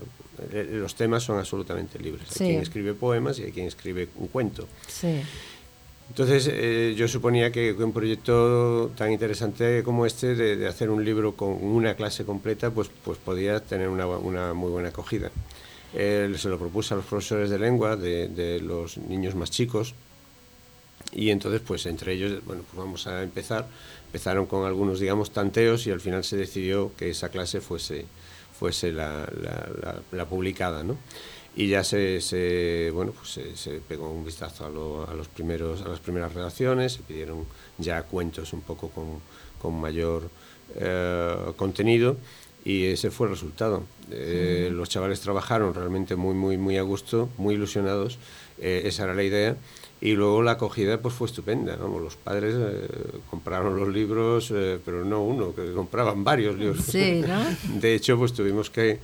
Eh, 0.51 0.67
los 0.71 0.95
temas 0.95 1.25
son 1.25 1.39
absolutamente 1.39 1.99
libres. 1.99 2.41
Hay 2.41 2.49
quien 2.49 2.63
escribe 2.63 2.95
poemas 2.95 3.39
y 3.39 3.43
hay 3.43 3.53
quien 3.53 3.67
escribe 3.67 4.09
un 4.17 4.29
cuento. 4.29 4.67
Sí. 4.87 5.21
Entonces 6.09 6.49
eh, 6.51 6.95
yo 6.97 7.07
suponía 7.07 7.53
que 7.53 7.73
un 7.73 7.93
proyecto 7.93 8.91
tan 8.97 9.13
interesante 9.13 9.83
como 9.83 10.07
este, 10.07 10.35
de, 10.35 10.67
hacer 10.67 10.91
un 10.91 11.05
libro 11.05 11.37
con 11.37 11.63
una 11.63 11.95
clase 11.95 12.25
completa, 12.25 12.71
pues, 12.71 12.91
pues 13.05 13.19
podía 13.19 13.61
tener 13.61 13.89
una, 13.89 14.07
una 14.07 14.55
muy 14.55 14.71
buena 14.71 14.89
acogida. 14.89 15.31
se 15.93 16.49
lo 16.49 16.59
propuse 16.59 16.95
a 16.95 16.97
los 16.97 17.07
profesores 17.07 17.51
de 17.51 17.59
lengua 17.59 17.97
de, 17.97 18.29
de, 18.29 18.61
los 18.61 18.97
niños 18.99 19.35
más 19.35 19.51
chicos 19.51 19.95
y 21.13 21.31
entonces 21.31 21.61
pues 21.67 21.87
entre 21.87 22.13
ellos, 22.13 22.45
bueno, 22.45 22.63
pues 22.63 22.77
vamos 22.79 23.07
a 23.07 23.23
empezar. 23.23 23.67
Empezaron 24.07 24.47
con 24.47 24.67
algunos, 24.67 25.01
digamos, 25.01 25.31
tanteos 25.31 25.87
y 25.87 25.91
al 25.91 26.01
final 26.01 26.25
se 26.25 26.37
decidió 26.37 26.93
que 26.97 27.11
esa 27.11 27.29
clase 27.29 27.61
fuese, 27.61 28.07
fuese 28.59 28.93
la, 28.93 29.29
publicada, 30.29 30.83
¿no? 30.83 30.97
Y 31.59 31.67
ya 31.67 31.83
se, 31.83 32.21
se 32.21 32.91
bueno, 32.95 33.13
pues 33.13 33.41
se, 33.59 33.81
pegó 33.81 34.09
un 34.11 34.25
vistazo 34.25 34.65
a, 34.65 35.11
a, 35.11 35.15
los 35.15 35.27
primeros, 35.27 35.83
a 35.83 35.89
las 35.89 35.99
primeras 35.99 36.33
redacciones, 36.33 36.93
se 36.93 37.03
pidieron 37.03 37.45
ya 37.79 38.05
cuentos 38.05 38.53
un 38.53 38.61
poco 38.61 38.89
con, 38.91 39.21
con 39.61 39.81
mayor 39.81 40.31
eh, 40.77 41.35
contenido 41.57 42.17
y 42.65 42.87
ese 42.87 43.11
fue 43.11 43.27
el 43.27 43.33
resultado. 43.33 43.85
Eh, 44.11 44.71
los 44.73 44.89
chavales 44.89 45.21
trabajaron 45.21 45.75
realmente 45.75 46.15
muy, 46.17 46.35
muy, 46.35 46.59
muy 46.59 46.77
a 46.77 46.83
gusto, 46.83 47.29
muy 47.39 47.55
ilusionados, 47.55 48.19
eh, 48.59 48.83
esa 48.85 49.05
era 49.05 49.15
la 49.15 49.25
idea. 49.25 49.57
Y 50.01 50.13
luego 50.13 50.43
la 50.43 50.53
acogida 50.53 51.01
pues 51.01 51.15
fue 51.15 51.27
estupenda, 51.27 51.77
los 51.77 52.15
padres 52.15 52.55
compraron 53.31 53.77
los 53.77 53.89
libros, 53.89 54.53
pero 54.85 55.05
no 55.05 55.25
uno, 55.25 55.53
que 55.57 55.73
compraban 55.73 56.23
varios 56.23 56.57
libros. 56.57 56.85
Sí, 56.85 57.21
¿no? 57.27 57.45
De 57.81 57.97
hecho, 57.97 58.17
pues 58.17 58.33
tuvimos 58.33 58.71
que, 58.71 59.01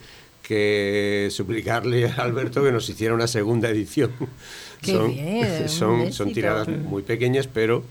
que 0.46 1.28
suplicarle 1.30 2.06
a 2.06 2.16
Alberto 2.16 2.62
que 2.62 2.70
nos 2.70 2.88
hiciera 2.88 3.14
una 3.14 3.26
segunda 3.26 3.68
edición. 3.70 4.12
Son, 5.68 6.12
son, 6.12 6.32
tiradas 6.34 6.68
muy 6.68 7.02
pequeñas, 7.02 7.46
pero, 7.46 7.82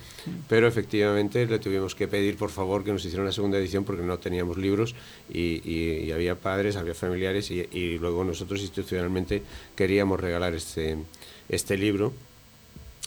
pero 0.48 0.68
efectivamente 0.68 1.48
le 1.48 1.58
tuvimos 1.58 1.96
que 1.96 2.08
pedir 2.08 2.38
por 2.38 2.52
favor 2.52 2.84
que 2.84 2.92
nos 2.92 3.04
hiciera 3.04 3.24
una 3.24 3.32
segunda 3.32 3.58
edición 3.58 3.84
porque 3.84 4.04
no 4.04 4.20
teníamos 4.20 4.58
libros 4.58 4.94
y, 5.34 6.12
había 6.12 6.36
padres, 6.36 6.76
había 6.76 6.94
familiares 6.94 7.50
y, 7.50 7.98
luego 7.98 8.24
nosotros 8.24 8.62
institucionalmente 8.62 9.42
queríamos 9.76 10.20
regalar 10.20 10.54
este, 10.54 10.98
este 11.50 11.78
libro 11.78 12.14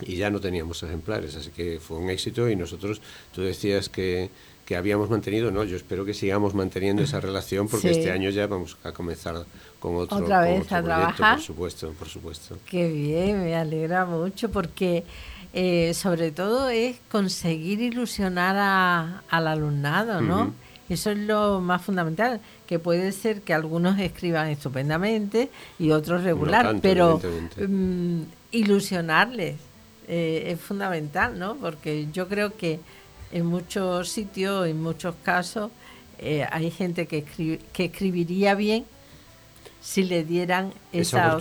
y 0.03 0.17
ya 0.17 0.31
no 0.31 0.41
teníamos 0.41 0.83
ejemplares, 0.83 1.37
así 1.37 1.51
que 1.51 1.79
fue 1.81 1.99
un 1.99 2.11
éxito 2.11 2.51
y 2.51 2.57
nosotros, 2.57 3.01
tú 3.33 3.43
decías 3.43 3.89
que, 3.89 4.31
que 4.67 4.77
habíamos 4.77 5.09
mantenido, 5.09 5.53
no, 5.53 5.63
yo 5.63 5.77
espero 5.77 6.05
que 6.05 6.13
sigamos 6.13 6.53
manteniendo 6.53 7.01
esa 7.01 7.21
relación 7.21 7.69
porque 7.69 7.93
este 7.93 8.11
año 8.11 8.31
ya 8.31 8.49
vamos 8.49 8.77
a 8.83 8.91
comenzar 8.91 9.47
con 9.79 9.95
otro, 9.95 10.19
otra 10.19 10.41
vez 10.41 10.71
a 10.73 10.83
trabajar. 10.83 11.37
Por 11.37 11.45
supuesto, 11.45 11.93
por 11.93 12.09
supuesto. 12.09 12.59
Qué 12.69 12.89
bien, 12.89 13.45
me 13.45 13.55
alegra 13.55 14.05
mucho 14.05 14.51
porque 14.51 15.05
eh, 15.53 15.95
sobre 15.95 16.33
todo 16.33 16.69
es 16.69 16.97
conseguir 17.13 17.81
ilusionar 17.81 18.57
a, 18.59 19.23
al 19.31 19.47
alumnado, 19.47 20.21
¿no? 20.21 20.53
Eso 20.89 21.11
es 21.13 21.19
lo 21.19 21.61
más 21.61 21.83
fundamental, 21.83 22.41
que 22.67 22.81
puede 22.81 23.13
ser 23.13 23.43
que 23.43 23.55
algunos 23.55 23.99
escriban 24.01 24.49
estupendamente 24.49 25.49
y 25.79 25.93
otros 25.93 26.25
regular, 26.25 26.77
pero 26.83 27.21
mm, 27.57 28.23
ilusionarles 28.51 29.57
eh, 30.09 30.45
es 30.47 30.61
fundamental, 30.61 31.39
¿no? 31.39 31.57
Porque 31.57 32.09
yo 32.13 32.29
creo 32.29 32.57
que 32.57 32.81
en 33.33 33.47
muchos 33.47 34.09
sitios, 34.09 34.67
en 34.67 34.83
muchos 34.83 35.15
casos, 35.23 35.71
eh, 36.19 36.47
hay 36.51 36.71
gente 36.71 37.07
que, 37.07 37.25
que 37.73 37.85
escribiría 37.85 38.55
bien, 38.55 38.85
si 39.87 40.03
le 40.03 40.25
dieran 40.25 40.73
esa, 40.93 41.37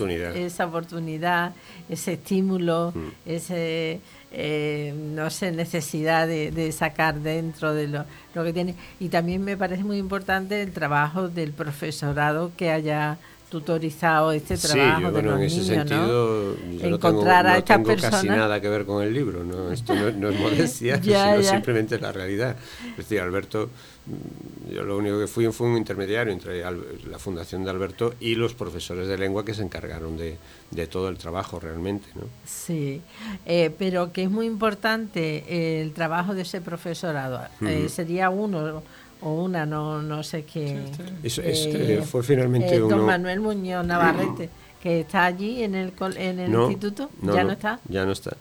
oportunidad. 0.68 1.56
ese 1.90 2.14
estímulo, 2.14 2.94
mm. 2.94 3.08
ese, 3.26 4.02
eh, 4.32 4.94
no 4.96 5.32
sé, 5.32 5.52
necesidad 5.52 6.28
de, 6.28 6.72
sacar 6.72 7.16
dentro 7.16 7.74
de 7.74 7.88
lo, 7.88 8.06
lo, 8.36 8.44
que 8.44 8.54
tiene. 8.54 8.76
Y 9.00 9.10
también 9.10 9.44
me 9.44 9.58
parece 9.58 9.84
muy 9.84 9.98
importante 9.98 10.62
el 10.62 10.74
trabajo 10.74 11.28
del 11.28 11.54
profesorado 11.54 12.52
que 12.56 12.70
haya 12.70 13.18
tutorizado 13.50 14.32
este 14.32 14.58
trabajo 14.58 14.98
sí, 14.98 15.04
yo, 15.04 15.12
bueno, 15.12 15.38
en 15.38 15.44
ese 15.44 15.64
sentido 15.64 16.56
yo 16.56 16.86
Encontrar 16.88 17.46
no 17.46 17.64
tengo, 17.64 17.92
a 17.92 17.96
casi 17.96 18.28
nada 18.28 18.60
que 18.60 18.70
ver 18.70 18.86
con 18.86 19.04
el 19.04 19.14
libro, 19.14 19.44
¿no? 19.44 19.72
esto 19.72 19.94
no, 19.96 20.30
es 20.30 20.40
modestia, 20.40 21.02
sino 21.02 21.44
simplemente 21.44 22.00
la 22.00 22.12
realidad. 22.12 22.56
Es 22.92 22.98
decir, 22.98 23.20
Alberto, 23.20 23.70
yo 24.72 24.84
lo 24.84 24.98
único 24.98 25.20
que 25.20 25.28
fui 25.28 25.48
fue 25.52 25.68
un 25.68 25.78
intermediario 25.78 26.34
entre 26.34 26.62
la 26.62 27.20
fundación 27.20 27.64
de 27.64 27.70
Alberto 27.70 28.14
y 28.20 28.36
los 28.36 28.54
profesores 28.54 29.08
de 29.08 29.18
lengua 29.18 29.46
que 29.46 29.54
se 29.54 29.64
encargaron 29.64 30.18
de, 30.18 30.38
de 30.72 30.88
todo 30.88 31.10
el 31.10 31.18
trabajo 31.18 31.60
realmente, 31.60 32.08
¿no? 32.16 32.24
Sí, 32.46 33.02
eh, 33.46 33.74
pero 33.78 34.12
que 34.12 34.24
es 34.24 34.30
muy 34.30 34.46
importante 34.46 35.82
el 35.82 35.94
trabajo 35.94 36.34
de 36.34 36.44
ese 36.44 36.62
profesorado. 36.62 37.42
Eh, 37.62 37.90
sería 37.90 38.30
uno 38.30 38.84
o 39.22 39.44
una, 39.44 39.66
no, 39.66 40.02
no 40.02 40.24
sé 40.24 40.44
qué. 40.44 40.86
este, 41.24 42.02
fue 42.02 42.24
finalmente 42.24 42.82
uno. 42.82 42.98
Don 42.98 43.06
Manuel 43.06 43.40
Muñoz 43.40 43.86
Navarrete, 43.86 44.50
que 44.82 45.02
está 45.02 45.26
allí 45.26 45.64
en 45.64 45.76
el, 45.76 45.94
en 46.18 46.40
el 46.40 46.54
instituto, 46.54 47.10
¿ya 47.22 47.44
no, 47.44 47.52
está? 47.52 47.80
Ya 47.88 48.06
no 48.06 48.12
está. 48.12 48.36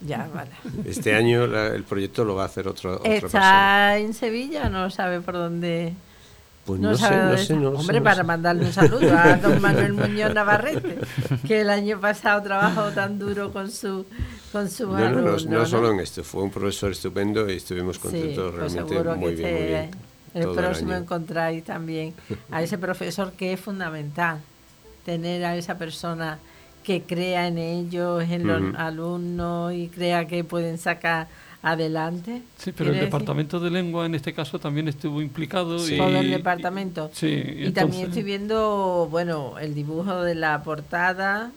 Ya, 0.00 0.28
vale. 0.34 0.50
Este 0.86 1.14
año 1.14 1.44
el 1.44 1.84
proyecto 1.84 2.24
lo 2.24 2.34
va 2.34 2.44
a 2.44 2.46
hacer 2.46 2.66
otro, 2.68 2.94
otra 2.94 3.12
¿Está 3.12 3.98
en 3.98 4.14
Sevilla 4.14 4.68
no 4.68 4.90
sabe 4.90 5.20
por 5.20 5.34
dónde? 5.34 5.94
Pues 6.64 6.78
no, 6.78 6.94
sé, 6.94 7.10
no 7.10 7.36
sé, 7.36 7.54
Hombre, 7.54 8.00
para 8.00 8.22
mandarle 8.22 8.66
un 8.66 8.72
saludo 8.72 9.16
a 9.16 9.36
don 9.36 9.60
Manuel 9.62 9.94
Muñoz 9.94 10.32
Navarrete, 10.34 10.98
que 11.46 11.62
el 11.62 11.70
año 11.70 11.98
pasado 11.98 12.42
trabajó 12.42 12.90
tan 12.90 13.18
duro 13.18 13.52
con 13.52 13.70
su 13.70 14.04
con 14.52 14.68
su 14.68 14.86
no, 14.86 15.10
no, 15.10 15.36
no, 15.36 15.66
solo 15.66 15.90
en 15.90 16.00
esto, 16.00 16.22
fue 16.22 16.42
un 16.42 16.50
profesor 16.50 16.92
estupendo 16.92 17.50
y 17.50 17.56
estuvimos 17.56 17.98
contentos 17.98 18.54
pues 18.56 18.72
realmente 18.74 19.02
muy 19.16 19.34
bien, 19.34 19.54
muy 19.54 19.66
bien 19.66 20.09
el 20.34 20.48
próximo 20.50 20.94
encontráis 20.94 21.64
también 21.64 22.14
a 22.50 22.62
ese 22.62 22.78
profesor 22.86 23.32
que 23.32 23.52
es 23.52 23.60
fundamental, 23.60 24.40
tener 25.04 25.44
a 25.44 25.56
esa 25.56 25.76
persona 25.78 26.38
que 26.84 27.02
crea 27.02 27.46
en 27.46 27.58
ellos, 27.58 28.22
en 28.24 28.46
los 28.46 28.74
alumnos 28.76 29.72
y 29.72 29.88
crea 29.88 30.26
que 30.26 30.44
pueden 30.44 30.78
sacar 30.78 31.28
adelante. 31.62 32.42
Sí, 32.56 32.72
pero 32.72 32.92
el 32.92 33.00
departamento 33.00 33.60
de 33.60 33.70
lengua 33.70 34.06
en 34.06 34.14
este 34.14 34.32
caso 34.32 34.58
también 34.58 34.88
estuvo 34.88 35.20
implicado. 35.20 35.78
Sí. 35.78 35.96
Todo 35.96 36.16
el 36.16 36.30
departamento. 36.30 37.10
Sí, 37.12 37.26
y 37.28 37.70
también 37.72 38.06
estoy 38.06 38.22
viendo, 38.22 39.08
bueno, 39.10 39.58
el 39.58 39.74
dibujo 39.74 40.22
de 40.22 40.34
la 40.34 40.62
portada. 40.62 41.52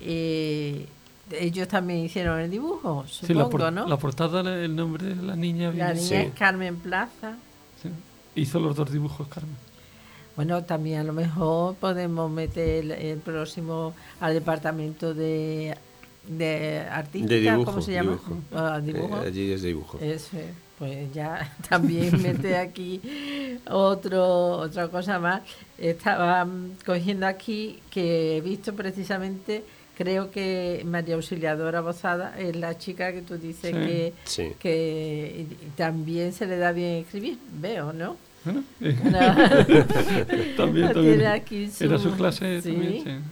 Eh, 0.00 0.86
ellos 1.32 1.68
también 1.68 2.00
hicieron 2.00 2.40
el 2.40 2.50
dibujo, 2.50 3.04
supongo, 3.06 3.58
la 3.58 3.70
¿no? 3.70 3.86
La 3.86 3.96
portada, 3.98 4.40
el 4.40 4.74
nombre 4.74 5.14
de 5.14 5.22
la 5.22 5.36
niña. 5.36 5.70
La 5.72 5.92
niña 5.92 6.22
es 6.22 6.32
Carmen 6.34 6.76
Plaza. 6.76 7.36
Hizo 8.38 8.60
los 8.60 8.76
dos 8.76 8.90
dibujos, 8.92 9.26
Carmen. 9.28 9.56
Bueno, 10.36 10.62
también 10.62 11.00
a 11.00 11.04
lo 11.04 11.12
mejor 11.12 11.74
podemos 11.74 12.30
meter 12.30 12.92
el, 12.92 13.18
próximo 13.18 13.92
al 14.20 14.34
departamento 14.34 15.12
de, 15.12 15.76
de 16.28 16.78
artística, 16.88 17.56
¿cómo 17.64 17.82
se 17.82 17.94
llama? 17.94 18.12
Dibujo. 18.12 18.36
Ah, 18.54 18.80
¿Dibujo? 18.80 19.22
Eh, 19.24 19.26
allí 19.26 19.50
es 19.50 19.62
dibujo. 19.62 19.98
pues 20.78 21.12
ya 21.12 21.56
también 21.68 22.22
mete 22.22 22.56
aquí 22.56 23.00
otro 23.68 24.58
otra 24.58 24.86
cosa 24.86 25.18
más. 25.18 25.42
Estaba 25.76 26.46
cogiendo 26.86 27.26
aquí 27.26 27.80
que 27.90 28.36
he 28.36 28.40
visto 28.40 28.72
precisamente 28.74 29.64
creo 29.96 30.30
que 30.30 30.84
María 30.86 31.16
Auxiliadora 31.16 31.80
Bozada 31.80 32.38
es 32.38 32.54
la 32.54 32.78
chica 32.78 33.12
que 33.12 33.22
tú 33.22 33.36
dices 33.36 33.74
que, 33.74 34.12
que 34.60 35.46
también 35.74 36.32
se 36.32 36.46
le 36.46 36.58
da 36.58 36.70
bien 36.70 36.98
escribir, 36.98 37.38
veo, 37.54 37.92
¿no? 37.92 38.27
también, 40.56 40.92
también. 40.92 41.20
Era 41.80 41.98
su 41.98 42.12
clase 42.16 42.62
también, 42.62 43.24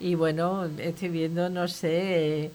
Y 0.00 0.14
bueno, 0.14 0.66
estoy 0.78 1.08
viendo, 1.08 1.48
no 1.48 1.68
sé, 1.68 2.50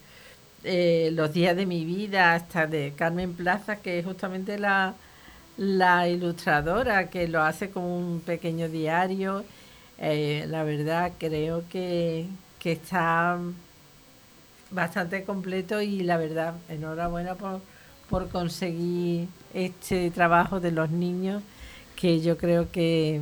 eh, 0.64 1.10
los 1.12 1.32
días 1.32 1.56
de 1.56 1.66
mi 1.66 1.84
vida, 1.84 2.34
hasta 2.34 2.66
de 2.66 2.92
Carmen 2.96 3.34
Plaza, 3.34 3.76
que 3.76 3.98
es 3.98 4.04
justamente 4.04 4.58
la, 4.58 4.94
la 5.56 6.08
ilustradora, 6.08 7.08
que 7.08 7.28
lo 7.28 7.42
hace 7.42 7.70
como 7.70 7.96
un 7.96 8.20
pequeño 8.20 8.68
diario. 8.68 9.44
Eh, 9.98 10.46
la 10.48 10.64
verdad, 10.64 11.12
creo 11.18 11.64
que, 11.70 12.26
que 12.58 12.72
está 12.72 13.38
bastante 14.70 15.24
completo 15.24 15.80
y 15.82 16.00
la 16.00 16.16
verdad, 16.16 16.54
enhorabuena 16.68 17.34
por, 17.34 17.60
por 18.08 18.28
conseguir 18.28 19.28
este 19.54 20.10
trabajo 20.10 20.60
de 20.60 20.72
los 20.72 20.90
niños 20.90 21.42
que 22.00 22.20
yo 22.20 22.36
creo 22.38 22.70
que, 22.70 23.20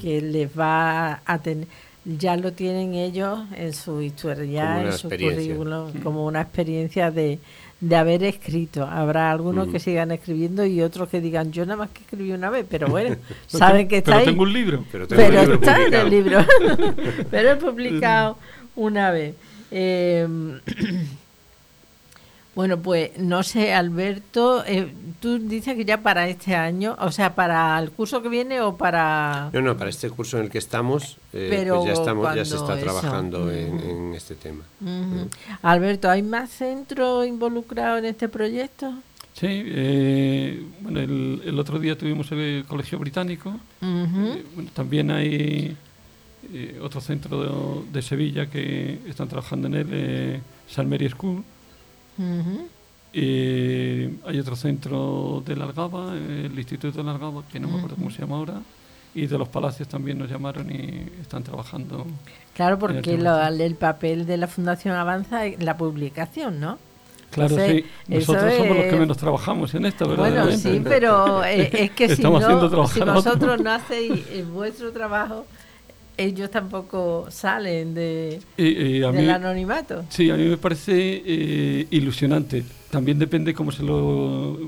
que 0.00 0.20
les 0.20 0.48
va 0.58 1.22
a 1.24 1.38
tener, 1.38 1.66
ya 2.04 2.36
lo 2.36 2.52
tienen 2.52 2.94
ellos 2.94 3.40
en 3.56 3.72
su 3.72 4.02
historia, 4.02 4.82
en 4.82 4.92
su 4.92 5.08
currículum, 5.08 5.92
como 6.02 6.26
una 6.26 6.42
experiencia 6.42 7.10
de, 7.10 7.38
de 7.80 7.96
haber 7.96 8.22
escrito. 8.24 8.84
Habrá 8.84 9.30
algunos 9.30 9.68
que 9.68 9.80
sigan 9.80 10.10
escribiendo 10.10 10.64
y 10.64 10.82
otros 10.82 11.08
que 11.08 11.20
digan, 11.20 11.52
yo 11.52 11.64
nada 11.64 11.78
más 11.78 11.90
que 11.90 12.00
escribí 12.00 12.32
una 12.32 12.50
vez, 12.50 12.66
pero 12.68 12.88
bueno, 12.88 13.16
saben 13.46 13.88
que 13.88 13.98
está 13.98 14.12
pero 14.12 14.18
ahí. 14.18 14.26
tengo 14.26 14.42
un 14.42 14.52
libro. 14.52 14.84
Pero, 14.92 15.04
está 15.04 15.86
en 15.86 15.94
el 15.94 16.10
libro. 16.10 16.38
pero 17.30 17.50
he 17.52 17.56
publicado 17.56 18.36
una 18.76 19.10
vez. 19.10 19.34
Eh, 19.70 20.28
Bueno, 22.56 22.80
pues 22.80 23.16
no 23.18 23.42
sé, 23.42 23.74
Alberto, 23.74 24.64
eh, 24.66 24.90
tú 25.20 25.38
dices 25.38 25.76
que 25.76 25.84
ya 25.84 26.02
para 26.02 26.26
este 26.26 26.56
año, 26.56 26.96
o 26.98 27.12
sea, 27.12 27.34
para 27.34 27.78
el 27.78 27.90
curso 27.90 28.22
que 28.22 28.30
viene 28.30 28.62
o 28.62 28.76
para... 28.78 29.50
No, 29.52 29.60
no, 29.60 29.76
para 29.76 29.90
este 29.90 30.08
curso 30.08 30.38
en 30.38 30.44
el 30.44 30.50
que 30.50 30.56
estamos, 30.56 31.18
eh, 31.34 31.66
pues 31.68 31.84
ya, 31.84 31.92
estamos, 31.92 32.34
ya 32.34 32.44
se 32.46 32.56
está 32.56 32.78
trabajando 32.80 33.52
en, 33.52 34.14
este 34.14 34.34
tema. 34.34 34.64
Alberto, 35.60 36.08
¿hay 36.08 36.22
más 36.22 36.48
centros 36.50 37.26
involucrados 37.26 37.98
en 37.98 38.06
este 38.06 38.28
proyecto? 38.28 38.90
Sí, 39.34 39.46
eh, 39.50 40.64
bueno, 40.80 41.00
el, 41.00 41.42
el, 41.44 41.58
otro 41.58 41.78
día 41.78 41.98
tuvimos 41.98 42.32
el 42.32 42.64
Colegio 42.66 42.98
Británico. 42.98 43.54
Eh, 43.82 44.44
bueno, 44.54 44.70
también 44.72 45.10
hay 45.10 45.76
eh, 46.54 46.80
otro 46.82 47.02
centro 47.02 47.84
de, 47.84 47.92
de, 47.92 48.02
Sevilla 48.02 48.46
que 48.46 48.98
están 49.06 49.28
trabajando 49.28 49.66
en 49.66 49.74
él, 49.74 49.88
eh, 49.90 50.40
San 50.68 50.88
Mary 50.88 51.10
School. 51.10 51.44
Hay 53.12 54.38
otro 54.40 54.56
centro 54.56 55.42
de 55.46 55.56
la 55.56 55.64
Algaba, 55.64 56.14
el 56.14 56.56
Instituto 56.56 56.98
de 56.98 57.04
la 57.04 57.12
Algaba, 57.12 57.42
que 57.50 57.60
no 57.60 57.68
me 57.68 57.76
acuerdo 57.78 57.96
cómo 57.96 58.10
se 58.10 58.20
llama 58.20 58.36
ahora. 58.36 58.60
Y 59.14 59.26
de 59.26 59.38
los 59.38 59.48
palacios 59.48 59.88
también 59.88 60.18
nos 60.18 60.30
llamaron 60.30 60.70
y 60.70 61.06
están 61.22 61.42
trabajando. 61.42 62.06
Claro, 62.54 62.78
porque 62.78 63.16
lo, 63.16 63.42
el 63.46 63.74
papel 63.74 64.26
de 64.26 64.36
la 64.36 64.46
Fundación 64.46 64.94
Avanza 64.94 65.46
es 65.46 65.62
la 65.62 65.78
publicación, 65.78 66.60
¿no? 66.60 66.78
Claro, 67.30 67.56
sí. 67.56 67.84
Nosotros 68.08 68.54
somos 68.54 68.76
los 68.76 68.86
que 68.86 68.96
menos 68.96 69.16
trabajamos 69.16 69.74
en 69.74 69.86
esto, 69.86 70.08
¿verdad? 70.08 70.44
Bueno, 70.44 70.56
sí, 70.56 70.80
pero 70.84 71.44
eh, 71.44 71.70
es 71.72 71.90
que 71.90 72.08
si, 72.16 72.22
no, 72.22 72.40
si 72.88 73.00
vosotros 73.00 73.60
no 73.60 73.72
hacéis 73.72 74.48
vuestro 74.50 74.92
trabajo, 74.92 75.46
ellos 76.16 76.50
tampoco 76.50 77.26
salen 77.30 77.94
de, 77.94 78.40
del 78.56 79.30
anonimato. 79.30 80.04
Sí, 80.08 80.30
a 80.30 80.36
mí 80.36 80.44
me 80.44 80.56
parece 80.56 81.22
eh, 81.24 81.86
ilusionante. 81.90 82.64
También 82.90 83.18
depende 83.18 83.52
cómo 83.54 83.72
se 83.72 83.82
lo 83.82 84.58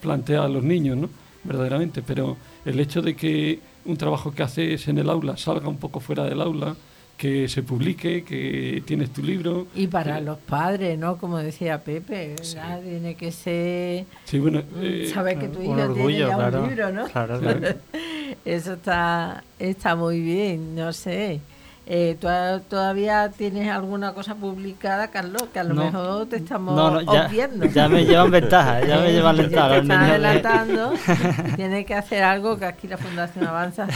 plantea 0.00 0.44
a 0.44 0.48
los 0.48 0.62
niños, 0.62 0.96
¿no? 0.96 1.10
Verdaderamente. 1.44 2.02
Pero 2.02 2.36
el 2.64 2.78
hecho 2.80 3.02
de 3.02 3.16
que 3.16 3.60
un 3.84 3.96
trabajo 3.96 4.32
que 4.32 4.42
haces 4.42 4.88
en 4.88 4.98
el 4.98 5.10
aula 5.10 5.36
salga 5.36 5.68
un 5.68 5.78
poco 5.78 6.00
fuera 6.00 6.24
del 6.24 6.40
aula, 6.40 6.76
que 7.16 7.48
se 7.48 7.62
publique, 7.62 8.24
que 8.24 8.82
tienes 8.86 9.10
tu 9.10 9.22
libro. 9.22 9.66
Y 9.74 9.86
para 9.86 10.20
los 10.20 10.38
padres, 10.38 10.98
¿no? 10.98 11.16
Como 11.16 11.38
decía 11.38 11.82
Pepe, 11.82 12.36
Tiene 12.82 13.14
que 13.14 13.32
ser... 13.32 14.04
Sí, 14.24 14.38
bueno... 14.38 14.60
Mm, 14.60 14.82
eh, 14.82 15.10
Sabes 15.12 15.38
que 15.38 15.48
tu 15.48 15.62
hijo 15.62 15.74
tiene 15.94 16.18
ya 16.18 16.36
un 16.36 16.68
libro, 16.68 16.92
¿no? 16.92 17.06
Claro, 17.06 17.40
Eso 18.44 18.74
está, 18.74 19.44
está 19.58 19.96
muy 19.96 20.20
bien, 20.20 20.74
no 20.74 20.92
sé. 20.92 21.40
Eh, 21.88 22.16
¿tú 22.20 22.26
todavía 22.68 23.30
tienes 23.30 23.68
alguna 23.70 24.12
cosa 24.12 24.34
publicada, 24.34 25.08
Carlos? 25.08 25.44
Que 25.52 25.60
a 25.60 25.64
lo 25.64 25.74
mejor 25.74 26.26
te 26.26 26.36
estamos 26.36 26.74
no, 26.74 27.00
ya, 27.00 27.30
Ya 27.72 27.88
me 27.88 28.04
llevan 28.04 28.32
ventaja, 28.32 28.84
ya 28.84 28.98
me 28.98 29.12
llevan 29.12 29.36
ventaja. 29.36 29.68
Te 29.68 29.78
están 29.78 30.02
adelantando. 30.02 30.92
Tienes 31.56 31.86
que 31.86 31.94
hacer 31.94 32.24
algo 32.24 32.58
que 32.58 32.64
aquí 32.66 32.88
la 32.88 32.98
Fundación 32.98 33.46
Avanza 33.46 33.86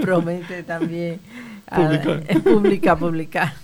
promete 0.00 0.62
también 0.62 1.20
Publicar. 1.74 2.42
publicar, 2.42 2.98
publicar. 2.98 3.54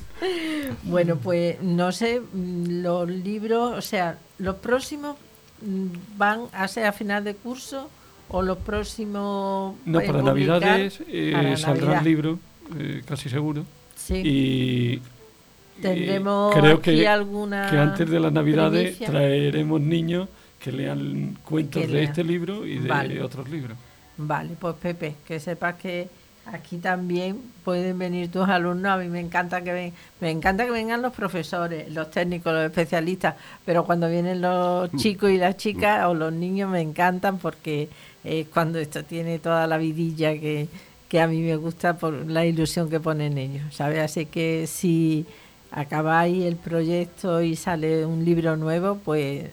Bueno, 0.84 1.16
pues 1.16 1.60
no 1.62 1.92
sé, 1.92 2.20
los 2.34 3.08
libros, 3.08 3.76
o 3.76 3.82
sea, 3.82 4.18
los 4.38 4.56
próximos 4.56 5.16
mm, 5.62 5.86
van 6.16 6.42
a 6.52 6.68
ser 6.68 6.86
a 6.86 6.92
final 6.92 7.24
de 7.24 7.34
curso 7.34 7.90
o 8.28 8.42
los 8.42 8.58
próximos... 8.58 9.74
No, 9.84 10.00
para 10.00 10.22
Navidades 10.22 11.00
eh, 11.08 11.54
saldrá 11.56 11.98
el 11.98 12.04
libro, 12.04 12.38
eh, 12.78 13.02
casi 13.06 13.28
seguro. 13.28 13.64
Sí. 13.96 14.22
Y 14.24 15.02
tendremos 15.80 16.54
creo 16.54 16.80
que, 16.80 17.06
alguna 17.08 17.68
que 17.68 17.78
antes 17.78 18.08
de 18.08 18.20
las 18.20 18.32
Navidades 18.32 18.98
traeremos 18.98 19.80
niños 19.80 20.28
que 20.60 20.72
lean 20.72 21.36
cuentos 21.44 21.86
de 21.90 22.04
este 22.04 22.24
libro 22.24 22.66
y 22.66 22.78
de 22.78 23.22
otros 23.22 23.48
libros. 23.48 23.76
Vale, 24.16 24.56
pues 24.58 24.76
Pepe, 24.76 25.16
que 25.26 25.40
sepas 25.40 25.74
que 25.74 26.08
Aquí 26.46 26.76
también 26.76 27.40
pueden 27.64 27.98
venir 27.98 28.30
tus 28.30 28.46
alumnos. 28.46 28.92
A 28.92 28.96
mí 28.98 29.08
me 29.08 29.20
encanta 29.20 29.62
que 29.62 29.72
ven, 29.72 29.92
me 30.20 30.30
encanta 30.30 30.66
que 30.66 30.70
vengan 30.70 31.00
los 31.00 31.12
profesores, 31.14 31.90
los 31.92 32.10
técnicos, 32.10 32.52
los 32.52 32.64
especialistas, 32.66 33.34
pero 33.64 33.84
cuando 33.84 34.10
vienen 34.10 34.42
los 34.42 34.92
mm. 34.92 34.96
chicos 34.98 35.30
y 35.30 35.38
las 35.38 35.56
chicas 35.56 36.06
o 36.06 36.14
los 36.14 36.32
niños 36.32 36.70
me 36.70 36.82
encantan 36.82 37.38
porque 37.38 37.88
es 38.22 38.46
cuando 38.48 38.78
esto 38.78 39.04
tiene 39.04 39.38
toda 39.38 39.66
la 39.66 39.78
vidilla 39.78 40.32
que, 40.32 40.68
que 41.08 41.20
a 41.20 41.26
mí 41.26 41.40
me 41.40 41.56
gusta 41.56 41.96
por 41.96 42.12
la 42.12 42.44
ilusión 42.44 42.90
que 42.90 43.00
ponen 43.00 43.38
ellos, 43.38 43.74
¿sabes? 43.74 44.00
Así 44.00 44.26
que 44.26 44.66
si 44.66 45.24
acabáis 45.70 46.44
el 46.44 46.56
proyecto 46.56 47.40
y 47.40 47.56
sale 47.56 48.04
un 48.04 48.22
libro 48.22 48.56
nuevo, 48.56 48.96
pues 49.02 49.46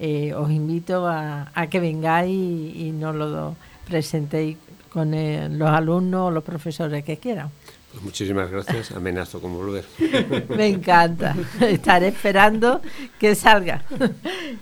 eh, 0.00 0.32
os 0.34 0.50
invito 0.50 1.06
a, 1.06 1.50
a 1.54 1.66
que 1.66 1.80
vengáis 1.80 2.30
y, 2.30 2.86
y 2.86 2.92
nos 2.92 3.14
lo 3.14 3.56
presentéis 3.86 4.56
con 4.92 5.14
eh, 5.14 5.48
los 5.50 5.68
alumnos 5.68 6.28
o 6.28 6.30
los 6.30 6.44
profesores 6.44 7.04
que 7.04 7.16
quieran. 7.18 7.50
Pues 7.92 8.02
muchísimas 8.02 8.50
gracias, 8.50 8.90
amenazo 8.92 9.40
con 9.40 9.54
volver. 9.54 9.84
Me 10.56 10.66
encanta, 10.66 11.34
estaré 11.60 12.08
esperando 12.08 12.82
que 13.18 13.34
salga. 13.34 13.82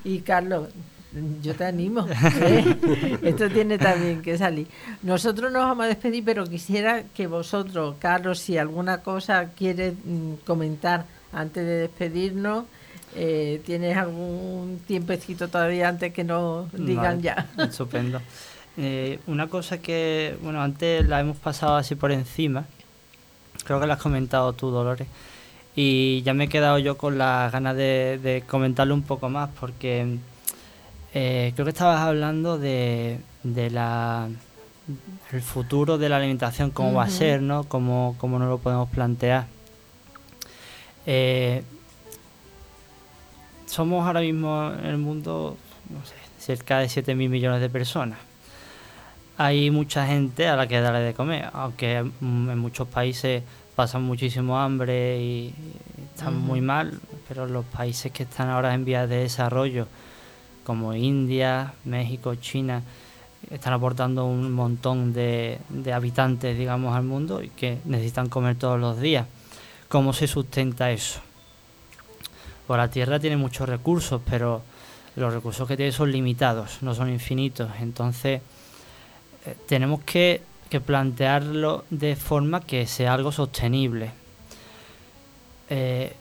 Y 0.04 0.20
Carlos, 0.20 0.68
yo 1.42 1.54
te 1.54 1.64
animo, 1.64 2.06
¿eh? 2.42 3.18
esto 3.22 3.48
tiene 3.50 3.78
también 3.78 4.22
que 4.22 4.38
salir. 4.38 4.68
Nosotros 5.02 5.50
nos 5.50 5.62
vamos 5.62 5.86
a 5.86 5.88
despedir, 5.88 6.24
pero 6.24 6.46
quisiera 6.46 7.04
que 7.14 7.26
vosotros, 7.26 7.96
Carlos, 7.98 8.38
si 8.38 8.58
alguna 8.58 8.98
cosa 8.98 9.50
quieres 9.56 9.94
mm, 10.04 10.34
comentar 10.44 11.06
antes 11.32 11.64
de 11.64 11.74
despedirnos, 11.78 12.64
eh, 13.14 13.62
¿tienes 13.64 13.96
algún 13.96 14.80
tiempecito 14.86 15.48
todavía 15.48 15.88
antes 15.88 16.12
que 16.12 16.22
nos 16.22 16.70
digan 16.72 17.22
ya? 17.22 17.48
Estupendo. 17.58 18.20
Eh, 18.78 19.20
una 19.26 19.48
cosa 19.48 19.78
que, 19.78 20.36
bueno, 20.42 20.60
antes 20.62 21.06
la 21.06 21.20
hemos 21.20 21.38
pasado 21.38 21.76
así 21.76 21.94
por 21.94 22.12
encima, 22.12 22.66
creo 23.64 23.80
que 23.80 23.86
la 23.86 23.94
has 23.94 24.02
comentado 24.02 24.52
tú, 24.52 24.70
Dolores, 24.70 25.08
y 25.74 26.22
ya 26.22 26.34
me 26.34 26.44
he 26.44 26.48
quedado 26.48 26.78
yo 26.78 26.98
con 26.98 27.16
las 27.16 27.50
ganas 27.52 27.74
de, 27.76 28.44
comentarlo 28.46 28.94
un 28.94 29.02
poco 29.02 29.30
más, 29.30 29.48
porque 29.58 30.18
eh, 31.14 31.52
creo 31.54 31.64
que 31.64 31.70
estabas 31.70 32.00
hablando 32.00 32.58
de, 32.58 33.20
de 33.42 33.70
la 33.70 34.28
el 35.32 35.42
futuro 35.42 35.98
de 35.98 36.08
la 36.08 36.18
alimentación, 36.18 36.70
cómo 36.70 36.92
va 36.92 37.04
a 37.04 37.10
ser, 37.10 37.42
¿no? 37.42 37.64
Cómo, 37.64 38.14
cómo 38.18 38.38
nos 38.38 38.48
lo 38.48 38.58
podemos 38.58 38.88
plantear. 38.90 39.46
Eh, 41.06 41.64
somos 43.66 44.06
ahora 44.06 44.20
mismo 44.20 44.72
en 44.78 44.86
el 44.86 44.98
mundo, 44.98 45.56
no 45.90 46.06
sé, 46.06 46.14
cerca 46.38 46.78
de 46.78 46.86
7.000 46.86 47.28
millones 47.28 47.60
de 47.60 47.68
personas 47.68 48.18
hay 49.38 49.70
mucha 49.70 50.06
gente 50.06 50.48
a 50.48 50.56
la 50.56 50.66
que 50.66 50.80
darle 50.80 51.00
de 51.00 51.14
comer, 51.14 51.50
aunque 51.52 51.96
en 51.96 52.58
muchos 52.58 52.88
países 52.88 53.42
pasan 53.74 54.02
muchísimo 54.02 54.58
hambre 54.58 55.20
y, 55.20 55.54
están 56.14 56.38
muy 56.38 56.62
mal, 56.62 56.98
pero 57.28 57.46
los 57.46 57.66
países 57.66 58.10
que 58.10 58.22
están 58.22 58.48
ahora 58.48 58.72
en 58.72 58.86
vías 58.86 59.06
de 59.06 59.16
desarrollo, 59.16 59.86
como 60.64 60.94
India, 60.94 61.74
México, 61.84 62.34
China, 62.36 62.82
están 63.50 63.74
aportando 63.74 64.24
un 64.24 64.50
montón 64.52 65.12
de, 65.12 65.58
de 65.68 65.92
habitantes, 65.92 66.56
digamos, 66.56 66.96
al 66.96 67.02
mundo 67.02 67.42
y 67.42 67.50
que 67.50 67.78
necesitan 67.84 68.30
comer 68.30 68.56
todos 68.56 68.80
los 68.80 68.98
días. 68.98 69.26
¿Cómo 69.88 70.14
se 70.14 70.26
sustenta 70.26 70.90
eso? 70.90 71.20
Pues 72.66 72.78
la 72.78 72.88
Tierra 72.88 73.20
tiene 73.20 73.36
muchos 73.36 73.68
recursos, 73.68 74.22
pero 74.28 74.62
los 75.16 75.34
recursos 75.34 75.68
que 75.68 75.76
tiene 75.76 75.92
son 75.92 76.10
limitados, 76.10 76.78
no 76.80 76.94
son 76.94 77.10
infinitos. 77.10 77.70
Entonces, 77.80 78.40
tenemos 79.66 80.02
que, 80.02 80.42
plantearlo 80.84 81.86
de 81.88 82.16
forma 82.16 82.60
que 82.60 82.86
sea 82.86 83.14
algo 83.14 83.32
sostenible. 83.32 84.10
Eh, 85.70 86.12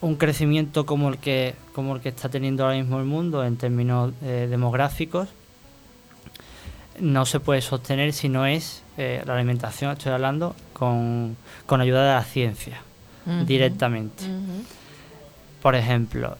un 0.00 0.14
crecimiento 0.14 0.86
como 0.86 1.08
el 1.08 1.18
que 1.18 1.56
como 1.72 1.96
el 1.96 2.00
que 2.00 2.10
está 2.10 2.28
teniendo 2.28 2.62
ahora 2.62 2.76
mismo 2.76 3.00
el 3.00 3.04
mundo 3.04 3.44
en 3.44 3.56
términos 3.56 4.12
eh, 4.22 4.46
demográficos 4.48 5.28
no 7.00 7.26
se 7.26 7.40
puede 7.40 7.62
sostener 7.62 8.12
si 8.12 8.28
no 8.28 8.46
es 8.46 8.84
la 8.96 9.34
alimentación, 9.34 9.90
estoy 9.90 10.12
hablando, 10.12 10.54
con, 10.72 11.36
ayuda 11.68 12.06
de 12.06 12.14
la 12.14 12.22
ciencia, 12.22 12.80
directamente. 13.44 14.22
Por 15.60 15.74
ejemplo, 15.74 16.36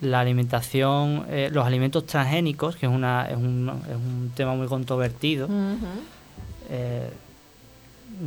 la 0.00 0.20
alimentación, 0.20 1.26
eh, 1.28 1.48
los 1.52 1.66
alimentos 1.66 2.06
transgénicos, 2.06 2.76
que 2.76 2.86
es, 2.86 2.92
una, 2.92 3.28
es, 3.28 3.36
un, 3.36 3.70
es 3.88 3.96
un 3.96 4.32
tema 4.34 4.54
muy 4.54 4.66
controvertido. 4.66 5.48
Eh, 6.68 7.10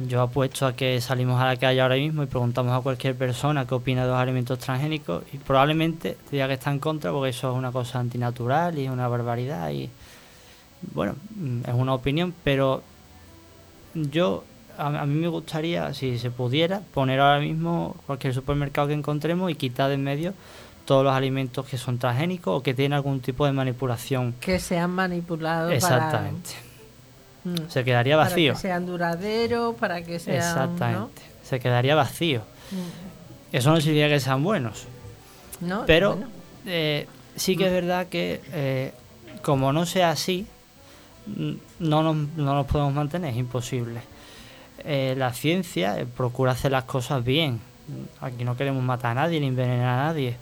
yo 0.08 0.22
apuesto 0.22 0.68
a 0.68 0.74
que 0.74 1.02
salimos 1.02 1.42
a 1.42 1.46
la 1.46 1.58
calle 1.58 1.82
ahora 1.82 1.96
mismo 1.96 2.22
y 2.22 2.28
preguntamos 2.28 2.74
a 2.74 2.82
cualquier 2.82 3.16
persona 3.16 3.66
qué 3.66 3.74
opina 3.74 4.04
de 4.04 4.10
los 4.10 4.18
alimentos 4.18 4.60
transgénicos 4.60 5.24
y 5.34 5.38
probablemente 5.38 6.18
diga 6.32 6.48
que 6.48 6.54
está 6.54 6.72
en 6.72 6.80
contra 6.80 7.12
porque 7.12 7.30
eso 7.30 7.52
es 7.52 7.58
una 7.58 7.72
cosa 7.72 8.00
antinatural 8.00 8.78
y 8.78 8.86
es 8.86 8.92
una 8.92 9.08
barbaridad 9.08 9.72
y 9.72 9.90
bueno, 10.94 11.16
mm, 11.36 11.62
es 11.68 11.74
una 11.74 11.94
opinión, 11.94 12.34
pero 12.44 12.84
yo 13.96 14.44
a, 14.78 14.88
a, 15.02 15.06
mí 15.06 15.16
me 15.16 15.28
gustaría, 15.28 15.94
si 15.94 16.20
se 16.20 16.30
pudiera, 16.30 16.82
poner 16.94 17.20
ahora 17.20 17.40
mismo 17.40 17.96
cualquier 18.06 18.34
supermercado 18.34 18.90
que 18.90 18.94
encontremos 18.94 19.50
y 19.50 19.56
quitar 19.56 19.90
de 19.90 19.96
en 19.96 20.04
medio 20.04 20.34
todos 20.90 21.04
los 21.04 21.14
alimentos 21.14 21.68
que 21.68 21.78
son 21.78 22.00
transgénicos 22.00 22.58
o 22.58 22.64
que 22.64 22.74
tienen 22.74 22.94
algún 22.94 23.20
tipo 23.20 23.46
de 23.46 23.52
manipulación. 23.52 24.34
Que 24.40 24.58
sean 24.58 24.90
manipulados 24.90 25.72
Exactamente. 25.72 26.50
Mm. 27.44 27.70
Se 27.70 27.84
quedaría 27.84 28.18
vacío. 28.18 28.54
Para 28.54 28.62
que 28.62 28.68
sean 28.68 28.86
duraderos, 28.88 29.76
para 29.76 30.02
que 30.02 30.18
sean... 30.18 30.38
Exactamente. 30.38 31.22
Se 31.44 31.60
quedaría 31.60 31.94
vacío. 31.94 32.42
Mm. 32.72 33.56
Eso 33.56 33.70
no 33.70 33.80
significa 33.80 34.10
que 34.10 34.20
sean 34.20 34.44
buenos. 34.44 34.88
No, 35.62 35.86
pero 35.86 36.18
eh, 36.66 37.06
sí 37.36 37.56
que 37.56 37.68
es 37.68 37.72
verdad 37.72 38.08
que 38.08 38.42
eh, 38.52 38.92
como 39.44 39.72
no 39.72 39.86
sea 39.86 40.10
así, 40.10 40.48
no 41.28 42.02
nos, 42.02 42.16
no 42.36 42.56
nos 42.56 42.66
podemos 42.66 42.96
mantener, 42.96 43.30
es 43.30 43.38
imposible. 43.38 44.02
Eh, 44.80 45.14
la 45.16 45.34
ciencia 45.34 46.04
procura 46.18 46.54
hacer 46.54 46.72
las 46.72 46.86
cosas 46.86 47.24
bien. 47.24 47.62
Aquí 48.22 48.44
no 48.44 48.58
queremos 48.58 48.82
matar 48.82 49.12
a 49.12 49.22
nadie 49.22 49.40
ni 49.40 49.50
envenenar 49.50 50.00
a 50.00 50.04
nadie. 50.06 50.36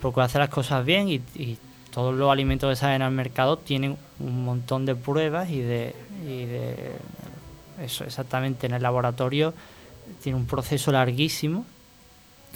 Procura 0.00 0.26
hacer 0.26 0.40
las 0.40 0.50
cosas 0.50 0.84
bien 0.84 1.08
y, 1.08 1.58
todos 1.90 2.14
los 2.14 2.30
alimentos 2.30 2.70
que 2.70 2.76
salen 2.76 3.02
al 3.02 3.10
mercado 3.10 3.56
tienen 3.56 3.96
un 4.20 4.44
montón 4.44 4.86
de 4.86 4.94
pruebas 4.94 5.50
y 5.50 5.60
de, 5.60 5.96
y 6.22 6.44
de 6.44 6.92
eso 7.82 8.04
exactamente 8.04 8.66
en 8.66 8.74
el 8.74 8.82
laboratorio 8.82 9.54
tiene 10.22 10.38
un 10.38 10.46
proceso 10.46 10.92
larguísimo 10.92 11.64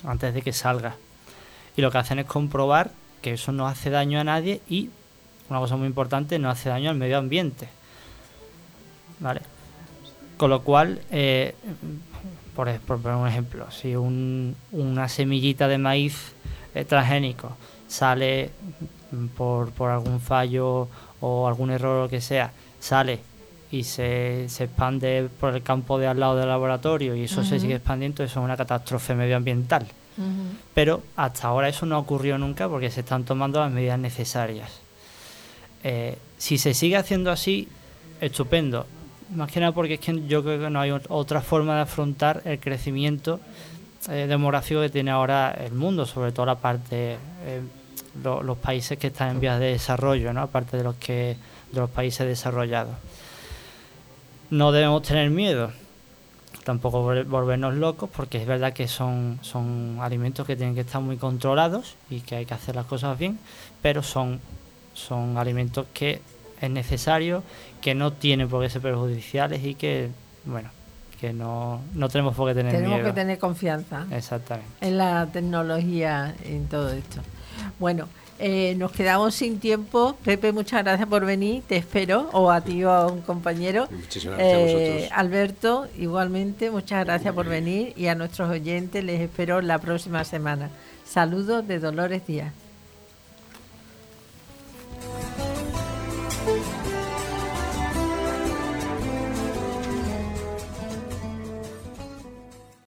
antes 0.05 0.35
de 0.35 0.43
que 0.43 0.53
salga. 0.53 0.97
Y 1.77 1.83
lo 1.83 1.91
que 1.91 1.99
hacen 1.99 2.19
es 2.19 2.27
comprobar 2.27 2.93
que 3.21 3.33
eso 3.33 3.53
no 3.53 3.67
hace 3.67 3.91
daño 3.91 4.21
a 4.21 4.25
nadie 4.25 4.61
y, 4.69 4.91
una 5.49 5.61
cosa 5.61 5.77
muy 5.77 5.87
importante, 5.87 6.39
no 6.39 6.51
hace 6.51 6.69
daño 6.69 6.91
al 6.91 6.97
medio 6.97 7.19
ambiente. 7.19 7.69
¿Vale? 9.21 9.41
Con 10.37 10.51
lo 10.51 10.63
cual, 10.63 11.01
eh, 11.11 11.55
por, 12.57 12.71
por, 12.81 12.99
un 12.99 13.29
ejemplo, 13.29 13.71
si 13.71 13.95
un, 13.95 14.57
una 14.73 15.09
semillita 15.09 15.69
de 15.69 15.79
maíz 15.79 16.33
transgénico 16.87 17.57
sale 17.93 18.51
por, 19.37 19.71
por 19.73 19.91
algún 19.91 20.21
fallo 20.21 20.89
o 21.21 21.47
algún 21.47 21.71
error 21.71 21.97
o 21.99 22.03
lo 22.05 22.09
que 22.09 22.21
sea, 22.21 22.53
sale 22.81 23.21
y 23.71 23.85
se, 23.85 24.49
se, 24.49 24.65
expande 24.65 25.29
por 25.41 25.55
el 25.55 25.63
campo 25.63 25.99
de 25.99 26.07
al 26.07 26.21
lado 26.21 26.37
del 26.37 26.49
laboratorio 26.49 27.15
y 27.15 27.25
eso 27.25 27.41
uh 27.41 27.45
-huh. 27.45 27.49
se 27.49 27.61
sigue 27.61 27.77
expandiendo, 27.77 28.23
eso 28.23 28.41
es 28.41 28.45
una 28.45 28.57
catástrofe 28.57 29.15
medioambiental. 29.15 29.87
Uh 30.19 30.23
-huh. 30.23 30.57
Pero 30.75 31.03
hasta 31.17 31.49
ahora 31.49 31.69
eso 31.69 31.87
no 31.87 31.97
ha 31.97 31.99
ocurrido 31.99 32.37
nunca 32.39 32.69
porque 32.69 32.91
se 32.91 33.01
están 33.01 33.25
tomando 33.25 33.61
las 33.61 33.71
medidas 33.71 33.99
necesarias. 33.99 34.71
Eh, 35.85 36.19
si 36.39 36.59
se 36.59 36.75
sigue 36.75 36.97
haciendo 36.97 37.31
así, 37.31 37.69
estupendo. 38.21 38.87
Más 39.35 39.51
que 39.51 39.61
nada 39.61 39.73
porque 39.73 39.95
es 39.95 40.01
que 40.01 40.27
yo 40.27 40.43
creo 40.43 40.61
que 40.61 40.71
no 40.71 40.81
hay 40.81 40.91
otra 41.09 41.41
forma 41.41 41.77
de 41.77 41.83
afrontar 41.83 42.43
el 42.45 42.59
crecimiento 42.59 43.41
eh, 44.09 44.27
demográfico 44.27 44.81
que 44.81 44.89
tiene 44.89 45.11
ahora 45.11 45.53
el 45.53 45.73
mundo, 45.73 46.07
sobre 46.07 46.33
todo 46.33 46.47
la 46.47 46.57
parte, 46.57 47.19
eh, 47.45 47.61
lo, 48.23 48.43
los 48.43 48.59
países 48.59 48.99
que 48.99 49.09
están 49.09 49.31
en 49.31 49.41
vías 49.41 49.61
de 49.61 49.67
desarrollo, 49.67 50.33
¿no? 50.33 50.43
aparte 50.43 50.77
de 50.77 50.85
los 50.85 50.97
que 50.97 51.37
de 51.73 51.81
los 51.81 51.91
países 51.91 52.27
desarrollados. 52.27 52.95
No 54.51 54.71
debemos 54.71 55.03
tener 55.03 55.31
miedo, 55.31 55.73
tampoco 56.65 57.03
volvernos 57.25 57.75
locos, 57.75 58.11
porque 58.15 58.39
es 58.39 58.47
verdad 58.47 58.73
que 58.73 58.87
son, 58.87 59.39
son 59.43 59.99
alimentos 60.01 60.47
que 60.47 60.57
tienen 60.57 60.75
que 60.75 60.83
estar 60.83 61.01
muy 61.01 61.17
controlados 61.17 61.97
y 62.11 62.21
que 62.21 62.37
hay 62.37 62.47
que 62.47 62.55
hacer 62.55 62.77
las 62.77 62.87
cosas 62.87 63.19
bien, 63.19 63.39
pero 63.81 64.03
son, 64.03 64.41
son 64.95 65.39
alimentos 65.39 65.87
que 65.95 66.21
es 66.61 66.71
necesario, 66.71 67.43
que 67.81 67.95
no 67.95 68.13
tienen 68.13 68.49
por 68.49 68.63
qué 68.63 68.71
ser 68.71 68.83
perjudiciales 68.83 69.65
y 69.65 69.75
que, 69.75 70.11
bueno, 70.45 70.71
que 71.23 71.33
no, 71.33 71.81
no 71.95 72.09
tenemos 72.09 72.35
por 72.35 72.49
qué 72.49 72.55
tener 72.57 72.73
tenemos 72.73 72.97
miedo. 72.97 73.07
que 73.07 73.13
tener 73.13 73.39
confianza 73.39 74.07
Exactamente. 74.11 74.69
en 74.81 74.99
la 74.99 75.29
tecnología, 75.33 76.35
en 76.45 76.67
todo 76.67 76.91
esto. 76.91 77.21
Bueno, 77.79 78.09
eh, 78.41 78.75
nos 78.77 78.91
quedamos 78.91 79.33
sin 79.33 79.61
tiempo. 79.61 80.17
Pepe, 80.25 80.51
muchas 80.51 80.83
gracias 80.83 81.09
por 81.09 81.25
venir. 81.25 81.63
Te 81.69 81.77
espero, 81.77 82.29
o 82.33 82.51
a 82.51 82.61
ti 82.61 82.83
o 82.83 82.91
a 82.91 83.07
un 83.07 83.21
compañero. 83.21 83.87
Muchísimas 83.93 84.37
gracias 84.37 84.59
eh, 84.59 84.65
a 84.65 84.89
vosotros. 84.89 85.11
Alberto, 85.13 85.87
igualmente, 85.97 86.73
muchas 86.73 87.05
gracias 87.05 87.33
por 87.33 87.47
venir. 87.47 87.93
Y 87.97 88.09
a 88.09 88.17
nuestros 88.17 88.51
oyentes 88.51 89.05
les 89.05 89.21
espero 89.21 89.61
la 89.61 89.79
próxima 89.79 90.25
semana. 90.25 90.71
Saludos 91.05 91.69
de 91.69 91.79
Dolores 91.79 92.27
Díaz. 92.27 92.53